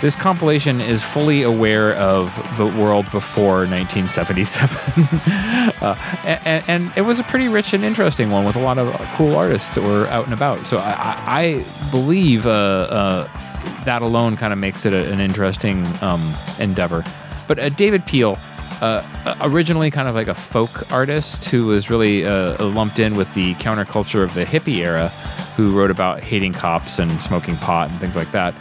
this 0.00 0.16
compilation 0.16 0.80
is 0.80 1.02
fully 1.02 1.42
aware 1.42 1.94
of 1.96 2.34
the 2.56 2.64
world 2.66 3.04
before 3.10 3.66
1977. 3.66 5.04
uh, 5.82 5.94
and, 6.24 6.64
and 6.66 6.92
it 6.96 7.02
was 7.02 7.18
a 7.18 7.22
pretty 7.24 7.48
rich 7.48 7.74
and 7.74 7.84
interesting 7.84 8.30
one 8.30 8.46
with 8.46 8.56
a 8.56 8.60
lot 8.60 8.78
of 8.78 8.94
cool 9.16 9.36
artists 9.36 9.74
that 9.74 9.84
were 9.84 10.06
out 10.06 10.24
and 10.24 10.32
about. 10.32 10.64
So 10.64 10.78
I, 10.78 10.90
I 10.90 11.20
I 11.40 11.64
believe 11.90 12.46
uh, 12.46 12.50
uh, 12.50 13.84
that 13.84 14.00
alone 14.02 14.36
kind 14.36 14.52
of 14.52 14.58
makes 14.58 14.86
it 14.86 14.92
a, 14.92 15.10
an 15.12 15.20
interesting 15.20 15.86
um, 16.02 16.34
endeavor. 16.58 17.04
But 17.46 17.58
uh, 17.58 17.68
David 17.68 18.06
Peel, 18.06 18.38
uh, 18.80 19.36
originally 19.42 19.90
kind 19.90 20.08
of 20.08 20.14
like 20.14 20.28
a 20.28 20.34
folk 20.34 20.90
artist 20.90 21.46
who 21.46 21.66
was 21.66 21.90
really 21.90 22.24
uh, 22.24 22.64
lumped 22.64 22.98
in 22.98 23.16
with 23.16 23.32
the 23.34 23.54
counterculture 23.54 24.22
of 24.22 24.34
the 24.34 24.44
hippie 24.44 24.78
era, 24.78 25.08
who 25.56 25.76
wrote 25.76 25.90
about 25.90 26.20
hating 26.20 26.52
cops 26.52 26.98
and 26.98 27.20
smoking 27.20 27.56
pot 27.56 27.90
and 27.90 27.98
things 28.00 28.16
like 28.16 28.30
that. 28.32 28.54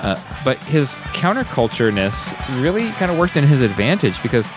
Uh, 0.00 0.20
but 0.44 0.56
his 0.58 0.94
countercultureness 1.12 2.32
really 2.62 2.90
kind 2.92 3.10
of 3.10 3.18
worked 3.18 3.36
in 3.36 3.44
his 3.44 3.60
advantage 3.60 4.22
because 4.22 4.48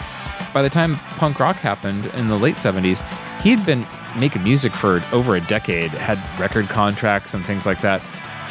by 0.53 0.61
the 0.61 0.69
time 0.69 0.95
punk 1.17 1.39
rock 1.39 1.55
happened 1.55 2.05
in 2.13 2.27
the 2.27 2.38
late 2.38 2.55
70s, 2.55 3.01
he'd 3.41 3.65
been 3.65 3.85
making 4.17 4.43
music 4.43 4.71
for 4.71 5.01
over 5.11 5.35
a 5.35 5.41
decade, 5.41 5.91
had 5.91 6.17
record 6.39 6.67
contracts 6.67 7.33
and 7.33 7.45
things 7.45 7.65
like 7.65 7.81
that. 7.81 8.01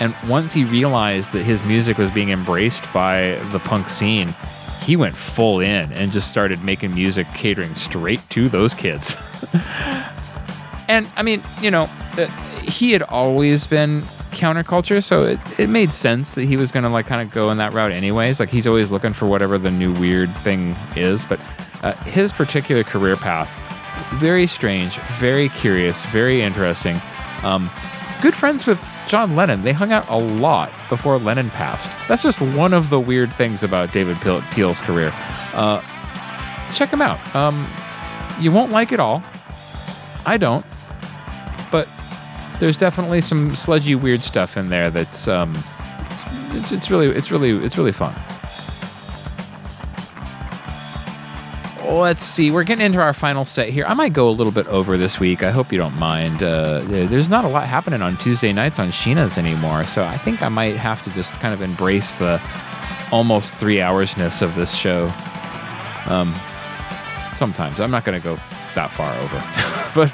And 0.00 0.14
once 0.28 0.52
he 0.52 0.64
realized 0.64 1.32
that 1.32 1.42
his 1.42 1.62
music 1.64 1.98
was 1.98 2.10
being 2.10 2.30
embraced 2.30 2.90
by 2.92 3.34
the 3.52 3.58
punk 3.60 3.88
scene, 3.88 4.34
he 4.90 4.96
went 4.96 5.14
full 5.14 5.60
in 5.60 5.92
and 5.92 6.10
just 6.10 6.32
started 6.32 6.64
making 6.64 6.92
music 6.92 7.24
catering 7.32 7.72
straight 7.76 8.18
to 8.28 8.48
those 8.48 8.74
kids. 8.74 9.14
and 10.88 11.06
I 11.14 11.22
mean, 11.22 11.44
you 11.62 11.70
know, 11.70 11.88
uh, 12.18 12.26
he 12.62 12.90
had 12.90 13.02
always 13.02 13.68
been 13.68 14.00
counterculture, 14.32 15.00
so 15.00 15.22
it, 15.22 15.38
it 15.60 15.68
made 15.68 15.92
sense 15.92 16.34
that 16.34 16.44
he 16.44 16.56
was 16.56 16.72
going 16.72 16.82
to 16.82 16.88
like 16.88 17.06
kind 17.06 17.22
of 17.22 17.32
go 17.32 17.52
in 17.52 17.58
that 17.58 17.72
route 17.72 17.92
anyways. 17.92 18.40
Like 18.40 18.48
he's 18.48 18.66
always 18.66 18.90
looking 18.90 19.12
for 19.12 19.26
whatever 19.26 19.58
the 19.58 19.70
new 19.70 19.92
weird 19.92 20.34
thing 20.38 20.74
is, 20.96 21.24
but 21.24 21.38
uh, 21.84 21.92
his 22.02 22.32
particular 22.32 22.82
career 22.82 23.14
path 23.14 23.48
very 24.14 24.48
strange, 24.48 24.96
very 25.20 25.50
curious, 25.50 26.04
very 26.06 26.42
interesting. 26.42 27.00
Um, 27.44 27.70
good 28.22 28.34
friends 28.34 28.66
with 28.66 28.82
John 29.08 29.34
Lennon. 29.34 29.62
They 29.62 29.72
hung 29.72 29.92
out 29.92 30.08
a 30.08 30.16
lot 30.18 30.70
before 30.88 31.18
Lennon 31.18 31.50
passed. 31.50 31.90
That's 32.08 32.22
just 32.22 32.40
one 32.40 32.72
of 32.72 32.90
the 32.90 33.00
weird 33.00 33.32
things 33.32 33.62
about 33.62 33.92
David 33.92 34.16
Peel- 34.20 34.42
Peel's 34.52 34.80
career. 34.80 35.12
Uh, 35.54 35.82
check 36.74 36.90
him 36.90 37.02
out. 37.02 37.18
Um, 37.34 37.68
you 38.38 38.52
won't 38.52 38.70
like 38.70 38.92
it 38.92 39.00
all. 39.00 39.22
I 40.26 40.36
don't. 40.36 40.64
But 41.70 41.88
there's 42.58 42.76
definitely 42.76 43.20
some 43.20 43.54
sludgy, 43.56 43.94
weird 43.94 44.22
stuff 44.22 44.56
in 44.56 44.68
there 44.68 44.90
that's 44.90 45.26
um, 45.28 45.56
it's, 46.10 46.24
it's, 46.52 46.72
it's 46.72 46.90
really 46.90 47.08
it's 47.08 47.30
really 47.30 47.50
it's 47.64 47.76
really 47.76 47.92
fun. 47.92 48.14
Let's 51.90 52.22
see. 52.22 52.52
We're 52.52 52.62
getting 52.62 52.86
into 52.86 53.00
our 53.00 53.12
final 53.12 53.44
set 53.44 53.68
here. 53.68 53.84
I 53.84 53.94
might 53.94 54.12
go 54.12 54.28
a 54.28 54.30
little 54.30 54.52
bit 54.52 54.66
over 54.68 54.96
this 54.96 55.18
week. 55.18 55.42
I 55.42 55.50
hope 55.50 55.72
you 55.72 55.78
don't 55.78 55.98
mind. 55.98 56.40
Uh, 56.40 56.80
there's 56.84 57.28
not 57.28 57.44
a 57.44 57.48
lot 57.48 57.66
happening 57.66 58.00
on 58.00 58.16
Tuesday 58.16 58.52
nights 58.52 58.78
on 58.78 58.90
Sheena's 58.90 59.36
anymore, 59.36 59.82
so 59.84 60.04
I 60.04 60.16
think 60.16 60.40
I 60.40 60.48
might 60.48 60.76
have 60.76 61.02
to 61.02 61.10
just 61.10 61.34
kind 61.40 61.52
of 61.52 61.62
embrace 61.62 62.14
the 62.14 62.40
almost 63.10 63.54
three 63.54 63.78
hoursness 63.78 64.40
of 64.40 64.54
this 64.54 64.72
show. 64.72 65.12
Um, 66.06 66.32
sometimes 67.34 67.80
I'm 67.80 67.90
not 67.90 68.04
going 68.04 68.20
to 68.20 68.24
go 68.24 68.36
that 68.76 68.92
far 68.92 69.12
over, 69.16 69.36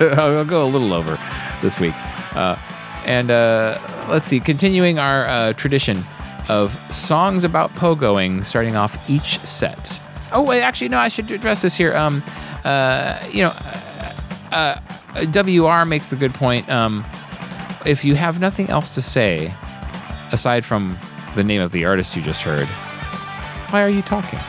but 0.09 0.19
I'll 0.19 0.47
go 0.47 0.65
a 0.65 0.71
little 0.71 0.95
over 0.95 1.19
this 1.61 1.79
week. 1.79 1.95
Uh, 2.35 2.57
and 3.05 3.31
uh, 3.31 3.79
let's 4.09 4.27
see, 4.27 4.41
continuing 4.41 4.99
our 4.99 5.27
uh, 5.27 5.53
tradition 5.53 6.03
of 6.49 6.75
songs 6.95 7.45
about 7.45 7.75
pogoing, 7.75 8.47
starting 8.47 8.77
off 8.77 9.11
each 9.11 9.39
set. 9.41 10.01
Oh, 10.33 10.43
wait, 10.43 10.63
actually, 10.63 10.89
no, 10.89 10.99
I 10.99 11.09
should 11.09 11.31
address 11.31 11.63
this 11.63 11.77
here. 11.77 11.97
Um, 11.97 12.23
uh, 12.65 13.25
you 13.31 13.43
know, 13.43 13.53
uh, 14.53 14.81
uh, 15.15 15.25
WR 15.27 15.85
makes 15.87 16.13
a 16.13 16.17
good 16.17 16.35
point. 16.35 16.69
Um, 16.69 17.05
if 17.85 18.05
you 18.05 18.17
have 18.17 18.41
nothing 18.41 18.69
else 18.69 18.95
to 18.95 19.03
say 19.03 19.55
aside 20.33 20.65
from 20.65 20.99
the 21.35 21.45
name 21.45 21.61
of 21.61 21.73
the 21.73 21.85
artist 21.85 22.17
you 22.17 22.23
just 22.23 22.43
heard, 22.43 22.67
why 23.71 23.83
are 23.83 23.89
you 23.89 24.03
talking? 24.03 24.41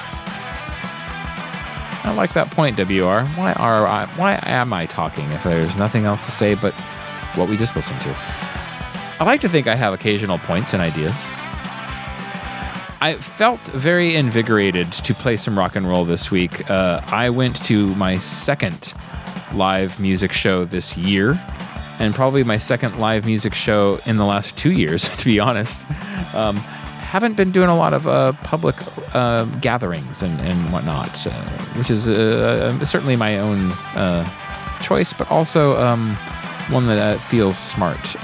I 2.04 2.14
like 2.16 2.34
that 2.34 2.50
point, 2.52 2.78
WR. 2.78 3.26
Why 3.36 3.54
are 3.58 3.86
I? 3.86 4.06
Why 4.16 4.40
am 4.44 4.72
I 4.72 4.86
talking 4.86 5.30
if 5.32 5.44
there's 5.44 5.76
nothing 5.76 6.06
else 6.06 6.26
to 6.26 6.32
say 6.32 6.56
but 6.56 6.74
what 7.36 7.50
we 7.50 7.58
just 7.58 7.76
listened 7.76 8.00
to? 8.02 8.16
I 9.20 9.24
like 9.26 9.42
to 9.42 9.50
think 9.50 9.68
I 9.68 9.76
have 9.76 9.94
occasional 9.94 10.40
points 10.40 10.74
and 10.74 10.82
ideas. 10.82 11.14
I 13.00 13.16
felt 13.16 13.60
very 13.68 14.16
invigorated 14.16 14.92
to 14.92 15.14
play 15.14 15.38
some 15.38 15.58
rock 15.58 15.76
and 15.76 15.88
roll 15.88 16.04
this 16.04 16.32
week. 16.32 16.70
Uh, 16.70 17.02
I 17.08 17.30
went 17.30 17.64
to 17.66 17.94
my 17.96 18.18
second 18.18 18.94
live 19.54 20.00
music 20.00 20.34
show 20.34 20.66
this 20.66 20.98
year, 20.98 21.40
and 22.00 22.16
probably 22.16 22.44
my 22.44 22.58
second 22.58 22.98
live 23.00 23.26
music 23.26 23.54
show 23.54 24.00
in 24.06 24.18
the 24.18 24.26
last 24.26 24.58
two 24.58 24.72
years, 24.72 25.10
to 25.18 25.26
be 25.26 25.40
honest. 25.40 25.86
Um, 26.34 26.58
haven't 26.58 27.38
been 27.38 27.52
doing 27.52 27.70
a 27.70 27.78
lot 27.78 27.94
of 27.94 28.08
uh, 28.08 28.34
public 28.44 28.76
uh, 29.16 29.46
gatherings 29.62 30.24
and, 30.24 30.42
and 30.42 30.74
whatnot, 30.74 31.26
uh, 31.28 31.32
which 31.78 31.90
is 31.92 32.08
uh, 32.08 32.84
certainly 32.84 33.16
my 33.16 33.38
own 33.38 33.72
uh, 33.96 34.28
choice, 34.82 35.14
but 35.14 35.30
also 35.32 35.80
um, 35.80 36.16
one 36.70 36.88
that 36.88 36.98
uh, 36.98 37.18
feels 37.20 37.58
smart. 37.58 38.16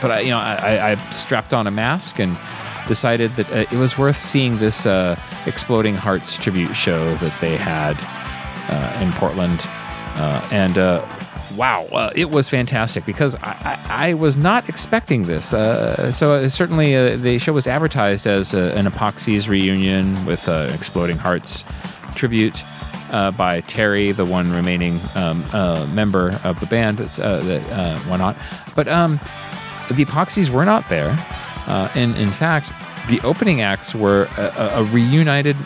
But 0.00 0.10
I, 0.12 0.20
you 0.20 0.30
know, 0.30 0.38
I- 0.38 0.92
I 0.92 1.10
strapped 1.10 1.52
on 1.52 1.66
a 1.66 1.70
mask 1.72 2.20
and 2.20 2.38
decided 2.88 3.30
that 3.32 3.48
uh, 3.52 3.66
it 3.70 3.78
was 3.78 3.96
worth 3.96 4.16
seeing 4.16 4.58
this 4.58 4.86
uh, 4.86 5.18
Exploding 5.46 5.94
Hearts 5.94 6.36
tribute 6.36 6.74
show 6.74 7.14
that 7.16 7.40
they 7.40 7.56
had 7.56 7.96
uh, 8.68 9.00
in 9.02 9.12
Portland, 9.12 9.60
uh, 10.16 10.46
and 10.50 10.76
uh, 10.76 11.06
wow, 11.56 11.84
uh, 11.92 12.10
it 12.16 12.30
was 12.30 12.48
fantastic 12.48 13.04
because 13.06 13.36
I, 13.36 13.78
I, 13.88 14.08
I 14.08 14.14
was 14.14 14.36
not 14.36 14.68
expecting 14.68 15.24
this. 15.24 15.46
So 15.46 16.48
certainly, 16.48 17.16
the 17.16 17.38
show 17.38 17.52
was 17.52 17.66
advertised 17.66 18.26
as 18.26 18.54
an 18.54 18.86
Epoxies 18.86 19.48
reunion 19.48 20.24
with 20.24 20.48
Exploding 20.48 21.18
Hearts 21.18 21.64
tribute. 22.14 22.64
By 23.10 23.62
Terry, 23.62 24.12
the 24.12 24.26
one 24.26 24.52
remaining 24.52 25.00
um, 25.14 25.42
member 25.94 26.38
of 26.44 26.60
the 26.60 26.66
band 26.66 26.98
that 26.98 28.06
went 28.06 28.20
on, 28.20 28.36
but 28.74 28.86
um, 28.86 29.18
the 29.88 30.04
Epoxies 30.04 30.50
were 30.50 30.66
not 30.66 30.86
there, 30.90 31.16
uh, 31.68 31.90
and 31.94 32.16
in 32.16 32.30
fact, 32.30 32.72
the 33.08 33.20
opening 33.22 33.60
acts 33.60 33.94
were 33.94 34.28
a, 34.36 34.80
a- 34.80 34.84
reunited 34.84 35.56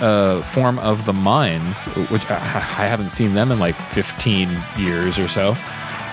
uh, 0.00 0.42
form 0.42 0.78
of 0.80 1.06
the 1.06 1.12
Minds, 1.12 1.86
which 2.10 2.28
I, 2.30 2.36
I 2.36 2.86
haven't 2.86 3.10
seen 3.10 3.34
them 3.34 3.50
in 3.52 3.58
like 3.58 3.76
15 3.76 4.48
years 4.76 5.18
or 5.18 5.28
so. 5.28 5.54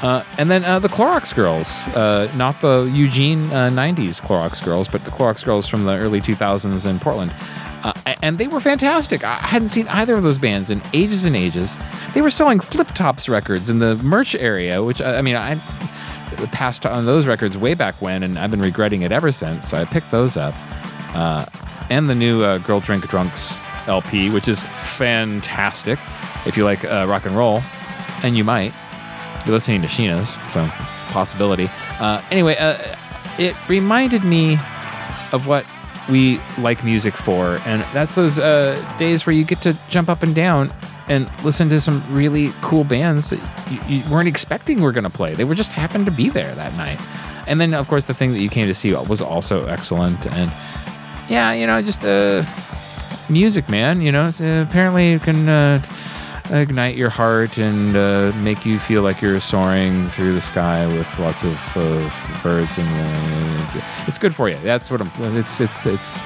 Uh, 0.01 0.23
and 0.37 0.49
then 0.49 0.63
uh, 0.63 0.79
the 0.79 0.87
Clorox 0.87 1.35
Girls, 1.35 1.87
uh, 1.89 2.31
not 2.35 2.61
the 2.61 2.89
Eugene 2.93 3.51
uh, 3.51 3.69
90s 3.69 4.21
Clorox 4.21 4.63
Girls, 4.63 4.87
but 4.87 5.03
the 5.03 5.11
Clorox 5.11 5.43
Girls 5.43 5.67
from 5.67 5.83
the 5.83 5.93
early 5.97 6.21
2000s 6.21 6.89
in 6.89 6.99
Portland. 6.99 7.33
Uh, 7.83 7.93
and 8.21 8.37
they 8.37 8.47
were 8.47 8.59
fantastic. 8.59 9.23
I 9.23 9.35
hadn't 9.35 9.69
seen 9.69 9.87
either 9.89 10.15
of 10.15 10.23
those 10.23 10.37
bands 10.37 10.69
in 10.69 10.81
ages 10.93 11.25
and 11.25 11.35
ages. 11.35 11.77
They 12.13 12.21
were 12.21 12.29
selling 12.29 12.59
Flip 12.59 12.87
Tops 12.89 13.27
records 13.27 13.69
in 13.69 13.79
the 13.79 13.95
merch 13.97 14.35
area, 14.35 14.83
which 14.83 15.01
I 15.01 15.21
mean, 15.21 15.35
I 15.35 15.55
passed 16.47 16.85
on 16.85 17.05
those 17.05 17.27
records 17.27 17.57
way 17.57 17.73
back 17.73 18.01
when, 18.01 18.23
and 18.23 18.37
I've 18.39 18.51
been 18.51 18.61
regretting 18.61 19.01
it 19.01 19.11
ever 19.11 19.31
since. 19.31 19.69
So 19.69 19.77
I 19.77 19.85
picked 19.85 20.11
those 20.11 20.37
up, 20.37 20.53
uh, 21.15 21.45
and 21.89 22.09
the 22.09 22.15
new 22.15 22.43
uh, 22.43 22.57
Girl 22.59 22.79
Drink 22.79 23.07
Drunks 23.07 23.59
LP, 23.87 24.29
which 24.29 24.47
is 24.47 24.63
fantastic. 24.63 25.99
If 26.45 26.55
you 26.57 26.63
like 26.63 26.83
uh, 26.85 27.05
rock 27.07 27.25
and 27.25 27.35
roll, 27.35 27.61
and 28.23 28.37
you 28.37 28.43
might, 28.43 28.73
you're 29.45 29.53
listening 29.53 29.81
to 29.81 29.87
Sheena's, 29.87 30.37
so 30.51 30.67
possibility. 31.11 31.69
Uh, 31.99 32.21
anyway, 32.31 32.55
uh, 32.57 32.77
it 33.37 33.55
reminded 33.69 34.23
me 34.23 34.53
of 35.31 35.47
what 35.47 35.65
we 36.09 36.39
like 36.57 36.83
music 36.83 37.13
for, 37.13 37.59
and 37.65 37.81
that's 37.93 38.15
those 38.15 38.39
uh, 38.39 38.75
days 38.97 39.25
where 39.25 39.33
you 39.33 39.43
get 39.43 39.61
to 39.61 39.77
jump 39.89 40.09
up 40.09 40.23
and 40.23 40.33
down 40.35 40.73
and 41.09 41.29
listen 41.43 41.67
to 41.69 41.81
some 41.81 42.03
really 42.13 42.51
cool 42.61 42.83
bands 42.83 43.31
that 43.31 43.41
you, 43.69 43.97
you 43.97 44.09
weren't 44.11 44.27
expecting 44.27 44.79
were 44.79 44.91
going 44.91 45.03
to 45.03 45.09
play. 45.09 45.33
They 45.33 45.43
were 45.43 45.55
just 45.55 45.71
happened 45.71 46.05
to 46.05 46.11
be 46.11 46.29
there 46.29 46.53
that 46.55 46.75
night. 46.77 46.99
And 47.47 47.59
then, 47.59 47.73
of 47.73 47.87
course, 47.87 48.05
the 48.05 48.13
thing 48.13 48.31
that 48.33 48.39
you 48.39 48.49
came 48.49 48.67
to 48.67 48.75
see 48.75 48.93
was 48.93 49.21
also 49.21 49.65
excellent. 49.65 50.27
And 50.27 50.53
yeah, 51.27 51.51
you 51.51 51.65
know, 51.65 51.81
just 51.81 52.05
uh, 52.05 52.45
music, 53.27 53.67
man. 53.69 54.01
You 54.01 54.11
know, 54.11 54.25
uh, 54.39 54.65
apparently 54.67 55.13
it 55.13 55.23
can 55.23 55.49
uh, 55.49 55.81
ignite 56.51 56.95
your 56.95 57.09
heart 57.09 57.57
and 57.57 57.97
uh, 57.97 58.31
make 58.37 58.65
you 58.65 58.77
feel 58.77 59.01
like 59.01 59.19
you're 59.19 59.39
soaring 59.39 60.09
through 60.09 60.33
the 60.33 60.41
sky 60.41 60.85
with 60.85 61.17
lots 61.17 61.43
of 61.43 61.57
uh, 61.75 62.41
birds, 62.43 62.77
and 62.77 63.81
it's 64.07 64.19
good 64.19 64.35
for 64.35 64.47
you. 64.47 64.57
That's 64.63 64.91
what 64.91 65.01
I'm. 65.01 65.11
It's 65.35 65.59
it's 65.59 65.87
it's 65.87 66.19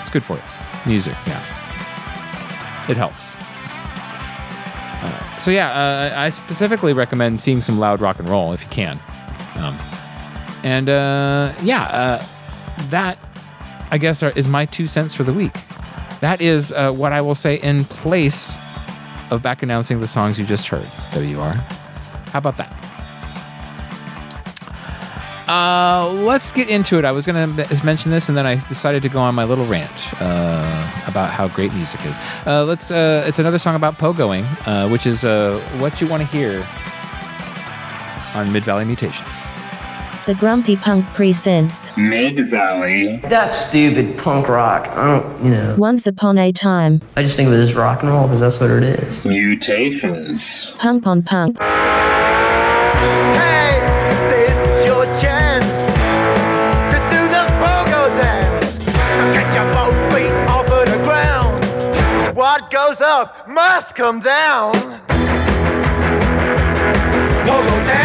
it's 0.00 0.10
good 0.10 0.22
for 0.22 0.36
you. 0.36 0.42
Music, 0.84 1.14
yeah, 1.26 1.40
it 2.88 2.98
helps. 2.98 3.33
So 5.44 5.50
yeah, 5.50 5.72
uh, 5.72 6.18
I 6.18 6.30
specifically 6.30 6.94
recommend 6.94 7.38
seeing 7.38 7.60
some 7.60 7.78
loud 7.78 8.00
rock 8.00 8.18
and 8.18 8.26
roll 8.26 8.54
if 8.54 8.62
you 8.64 8.70
can. 8.70 8.98
Um, 9.56 9.78
and 10.62 10.88
uh, 10.88 11.52
yeah, 11.60 11.82
uh, 11.82 12.26
that 12.88 13.18
I 13.90 13.98
guess 13.98 14.22
are, 14.22 14.30
is 14.30 14.48
my 14.48 14.64
two 14.64 14.86
cents 14.86 15.14
for 15.14 15.22
the 15.22 15.34
week. 15.34 15.52
That 16.22 16.40
is 16.40 16.72
uh, 16.72 16.92
what 16.92 17.12
I 17.12 17.20
will 17.20 17.34
say 17.34 17.56
in 17.56 17.84
place 17.84 18.56
of 19.30 19.42
back 19.42 19.62
announcing 19.62 20.00
the 20.00 20.08
songs 20.08 20.38
you 20.38 20.46
just 20.46 20.66
heard. 20.66 20.86
WR. 21.12 21.52
How 22.30 22.38
about 22.38 22.56
that? 22.56 22.83
Uh, 25.46 26.10
let's 26.10 26.52
get 26.52 26.68
into 26.68 26.98
it. 26.98 27.04
I 27.04 27.12
was 27.12 27.26
going 27.26 27.56
to 27.56 27.84
mention 27.84 28.10
this, 28.10 28.28
and 28.28 28.38
then 28.38 28.46
I 28.46 28.56
decided 28.66 29.02
to 29.02 29.08
go 29.08 29.20
on 29.20 29.34
my 29.34 29.44
little 29.44 29.66
rant 29.66 30.12
uh, 30.20 31.02
about 31.06 31.30
how 31.30 31.48
great 31.48 31.72
music 31.74 32.04
is. 32.06 32.18
Uh, 32.46 32.64
let's. 32.64 32.90
Uh, 32.90 33.24
it's 33.26 33.38
another 33.38 33.58
song 33.58 33.74
about 33.74 33.98
pogoing, 33.98 34.44
uh, 34.66 34.88
which 34.88 35.06
is 35.06 35.24
uh, 35.24 35.60
what 35.78 36.00
you 36.00 36.06
want 36.06 36.22
to 36.22 36.26
hear 36.26 36.66
on 38.34 38.52
Mid 38.52 38.64
Valley 38.64 38.84
Mutations. 38.84 39.28
The 40.26 40.34
Grumpy 40.34 40.76
Punk 40.76 41.04
presents 41.12 41.94
Mid 41.98 42.48
Valley. 42.48 43.18
That's 43.18 43.54
stupid 43.54 44.16
punk 44.16 44.48
rock. 44.48 44.88
I 44.88 45.20
don't, 45.20 45.44
you 45.44 45.50
know. 45.50 45.74
Once 45.76 46.06
Upon 46.06 46.38
a 46.38 46.50
Time. 46.50 47.02
I 47.16 47.22
just 47.22 47.36
think 47.36 47.48
of 47.48 47.52
it 47.52 47.58
as 47.58 47.74
rock 47.74 48.02
and 48.02 48.10
roll 48.10 48.26
because 48.26 48.40
that's 48.40 48.58
what 48.58 48.70
it 48.70 48.82
is. 48.82 49.24
Mutations. 49.26 50.72
Punk 50.78 51.06
on 51.06 51.22
Punk. 51.22 51.58
This 51.58 51.64
up 63.00 63.48
must 63.48 63.94
come 63.94 64.20
down. 64.20 64.72
Pogo 67.44 67.86
dancing. 67.86 68.03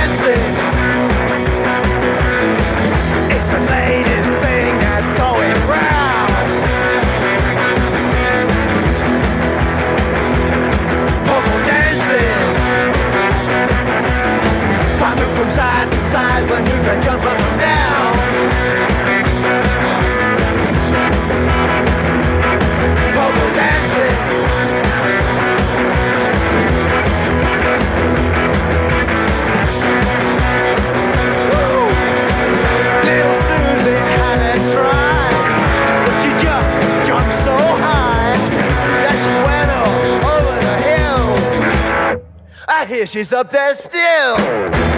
here, 42.90 43.06
she's 43.06 43.32
up 43.32 43.52
there 43.52 43.76
still. 43.76 44.89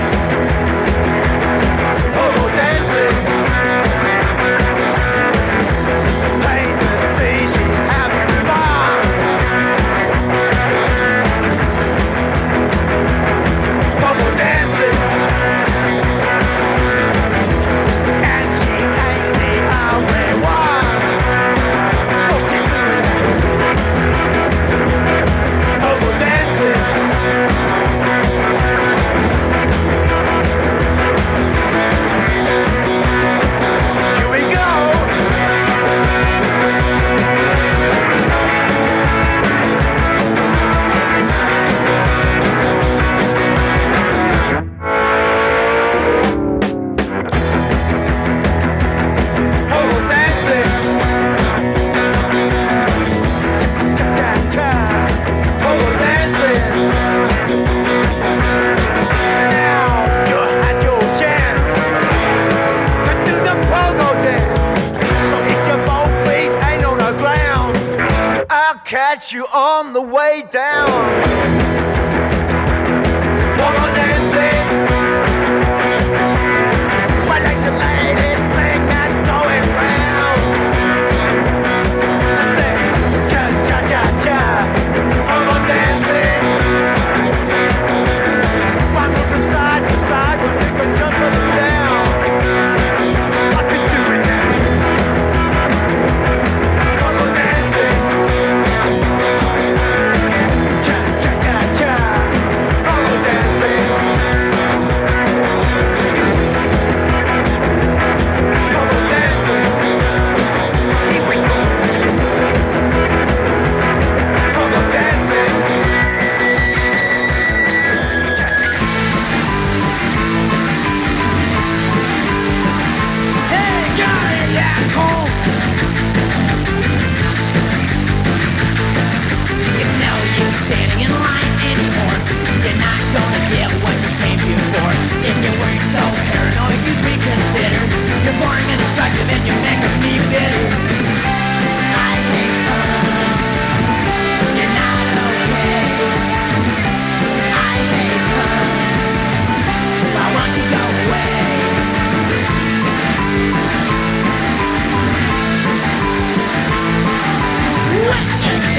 you 69.29 69.45
on 69.53 69.93
the 69.93 70.01
way 70.01 70.43
down. 70.49 71.40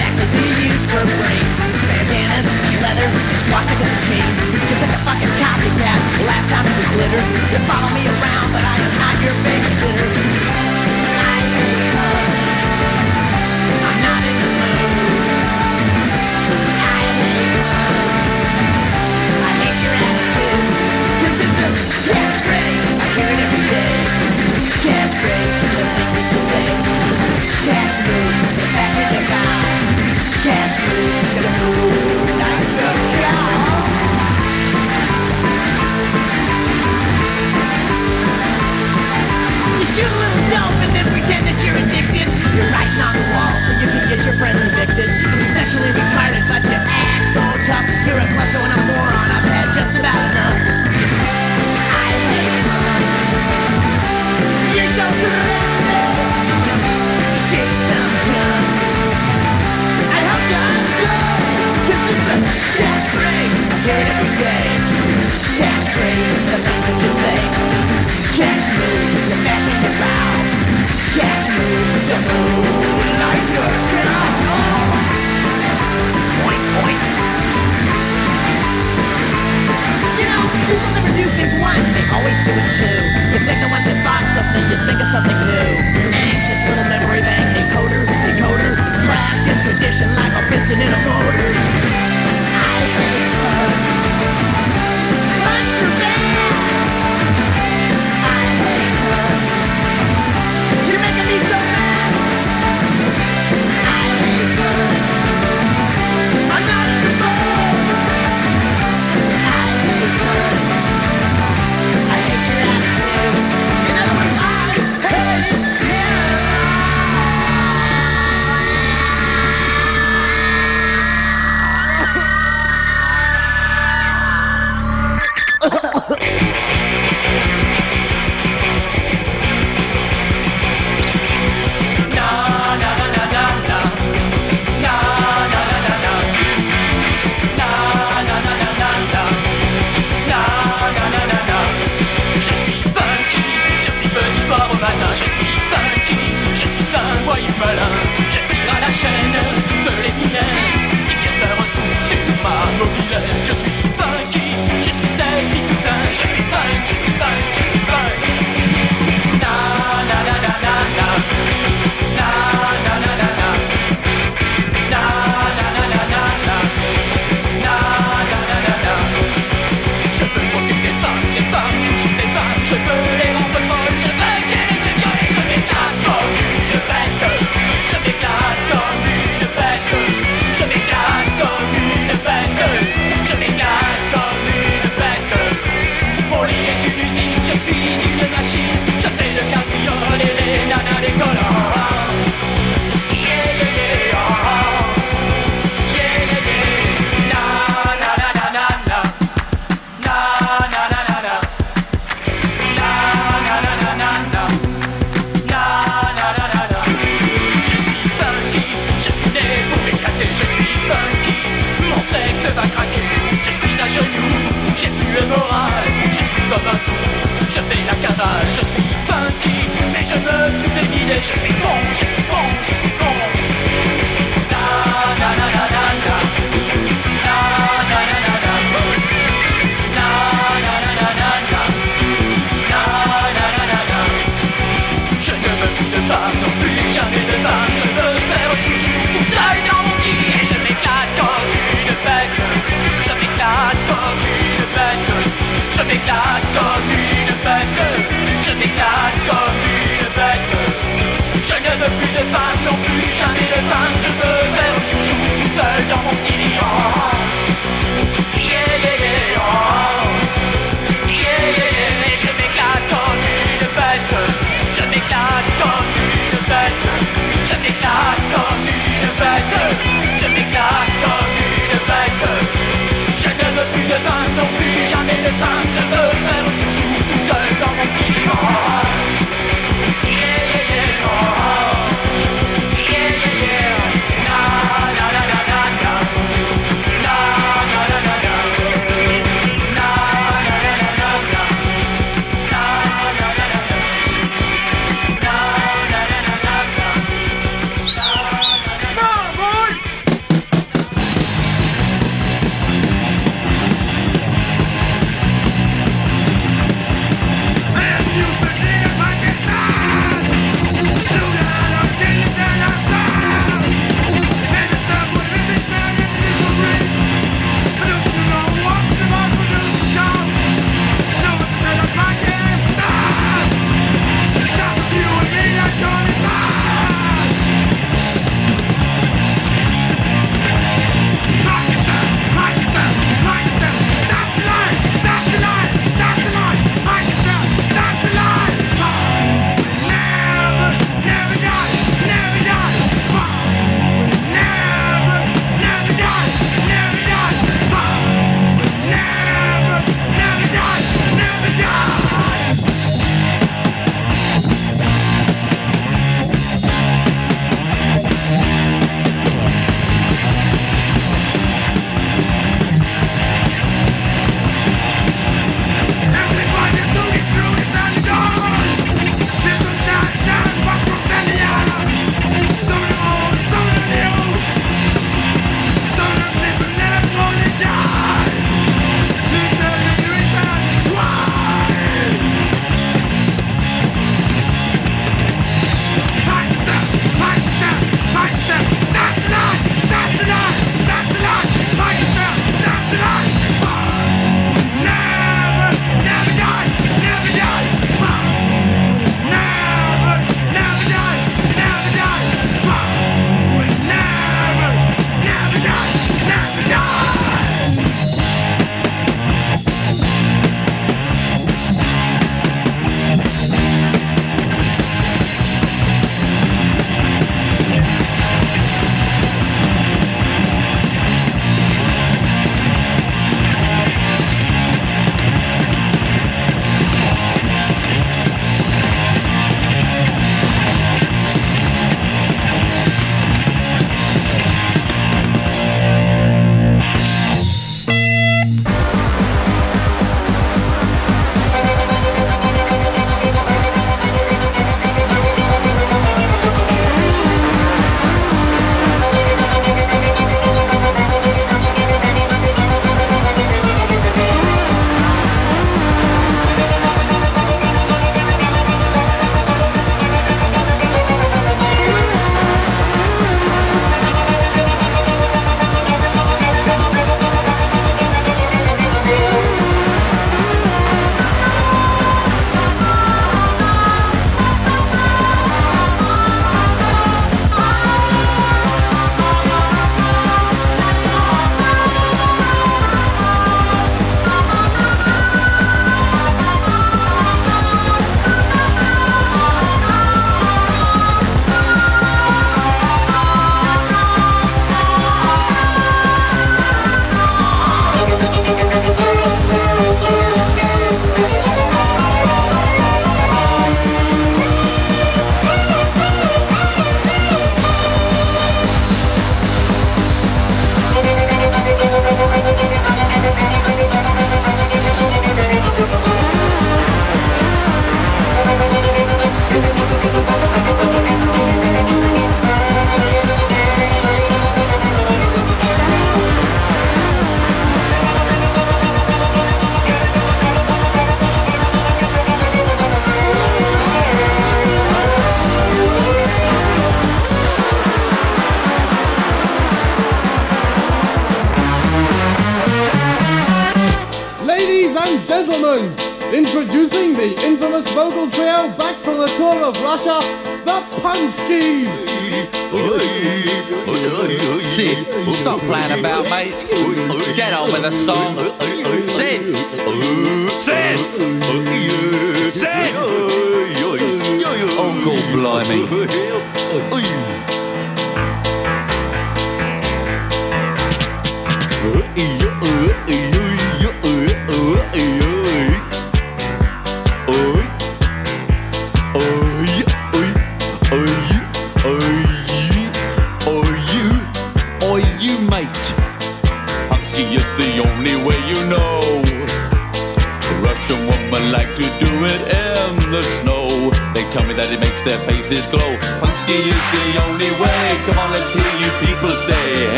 jackets 0.00 0.32
we 0.32 0.48
use 0.64 0.84
for 0.88 1.04
brains 1.20 1.56
Bandanas, 1.84 2.46
leather, 2.80 3.08
swastikas 3.44 3.84
and 3.84 4.02
chains. 4.08 4.36
You're 4.64 4.80
such 4.80 4.94
a 4.96 5.00
fucking 5.04 5.32
copycat. 5.42 6.00
Last 6.24 6.48
time 6.48 6.64
it 6.64 6.76
was 6.80 6.88
glitter. 6.96 7.22
You 7.52 7.58
follow 7.68 7.90
me 7.92 8.08
around. 8.08 8.49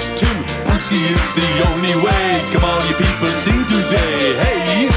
It 0.00 0.18
too. 0.18 0.38
Punksky 0.66 1.00
is 1.12 1.30
the 1.36 1.48
only 1.68 1.94
way. 2.00 2.26
Come 2.52 2.64
on, 2.64 2.80
you 2.88 2.96
people, 2.96 3.32
sing 3.36 3.60
today. 3.68 4.34
Hey, 4.40 4.88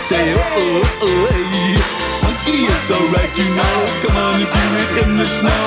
say 0.00 0.32
oh 0.34 0.42
oh 0.42 1.06
oh 1.06 1.26
hey. 1.30 1.74
Punksky 2.22 2.56
is 2.70 2.88
alright, 2.90 3.32
you 3.36 3.48
know. 3.58 3.76
Come 4.02 4.16
on, 4.16 4.38
and 4.40 4.50
do 4.54 4.62
it 4.82 4.94
in 5.02 5.10
the 5.18 5.26
snow. 5.26 5.66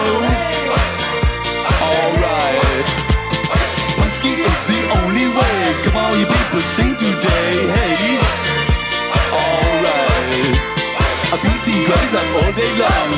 Alright. 1.84 2.88
Punksky 3.98 4.34
is 4.40 4.62
the 4.72 4.82
only 5.04 5.28
way. 5.38 5.60
Come 5.84 5.98
on, 5.98 6.14
you 6.20 6.26
people, 6.26 6.64
sing 6.64 6.96
today. 6.96 7.54
Hey. 7.76 8.20
Alright. 9.36 10.56
A 11.34 11.38
beating 11.44 11.82
guys 11.86 12.14
up 12.16 12.30
all 12.42 12.52
day 12.58 12.72
long, 12.80 13.10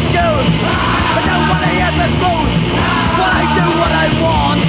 to. 0.00 0.26
I 1.16 1.20
don't 1.28 1.46
wanna 1.52 1.70
hear 1.76 1.92
the 2.00 2.08
fool. 2.16 2.44
Well, 3.18 3.32
I 3.40 3.44
do 3.58 3.66
what 3.76 3.92
I 3.92 4.06
want. 4.24 4.60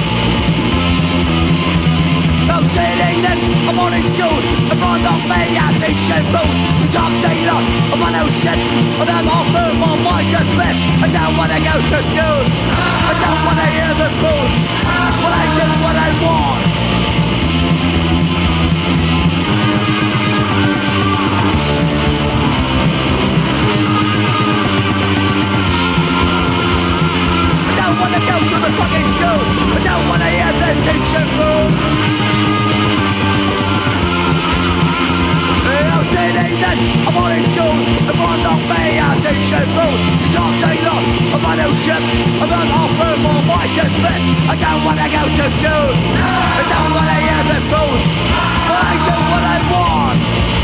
No 2.44 2.60
sitting 2.76 3.24
in 3.24 3.38
a 3.68 3.72
morning 3.72 4.04
school 4.12 4.36
in 4.68 4.76
front 4.76 5.06
of 5.08 5.20
me 5.24 5.56
and 5.56 5.76
teaching 5.80 6.24
fools. 6.28 6.58
who 6.76 6.86
Talk 6.92 7.12
to 7.24 7.30
you 7.32 7.48
lot 7.48 7.64
of 7.92 7.98
my 8.00 8.10
no 8.12 8.28
shit. 8.28 8.60
And 9.00 9.08
I'm 9.08 9.28
off 9.28 9.48
for 9.48 9.72
my 9.80 9.92
mind 10.04 10.28
to 10.36 10.40
spit. 10.44 10.76
I 11.00 11.08
don't 11.08 11.34
wanna 11.40 11.60
go 11.68 11.74
to 11.80 11.98
school. 12.04 12.40
I 13.08 13.12
don't 13.24 13.40
wanna 13.48 13.66
hear 13.72 13.92
the 13.96 14.08
fool. 14.20 14.46
Well, 15.22 15.34
I 15.40 15.46
do 15.56 15.66
what 15.84 15.96
I 15.96 16.10
want. 16.20 16.73
Fucking 28.78 29.08
school. 29.14 29.40
I 29.76 29.78
don't 29.86 30.04
wanna 30.08 30.30
hear 30.36 30.52
the 30.60 30.70
teacher 30.86 31.24
fool. 31.34 31.64
No 35.84 35.98
sitting 36.10 36.58
then, 36.62 36.78
I'm 37.06 37.16
on 37.18 37.32
in 37.32 37.44
school. 37.52 37.74
In 37.74 38.14
front 38.18 38.44
of 38.46 38.60
me, 38.70 38.98
a 38.98 39.08
teacher 39.22 39.64
fool. 39.74 39.94
You 40.20 40.28
talk 40.34 40.52
so 40.62 40.70
long 40.86 41.04
about 41.34 41.56
no 41.58 41.68
shit. 41.72 42.02
I'm 42.42 42.48
not 42.50 42.68
offer 42.80 43.12
for 43.22 43.38
my 43.48 43.64
dismiss. 43.76 44.24
I 44.48 44.54
don't 44.62 44.82
wanna 44.86 45.08
go 45.14 45.22
to 45.38 45.46
school. 45.56 45.88
I 46.58 46.62
don't 46.72 46.92
wanna 46.96 47.18
hear 47.26 47.42
the 47.50 47.58
fool. 47.70 47.98
I 48.74 48.92
do 49.06 49.16
what 49.30 49.44
I 49.54 49.58
want. 49.70 50.63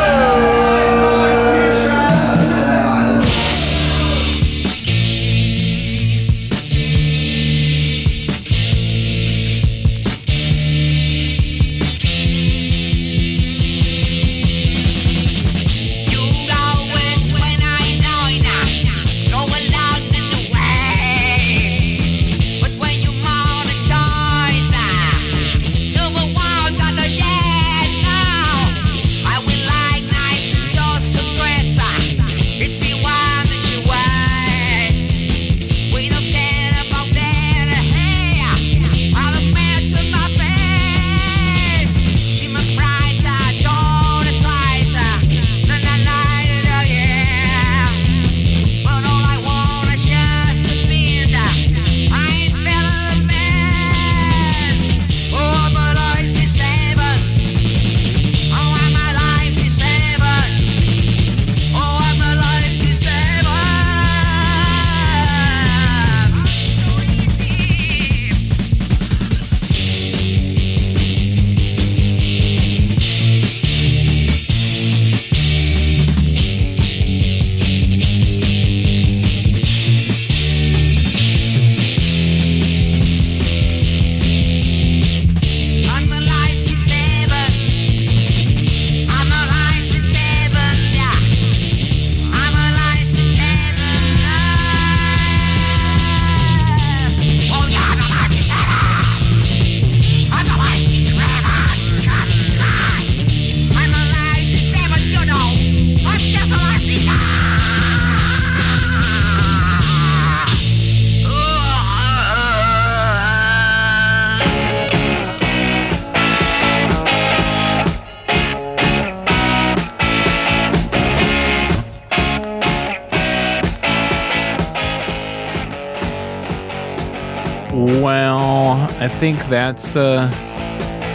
think 129.33 129.49
that's 129.49 129.95
uh, 129.95 130.27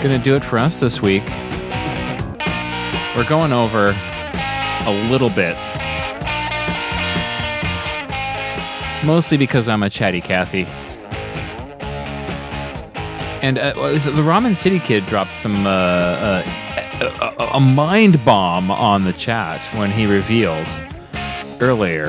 going 0.02 0.18
to 0.18 0.24
do 0.24 0.34
it 0.34 0.42
for 0.42 0.58
us 0.58 0.80
this 0.80 1.00
week. 1.00 1.22
We're 3.14 3.24
going 3.28 3.52
over 3.52 3.94
a 4.84 5.08
little 5.08 5.30
bit. 5.30 5.56
Mostly 9.06 9.36
because 9.36 9.68
I'm 9.68 9.84
a 9.84 9.88
chatty 9.88 10.20
Cathy. 10.20 10.64
And 13.42 13.60
uh, 13.60 13.74
the 13.74 14.24
Ramen 14.24 14.56
City 14.56 14.80
Kid 14.80 15.06
dropped 15.06 15.36
some 15.36 15.64
uh, 15.64 15.70
uh, 15.70 17.34
a- 17.38 17.56
a 17.58 17.60
mind 17.60 18.24
bomb 18.24 18.72
on 18.72 19.04
the 19.04 19.12
chat 19.12 19.64
when 19.78 19.92
he 19.92 20.06
revealed 20.06 20.66
earlier. 21.60 22.08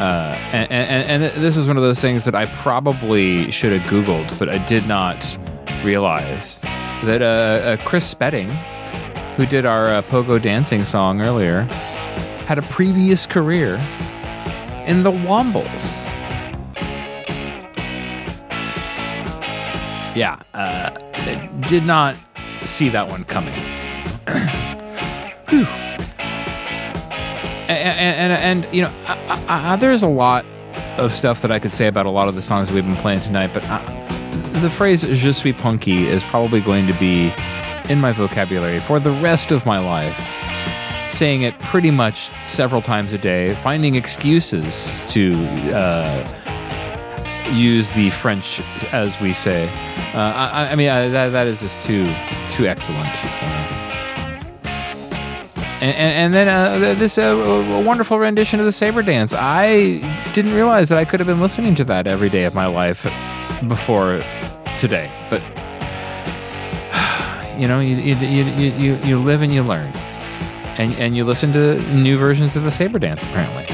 Uh, 0.00 0.34
and, 0.52 0.72
and, 0.72 1.22
and 1.22 1.44
this 1.44 1.58
is 1.58 1.66
one 1.66 1.76
of 1.76 1.82
those 1.82 2.00
things 2.00 2.24
that 2.24 2.34
I 2.34 2.46
probably 2.46 3.50
should 3.50 3.78
have 3.78 3.86
Googled, 3.90 4.38
but 4.38 4.48
I 4.48 4.56
did 4.64 4.86
not 4.88 5.38
realize 5.84 6.58
that 7.04 7.20
uh, 7.20 7.24
uh, 7.24 7.76
Chris 7.84 8.06
Spedding, 8.06 8.48
who 9.36 9.44
did 9.44 9.66
our 9.66 9.88
uh, 9.88 10.02
Pogo 10.02 10.40
dancing 10.40 10.86
song 10.86 11.20
earlier, 11.20 11.64
had 12.46 12.58
a 12.58 12.62
previous 12.62 13.26
career 13.26 13.74
in 14.86 15.02
the 15.02 15.12
Wombles. 15.12 16.06
Yeah, 20.16 20.40
did 21.68 21.84
not 21.84 22.16
see 22.64 22.88
that 22.88 23.08
one 23.08 23.24
coming. 23.24 23.54
And, 27.70 28.32
and, 28.32 28.64
and, 28.64 28.74
you 28.74 28.82
know, 28.82 28.92
I, 29.06 29.14
I, 29.48 29.72
I, 29.72 29.76
there's 29.76 30.02
a 30.02 30.08
lot 30.08 30.44
of 30.96 31.12
stuff 31.12 31.40
that 31.42 31.52
I 31.52 31.58
could 31.58 31.72
say 31.72 31.86
about 31.86 32.06
a 32.06 32.10
lot 32.10 32.28
of 32.28 32.34
the 32.34 32.42
songs 32.42 32.70
we've 32.70 32.84
been 32.84 32.96
playing 32.96 33.20
tonight, 33.20 33.52
but 33.54 33.64
I, 33.64 33.80
the 34.60 34.70
phrase 34.70 35.02
"je 35.02 35.32
suis 35.32 35.52
punky" 35.52 36.08
is 36.08 36.24
probably 36.24 36.60
going 36.60 36.86
to 36.86 36.92
be 36.94 37.32
in 37.88 38.00
my 38.00 38.12
vocabulary 38.12 38.80
for 38.80 38.98
the 38.98 39.12
rest 39.12 39.52
of 39.52 39.64
my 39.66 39.78
life. 39.78 40.18
Saying 41.12 41.42
it 41.42 41.58
pretty 41.60 41.90
much 41.90 42.30
several 42.46 42.82
times 42.82 43.12
a 43.12 43.18
day, 43.18 43.54
finding 43.56 43.94
excuses 43.94 45.04
to 45.12 45.34
uh, 45.74 47.52
use 47.52 47.90
the 47.92 48.10
French, 48.10 48.60
as 48.92 49.20
we 49.20 49.32
say. 49.32 49.68
Uh, 50.14 50.32
I, 50.70 50.76
mean, 50.76 50.86
that, 50.86 51.30
that 51.30 51.46
is 51.46 51.60
just 51.60 51.84
too 51.86 52.04
too 52.50 52.66
excellent. 52.66 53.08
Uh, 53.24 53.79
and, 55.80 55.96
and, 55.96 56.34
and 56.34 56.34
then 56.34 56.48
uh, 56.48 56.94
this 56.94 57.16
uh, 57.16 57.82
wonderful 57.86 58.18
rendition 58.18 58.60
of 58.60 58.66
the 58.66 58.72
Saber 58.72 59.02
Dance. 59.02 59.32
I 59.32 60.00
didn't 60.34 60.52
realize 60.52 60.90
that 60.90 60.98
I 60.98 61.06
could 61.06 61.20
have 61.20 61.26
been 61.26 61.40
listening 61.40 61.74
to 61.76 61.84
that 61.84 62.06
every 62.06 62.28
day 62.28 62.44
of 62.44 62.54
my 62.54 62.66
life 62.66 63.04
before 63.66 64.22
today. 64.78 65.10
But 65.30 65.40
you 67.58 67.66
know, 67.66 67.80
you 67.80 67.96
you, 67.96 68.14
you, 68.14 68.72
you, 68.72 68.96
you 69.04 69.18
live 69.18 69.40
and 69.40 69.54
you 69.54 69.62
learn, 69.62 69.90
and 70.76 70.92
and 70.96 71.16
you 71.16 71.24
listen 71.24 71.50
to 71.54 71.80
new 71.94 72.18
versions 72.18 72.56
of 72.56 72.64
the 72.64 72.70
Saber 72.70 72.98
Dance. 72.98 73.24
Apparently, 73.24 73.64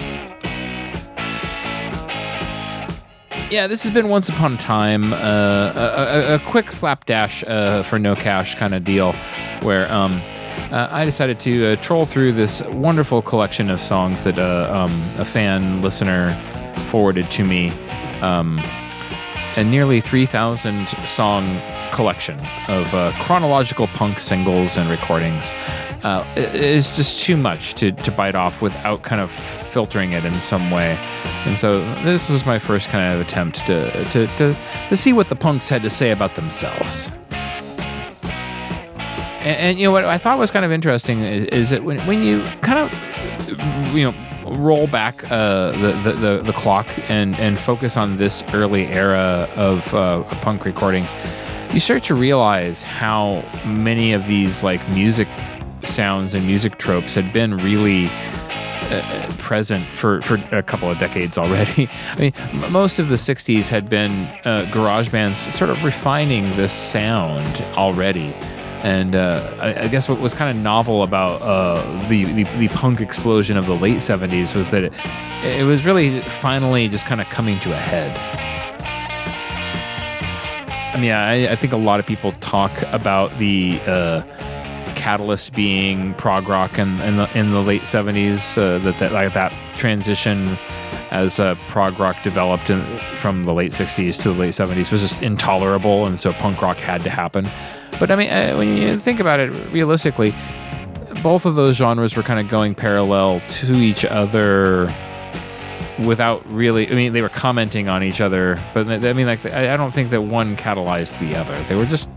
yeah. 3.50 3.66
This 3.66 3.82
has 3.82 3.92
been 3.92 4.08
once 4.08 4.28
upon 4.28 4.54
a 4.54 4.58
time 4.58 5.12
uh, 5.12 5.16
a, 5.16 6.32
a, 6.32 6.34
a 6.36 6.38
quick 6.38 6.70
slapdash 6.70 7.42
uh, 7.48 7.82
for 7.82 7.98
no 7.98 8.14
cash 8.14 8.54
kind 8.54 8.74
of 8.74 8.84
deal, 8.84 9.12
where 9.62 9.90
um 9.92 10.22
uh, 10.72 10.88
I 10.90 11.04
decided 11.04 11.38
to 11.40 11.72
uh, 11.72 11.76
troll 11.76 12.06
through 12.06 12.32
this 12.32 12.60
wonderful 12.62 13.22
collection 13.22 13.70
of 13.70 13.80
songs 13.80 14.24
that 14.24 14.38
uh, 14.38 14.70
um, 14.72 14.92
a 15.18 15.24
fan 15.24 15.82
listener 15.82 16.32
forwarded 16.90 17.30
to 17.32 17.44
me. 17.44 17.70
Um, 18.20 18.60
a 19.56 19.64
nearly 19.64 20.02
3,000 20.02 20.86
song 21.06 21.46
collection 21.92 22.38
of 22.68 22.92
uh, 22.94 23.10
chronological 23.20 23.86
punk 23.88 24.18
singles 24.20 24.76
and 24.76 24.90
recordings. 24.90 25.52
Uh, 26.02 26.26
it- 26.36 26.54
it's 26.54 26.94
just 26.96 27.24
too 27.24 27.38
much 27.38 27.72
to, 27.74 27.90
to 27.92 28.10
bite 28.10 28.34
off 28.34 28.60
without 28.60 29.02
kind 29.02 29.20
of 29.20 29.30
filtering 29.30 30.12
it 30.12 30.26
in 30.26 30.38
some 30.40 30.70
way. 30.70 30.96
And 31.46 31.56
so 31.58 31.80
this 32.02 32.28
was 32.28 32.44
my 32.44 32.58
first 32.58 32.90
kind 32.90 33.14
of 33.14 33.20
attempt 33.20 33.66
to, 33.66 33.90
to, 34.10 34.26
to, 34.36 34.54
to 34.88 34.96
see 34.96 35.14
what 35.14 35.30
the 35.30 35.36
punks 35.36 35.68
had 35.70 35.82
to 35.84 35.90
say 35.90 36.10
about 36.10 36.34
themselves. 36.34 37.10
And, 39.46 39.56
and 39.58 39.78
you 39.78 39.86
know 39.86 39.92
what 39.92 40.04
I 40.04 40.18
thought 40.18 40.38
was 40.38 40.50
kind 40.50 40.64
of 40.64 40.72
interesting 40.72 41.20
is, 41.20 41.44
is 41.44 41.70
that 41.70 41.84
when, 41.84 42.00
when 42.00 42.20
you 42.22 42.42
kind 42.62 42.80
of 42.80 43.94
you 43.94 44.10
know 44.10 44.14
roll 44.58 44.88
back 44.88 45.30
uh, 45.30 45.70
the, 45.70 45.92
the, 46.02 46.12
the 46.12 46.42
the 46.42 46.52
clock 46.52 46.88
and 47.08 47.36
and 47.36 47.58
focus 47.58 47.96
on 47.96 48.16
this 48.16 48.42
early 48.52 48.86
era 48.86 49.48
of 49.54 49.94
uh, 49.94 50.24
punk 50.42 50.64
recordings, 50.64 51.14
you 51.72 51.78
start 51.78 52.02
to 52.04 52.14
realize 52.16 52.82
how 52.82 53.44
many 53.64 54.12
of 54.12 54.26
these 54.26 54.64
like 54.64 54.86
music 54.88 55.28
sounds 55.84 56.34
and 56.34 56.44
music 56.44 56.78
tropes 56.78 57.14
had 57.14 57.32
been 57.32 57.56
really 57.58 58.08
uh, 58.90 59.32
present 59.38 59.84
for, 59.96 60.22
for 60.22 60.36
a 60.50 60.62
couple 60.62 60.90
of 60.90 60.98
decades 60.98 61.38
already. 61.38 61.88
I 62.12 62.16
mean, 62.18 62.32
m- 62.36 62.72
most 62.72 62.98
of 62.98 63.08
the 63.08 63.14
60s 63.14 63.68
had 63.68 63.88
been 63.88 64.10
uh, 64.44 64.68
garage 64.72 65.08
bands 65.08 65.54
sort 65.54 65.70
of 65.70 65.84
refining 65.84 66.50
this 66.56 66.72
sound 66.72 67.62
already. 67.76 68.34
And 68.82 69.14
uh, 69.14 69.56
I, 69.58 69.84
I 69.84 69.88
guess 69.88 70.08
what 70.08 70.20
was 70.20 70.34
kind 70.34 70.56
of 70.56 70.62
novel 70.62 71.02
about 71.02 71.42
uh, 71.42 72.08
the, 72.08 72.24
the, 72.24 72.44
the 72.58 72.68
punk 72.68 73.00
explosion 73.00 73.56
of 73.56 73.66
the 73.66 73.74
late 73.74 73.98
70s 73.98 74.54
was 74.54 74.70
that 74.70 74.84
it, 74.84 74.92
it 75.44 75.64
was 75.64 75.84
really 75.84 76.20
finally 76.20 76.88
just 76.88 77.06
kind 77.06 77.20
of 77.20 77.28
coming 77.28 77.58
to 77.60 77.72
a 77.72 77.76
head. 77.76 78.16
I 80.96 80.98
mean, 80.98 81.12
I, 81.12 81.52
I 81.52 81.56
think 81.56 81.74
a 81.74 81.76
lot 81.76 82.00
of 82.00 82.06
people 82.06 82.32
talk 82.32 82.72
about 82.92 83.36
the 83.38 83.80
uh, 83.86 84.22
catalyst 84.94 85.54
being 85.54 86.14
prog 86.14 86.48
rock 86.48 86.78
in, 86.78 87.00
in 87.02 87.16
the 87.16 87.38
in 87.38 87.52
the 87.52 87.62
late 87.62 87.86
seventies. 87.86 88.56
Uh, 88.56 88.78
that 88.78 88.98
that 88.98 89.12
like 89.12 89.34
that 89.34 89.52
transition 89.76 90.56
as 91.10 91.38
uh, 91.38 91.54
prog 91.68 92.00
rock 92.00 92.16
developed 92.22 92.70
in, 92.70 92.80
from 93.18 93.44
the 93.44 93.52
late 93.52 93.72
sixties 93.74 94.16
to 94.18 94.32
the 94.32 94.40
late 94.40 94.54
seventies 94.54 94.90
was 94.90 95.02
just 95.02 95.22
intolerable, 95.22 96.06
and 96.06 96.18
so 96.18 96.32
punk 96.32 96.62
rock 96.62 96.78
had 96.78 97.02
to 97.02 97.10
happen. 97.10 97.46
But 97.98 98.10
I 98.10 98.16
mean, 98.16 98.30
uh, 98.30 98.54
when 98.56 98.76
you 98.76 98.98
think 98.98 99.20
about 99.20 99.40
it 99.40 99.50
realistically, 99.72 100.34
both 101.22 101.46
of 101.46 101.54
those 101.54 101.76
genres 101.76 102.16
were 102.16 102.22
kind 102.22 102.40
of 102.40 102.48
going 102.48 102.74
parallel 102.74 103.40
to 103.40 103.74
each 103.74 104.04
other 104.04 104.92
without 106.04 106.44
really 106.52 106.86
i 106.90 106.94
mean 106.94 107.14
they 107.14 107.22
were 107.22 107.28
commenting 107.28 107.88
on 107.88 108.02
each 108.02 108.20
other 108.20 108.62
but 108.74 108.86
i 108.86 109.12
mean 109.14 109.26
like 109.26 109.44
i 109.46 109.76
don't 109.78 109.92
think 109.92 110.10
that 110.10 110.20
one 110.22 110.56
catalyzed 110.56 111.18
the 111.18 111.34
other. 111.34 111.60
They 111.64 111.74
were 111.74 111.86
just 111.86 112.10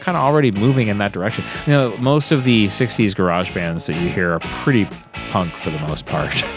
kind 0.00 0.16
of 0.16 0.22
already 0.22 0.52
moving 0.52 0.86
in 0.86 0.98
that 0.98 1.10
direction. 1.10 1.44
You 1.66 1.72
know 1.72 1.96
most 1.96 2.30
of 2.30 2.44
the 2.44 2.66
60s 2.66 3.16
garage 3.16 3.52
bands 3.52 3.86
that 3.86 3.94
you 3.94 4.08
hear 4.08 4.32
are 4.34 4.40
pretty 4.40 4.88
punk 5.30 5.52
for 5.54 5.70
the 5.70 5.78
most 5.80 6.06
part. 6.06 6.44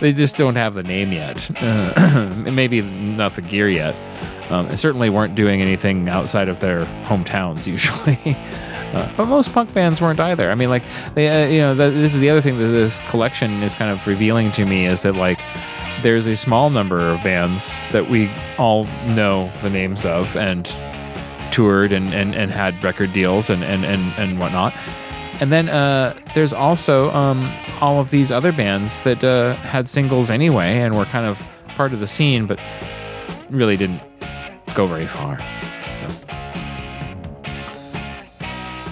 They 0.00 0.12
just 0.12 0.36
don't 0.36 0.54
have 0.54 0.74
the 0.74 0.84
name 0.84 1.10
yet. 1.10 1.50
Maybe 2.52 2.82
not 2.82 3.34
the 3.34 3.42
gear 3.42 3.68
yet 3.68 3.96
um, 4.50 4.66
and 4.66 4.78
certainly 4.78 5.10
weren't 5.10 5.34
doing 5.34 5.60
anything 5.60 6.08
outside 6.08 6.48
of 6.48 6.60
their 6.60 6.84
hometowns 7.06 7.66
usually 7.66 8.36
Uh, 8.94 9.12
but 9.16 9.26
most 9.26 9.52
punk 9.52 9.74
bands 9.74 10.00
weren't 10.00 10.20
either. 10.20 10.52
I 10.52 10.54
mean, 10.54 10.70
like 10.70 10.84
they, 11.14 11.28
uh, 11.28 11.48
you 11.48 11.58
know, 11.58 11.74
the, 11.74 11.90
this 11.90 12.14
is 12.14 12.20
the 12.20 12.30
other 12.30 12.40
thing 12.40 12.58
that 12.58 12.66
this 12.66 13.00
collection 13.08 13.64
is 13.64 13.74
kind 13.74 13.90
of 13.90 14.06
revealing 14.06 14.52
to 14.52 14.64
me 14.64 14.86
is 14.86 15.02
that 15.02 15.16
like 15.16 15.40
there's 16.02 16.28
a 16.28 16.36
small 16.36 16.70
number 16.70 17.00
of 17.00 17.20
bands 17.24 17.76
that 17.90 18.08
we 18.08 18.30
all 18.56 18.84
know 19.08 19.50
the 19.62 19.70
names 19.70 20.06
of 20.06 20.36
and 20.36 20.72
toured 21.50 21.92
and, 21.92 22.14
and, 22.14 22.36
and 22.36 22.52
had 22.52 22.82
record 22.84 23.12
deals 23.12 23.50
and, 23.50 23.64
and, 23.64 23.84
and, 23.84 24.12
and 24.16 24.38
whatnot. 24.38 24.72
And 25.40 25.52
then 25.52 25.68
uh, 25.68 26.16
there's 26.36 26.52
also 26.52 27.10
um, 27.10 27.52
all 27.80 27.98
of 27.98 28.10
these 28.10 28.30
other 28.30 28.52
bands 28.52 29.02
that 29.02 29.24
uh, 29.24 29.54
had 29.54 29.88
singles 29.88 30.30
anyway 30.30 30.78
and 30.78 30.96
were 30.96 31.04
kind 31.06 31.26
of 31.26 31.44
part 31.74 31.92
of 31.92 31.98
the 31.98 32.06
scene, 32.06 32.46
but 32.46 32.60
really 33.50 33.76
didn't 33.76 34.00
go 34.74 34.86
very 34.86 35.06
far. 35.06 35.38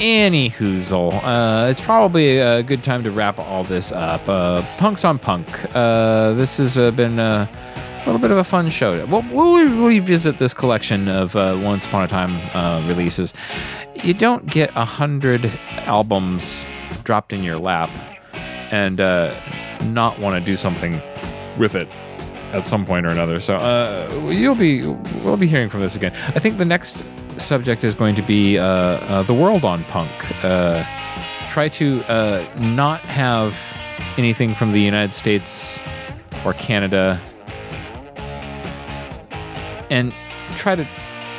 Any 0.01 0.51
hoozle. 0.51 1.21
Uh, 1.23 1.69
it's 1.71 1.81
probably 1.81 2.39
a 2.39 2.63
good 2.63 2.83
time 2.83 3.05
to 3.05 3.11
wrap 3.11 3.39
all 3.39 3.63
this 3.63 3.93
up. 3.93 4.29
Uh, 4.29 4.63
Punks 4.79 5.05
on 5.05 5.19
Punk. 5.19 5.47
Uh, 5.77 6.33
this 6.33 6.57
has 6.57 6.77
uh, 6.77 6.91
been 6.91 7.21
a 7.21 7.49
little 8.05 8.21
bit 8.21 8.33
of 8.33 8.39
a 8.39 8.45
fun 8.45 8.69
show. 8.69 9.07
We'll, 9.07 9.25
we'll 9.31 9.87
revisit 9.87 10.39
this 10.39 10.55
collection 10.55 11.09
of 11.09 11.37
uh, 11.37 11.61
Once 11.63 11.87
Upon 11.87 12.03
a 12.03 12.09
Time 12.09 12.35
uh, 12.57 12.85
releases. 12.89 13.33
You 13.95 14.15
don't 14.15 14.47
get 14.47 14.73
a 14.75 14.85
hundred 14.85 15.47
albums 15.85 16.67
dropped 17.05 17.33
in 17.33 17.45
your 17.45 17.59
lap 17.59 17.91
and 18.73 18.97
not 19.95 20.19
want 20.19 20.35
to 20.35 20.45
do 20.45 20.57
something 20.57 21.01
with 21.59 21.77
it 21.77 21.89
at 22.53 22.67
some 22.67 22.85
point 22.85 23.07
or 23.07 23.11
another. 23.11 23.41
So 23.41 23.57
uh, 23.57 24.09
you'll 24.31 24.55
be 24.55 24.87
we'll 24.87 25.37
be 25.37 25.47
hearing 25.47 25.69
from 25.69 25.81
this 25.81 25.97
again. 25.97 26.13
I 26.35 26.39
think 26.39 26.59
the 26.59 26.65
next 26.65 27.05
subject 27.39 27.83
is 27.85 27.95
going 27.95 28.15
to 28.15 28.23
be 28.23 28.59
uh, 28.59 28.65
uh, 28.65 29.23
the 29.23 29.35
world 29.35 29.65
on 29.65 29.85
punk. 29.85 30.11
Uh, 30.45 30.85
try 31.49 31.69
to 31.69 32.03
uh, 32.05 32.47
not 32.59 33.01
have 33.01 33.59
anything 34.17 34.55
from 34.55 34.73
the 34.73 34.81
United 34.81 35.15
States 35.15 35.81
or 36.45 36.53
Canada, 36.55 37.21
and 39.91 40.13
try 40.57 40.75
to 40.75 40.87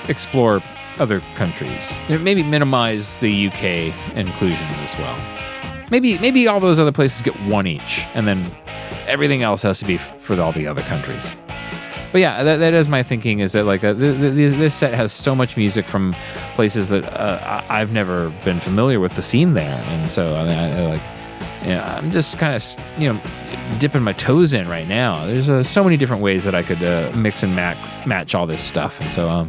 explore 0.08 0.62
other 1.00 1.22
countries. 1.36 1.98
Maybe 2.10 2.44
minimize 2.44 3.20
the 3.20 3.48
UK 3.48 4.16
inclusions 4.16 4.72
as 4.80 4.98
well. 4.98 5.18
Maybe 5.92 6.18
maybe 6.18 6.48
all 6.48 6.60
those 6.60 6.80
other 6.80 6.92
places 6.92 7.22
get 7.22 7.40
one 7.44 7.68
each, 7.68 8.08
and 8.14 8.28
then 8.28 8.46
everything 9.14 9.42
else 9.44 9.62
has 9.62 9.80
to 9.80 9.86
be 9.86 9.98
for 9.98 10.40
all 10.42 10.52
the 10.52 10.68
other 10.68 10.82
countries. 10.82 11.38
But 12.12 12.22
yeah, 12.22 12.44
that, 12.44 12.58
that 12.58 12.74
is 12.74 12.88
my 12.90 13.02
thinking. 13.02 13.40
Is 13.40 13.54
that 13.54 13.64
like 13.64 13.84
uh 13.84 13.94
th- 13.94 14.18
th- 14.20 14.56
this 14.58 14.76
set 14.76 14.94
has 14.94 15.12
so 15.12 15.34
much 15.36 15.58
music 15.58 15.88
from 15.88 16.16
places 16.56 16.90
that 16.90 17.06
uh, 17.06 17.40
I- 17.70 17.80
I've 17.82 17.92
never 17.92 18.30
been 18.46 18.60
familiar 18.60 19.00
with 19.00 19.14
the 19.16 19.22
scene 19.22 19.54
there, 19.56 19.84
and 19.88 20.12
so 20.12 20.36
I 20.36 20.44
mean, 20.44 20.58
I, 20.60 20.80
I 20.80 20.86
like, 20.94 21.04
yeah, 21.66 21.96
I'm 21.98 22.12
just 22.12 22.38
kind 22.38 22.56
of 22.56 22.64
you 23.02 23.12
know 23.14 23.20
dipping 23.80 24.04
my 24.04 24.14
toes 24.14 24.54
in 24.54 24.68
right 24.68 24.88
now. 24.88 25.26
There's 25.26 25.50
uh, 25.50 25.64
so 25.64 25.84
many 25.84 25.98
different 25.98 26.22
ways 26.22 26.44
that 26.44 26.54
I 26.54 26.62
could 26.62 26.84
uh, 26.84 27.12
mix 27.16 27.42
and 27.42 27.56
match 27.56 27.82
match 28.06 28.36
all 28.36 28.46
this 28.46 28.62
stuff, 28.62 29.02
and 29.02 29.12
so 29.12 29.28
um, 29.30 29.48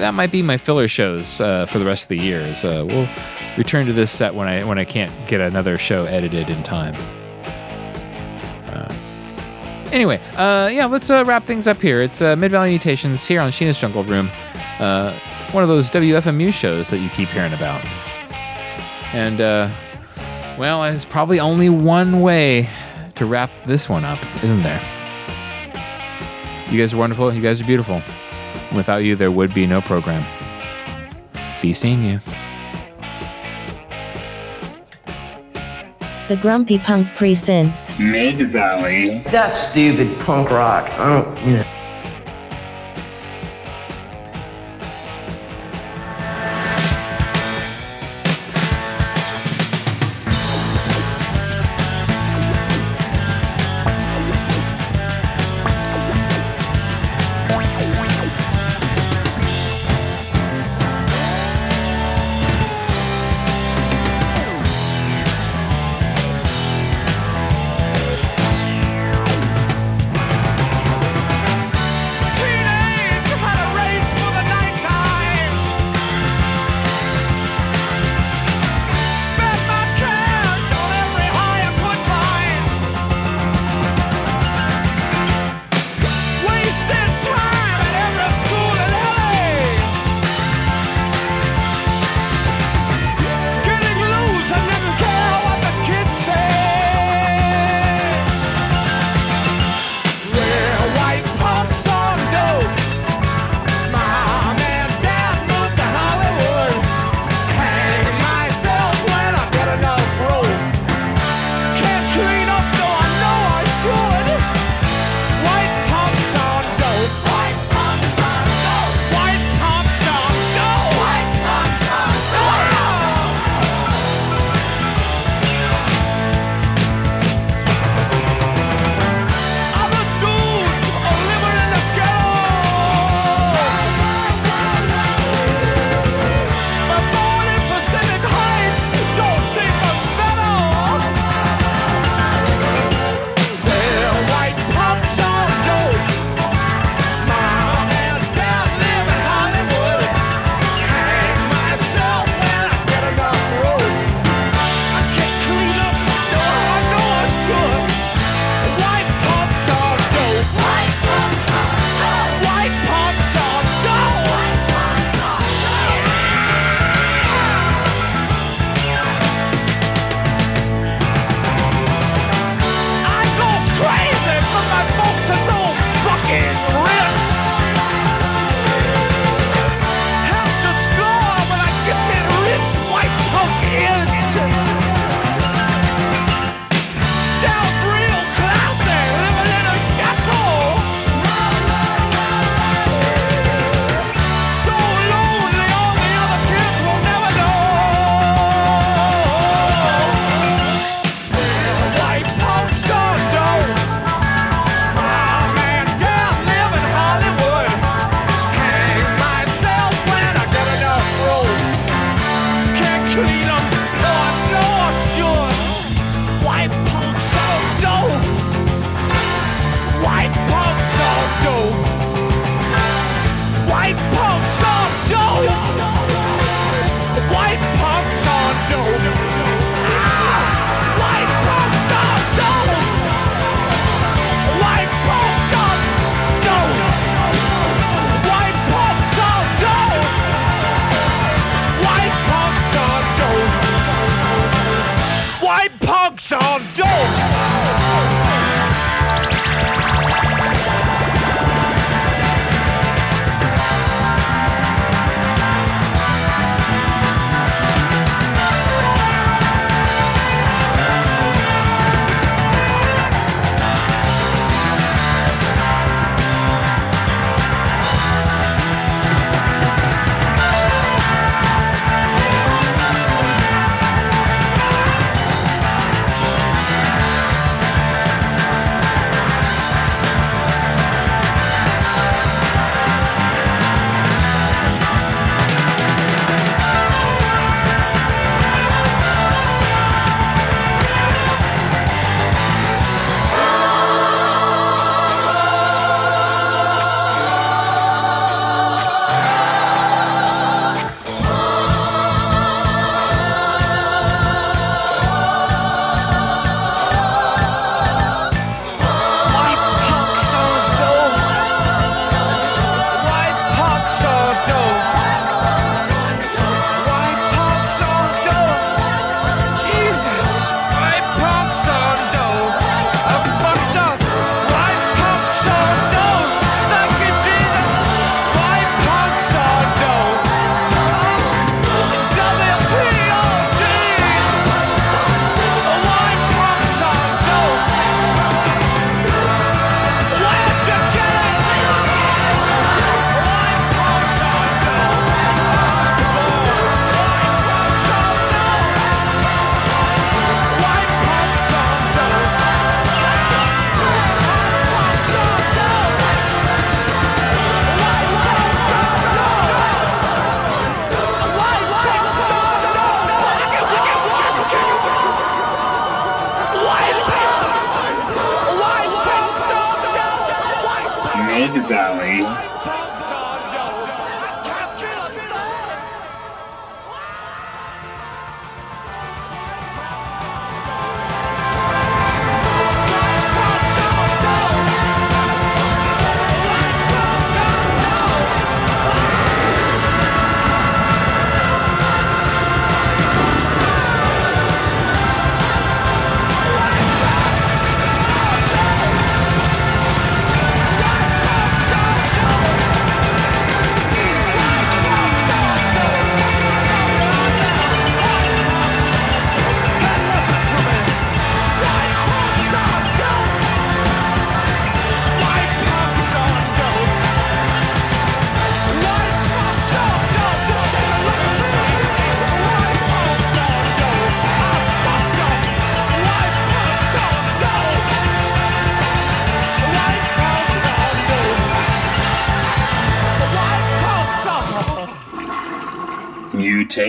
that 0.00 0.14
might 0.14 0.32
be 0.32 0.40
my 0.42 0.56
filler 0.56 0.88
shows 0.88 1.40
uh, 1.42 1.66
for 1.66 1.78
the 1.78 1.84
rest 1.84 2.04
of 2.04 2.08
the 2.08 2.18
year. 2.18 2.40
is, 2.40 2.64
Uh, 2.64 2.84
we'll 2.88 3.08
return 3.58 3.84
to 3.86 3.92
this 3.92 4.10
set 4.10 4.34
when 4.34 4.48
I 4.48 4.64
when 4.64 4.78
I 4.78 4.84
can't 4.86 5.12
get 5.28 5.42
another 5.42 5.76
show 5.76 6.04
edited 6.04 6.48
in 6.48 6.62
time. 6.62 6.94
Anyway, 9.92 10.20
uh, 10.36 10.68
yeah, 10.72 10.86
let's 10.86 11.10
uh, 11.10 11.24
wrap 11.26 11.44
things 11.44 11.66
up 11.66 11.80
here. 11.80 12.02
It's 12.02 12.20
uh, 12.20 12.36
Mid 12.36 12.50
Valley 12.50 12.70
Mutations 12.70 13.26
here 13.26 13.40
on 13.40 13.50
Sheena's 13.50 13.78
Jungle 13.80 14.04
Room, 14.04 14.30
uh, 14.78 15.18
one 15.52 15.62
of 15.62 15.68
those 15.68 15.90
WFMU 15.90 16.52
shows 16.52 16.90
that 16.90 16.98
you 16.98 17.08
keep 17.10 17.28
hearing 17.28 17.52
about. 17.52 17.84
And 19.14 19.40
uh, 19.40 19.70
well, 20.58 20.82
there's 20.82 21.04
probably 21.04 21.40
only 21.40 21.68
one 21.68 22.20
way 22.20 22.68
to 23.14 23.26
wrap 23.26 23.50
this 23.64 23.88
one 23.88 24.04
up, 24.04 24.18
isn't 24.42 24.62
there? 24.62 24.80
You 26.68 26.78
guys 26.78 26.92
are 26.92 26.96
wonderful. 26.96 27.32
You 27.32 27.40
guys 27.40 27.60
are 27.60 27.64
beautiful. 27.64 28.02
Without 28.74 28.98
you, 28.98 29.14
there 29.14 29.30
would 29.30 29.54
be 29.54 29.66
no 29.66 29.80
program. 29.80 30.24
Be 31.62 31.72
seeing 31.72 32.04
you. 32.04 32.20
The 36.28 36.36
Grumpy 36.36 36.80
Punk 36.80 37.14
presents 37.14 37.96
Mid 38.00 38.38
Valley. 38.48 39.18
That's 39.30 39.56
stupid 39.70 40.18
punk 40.18 40.50
rock. 40.50 40.90
I 40.98 41.22
don't, 41.22 41.46
you 41.46 41.52
know. 41.58 41.75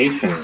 Mutations. 0.09 0.36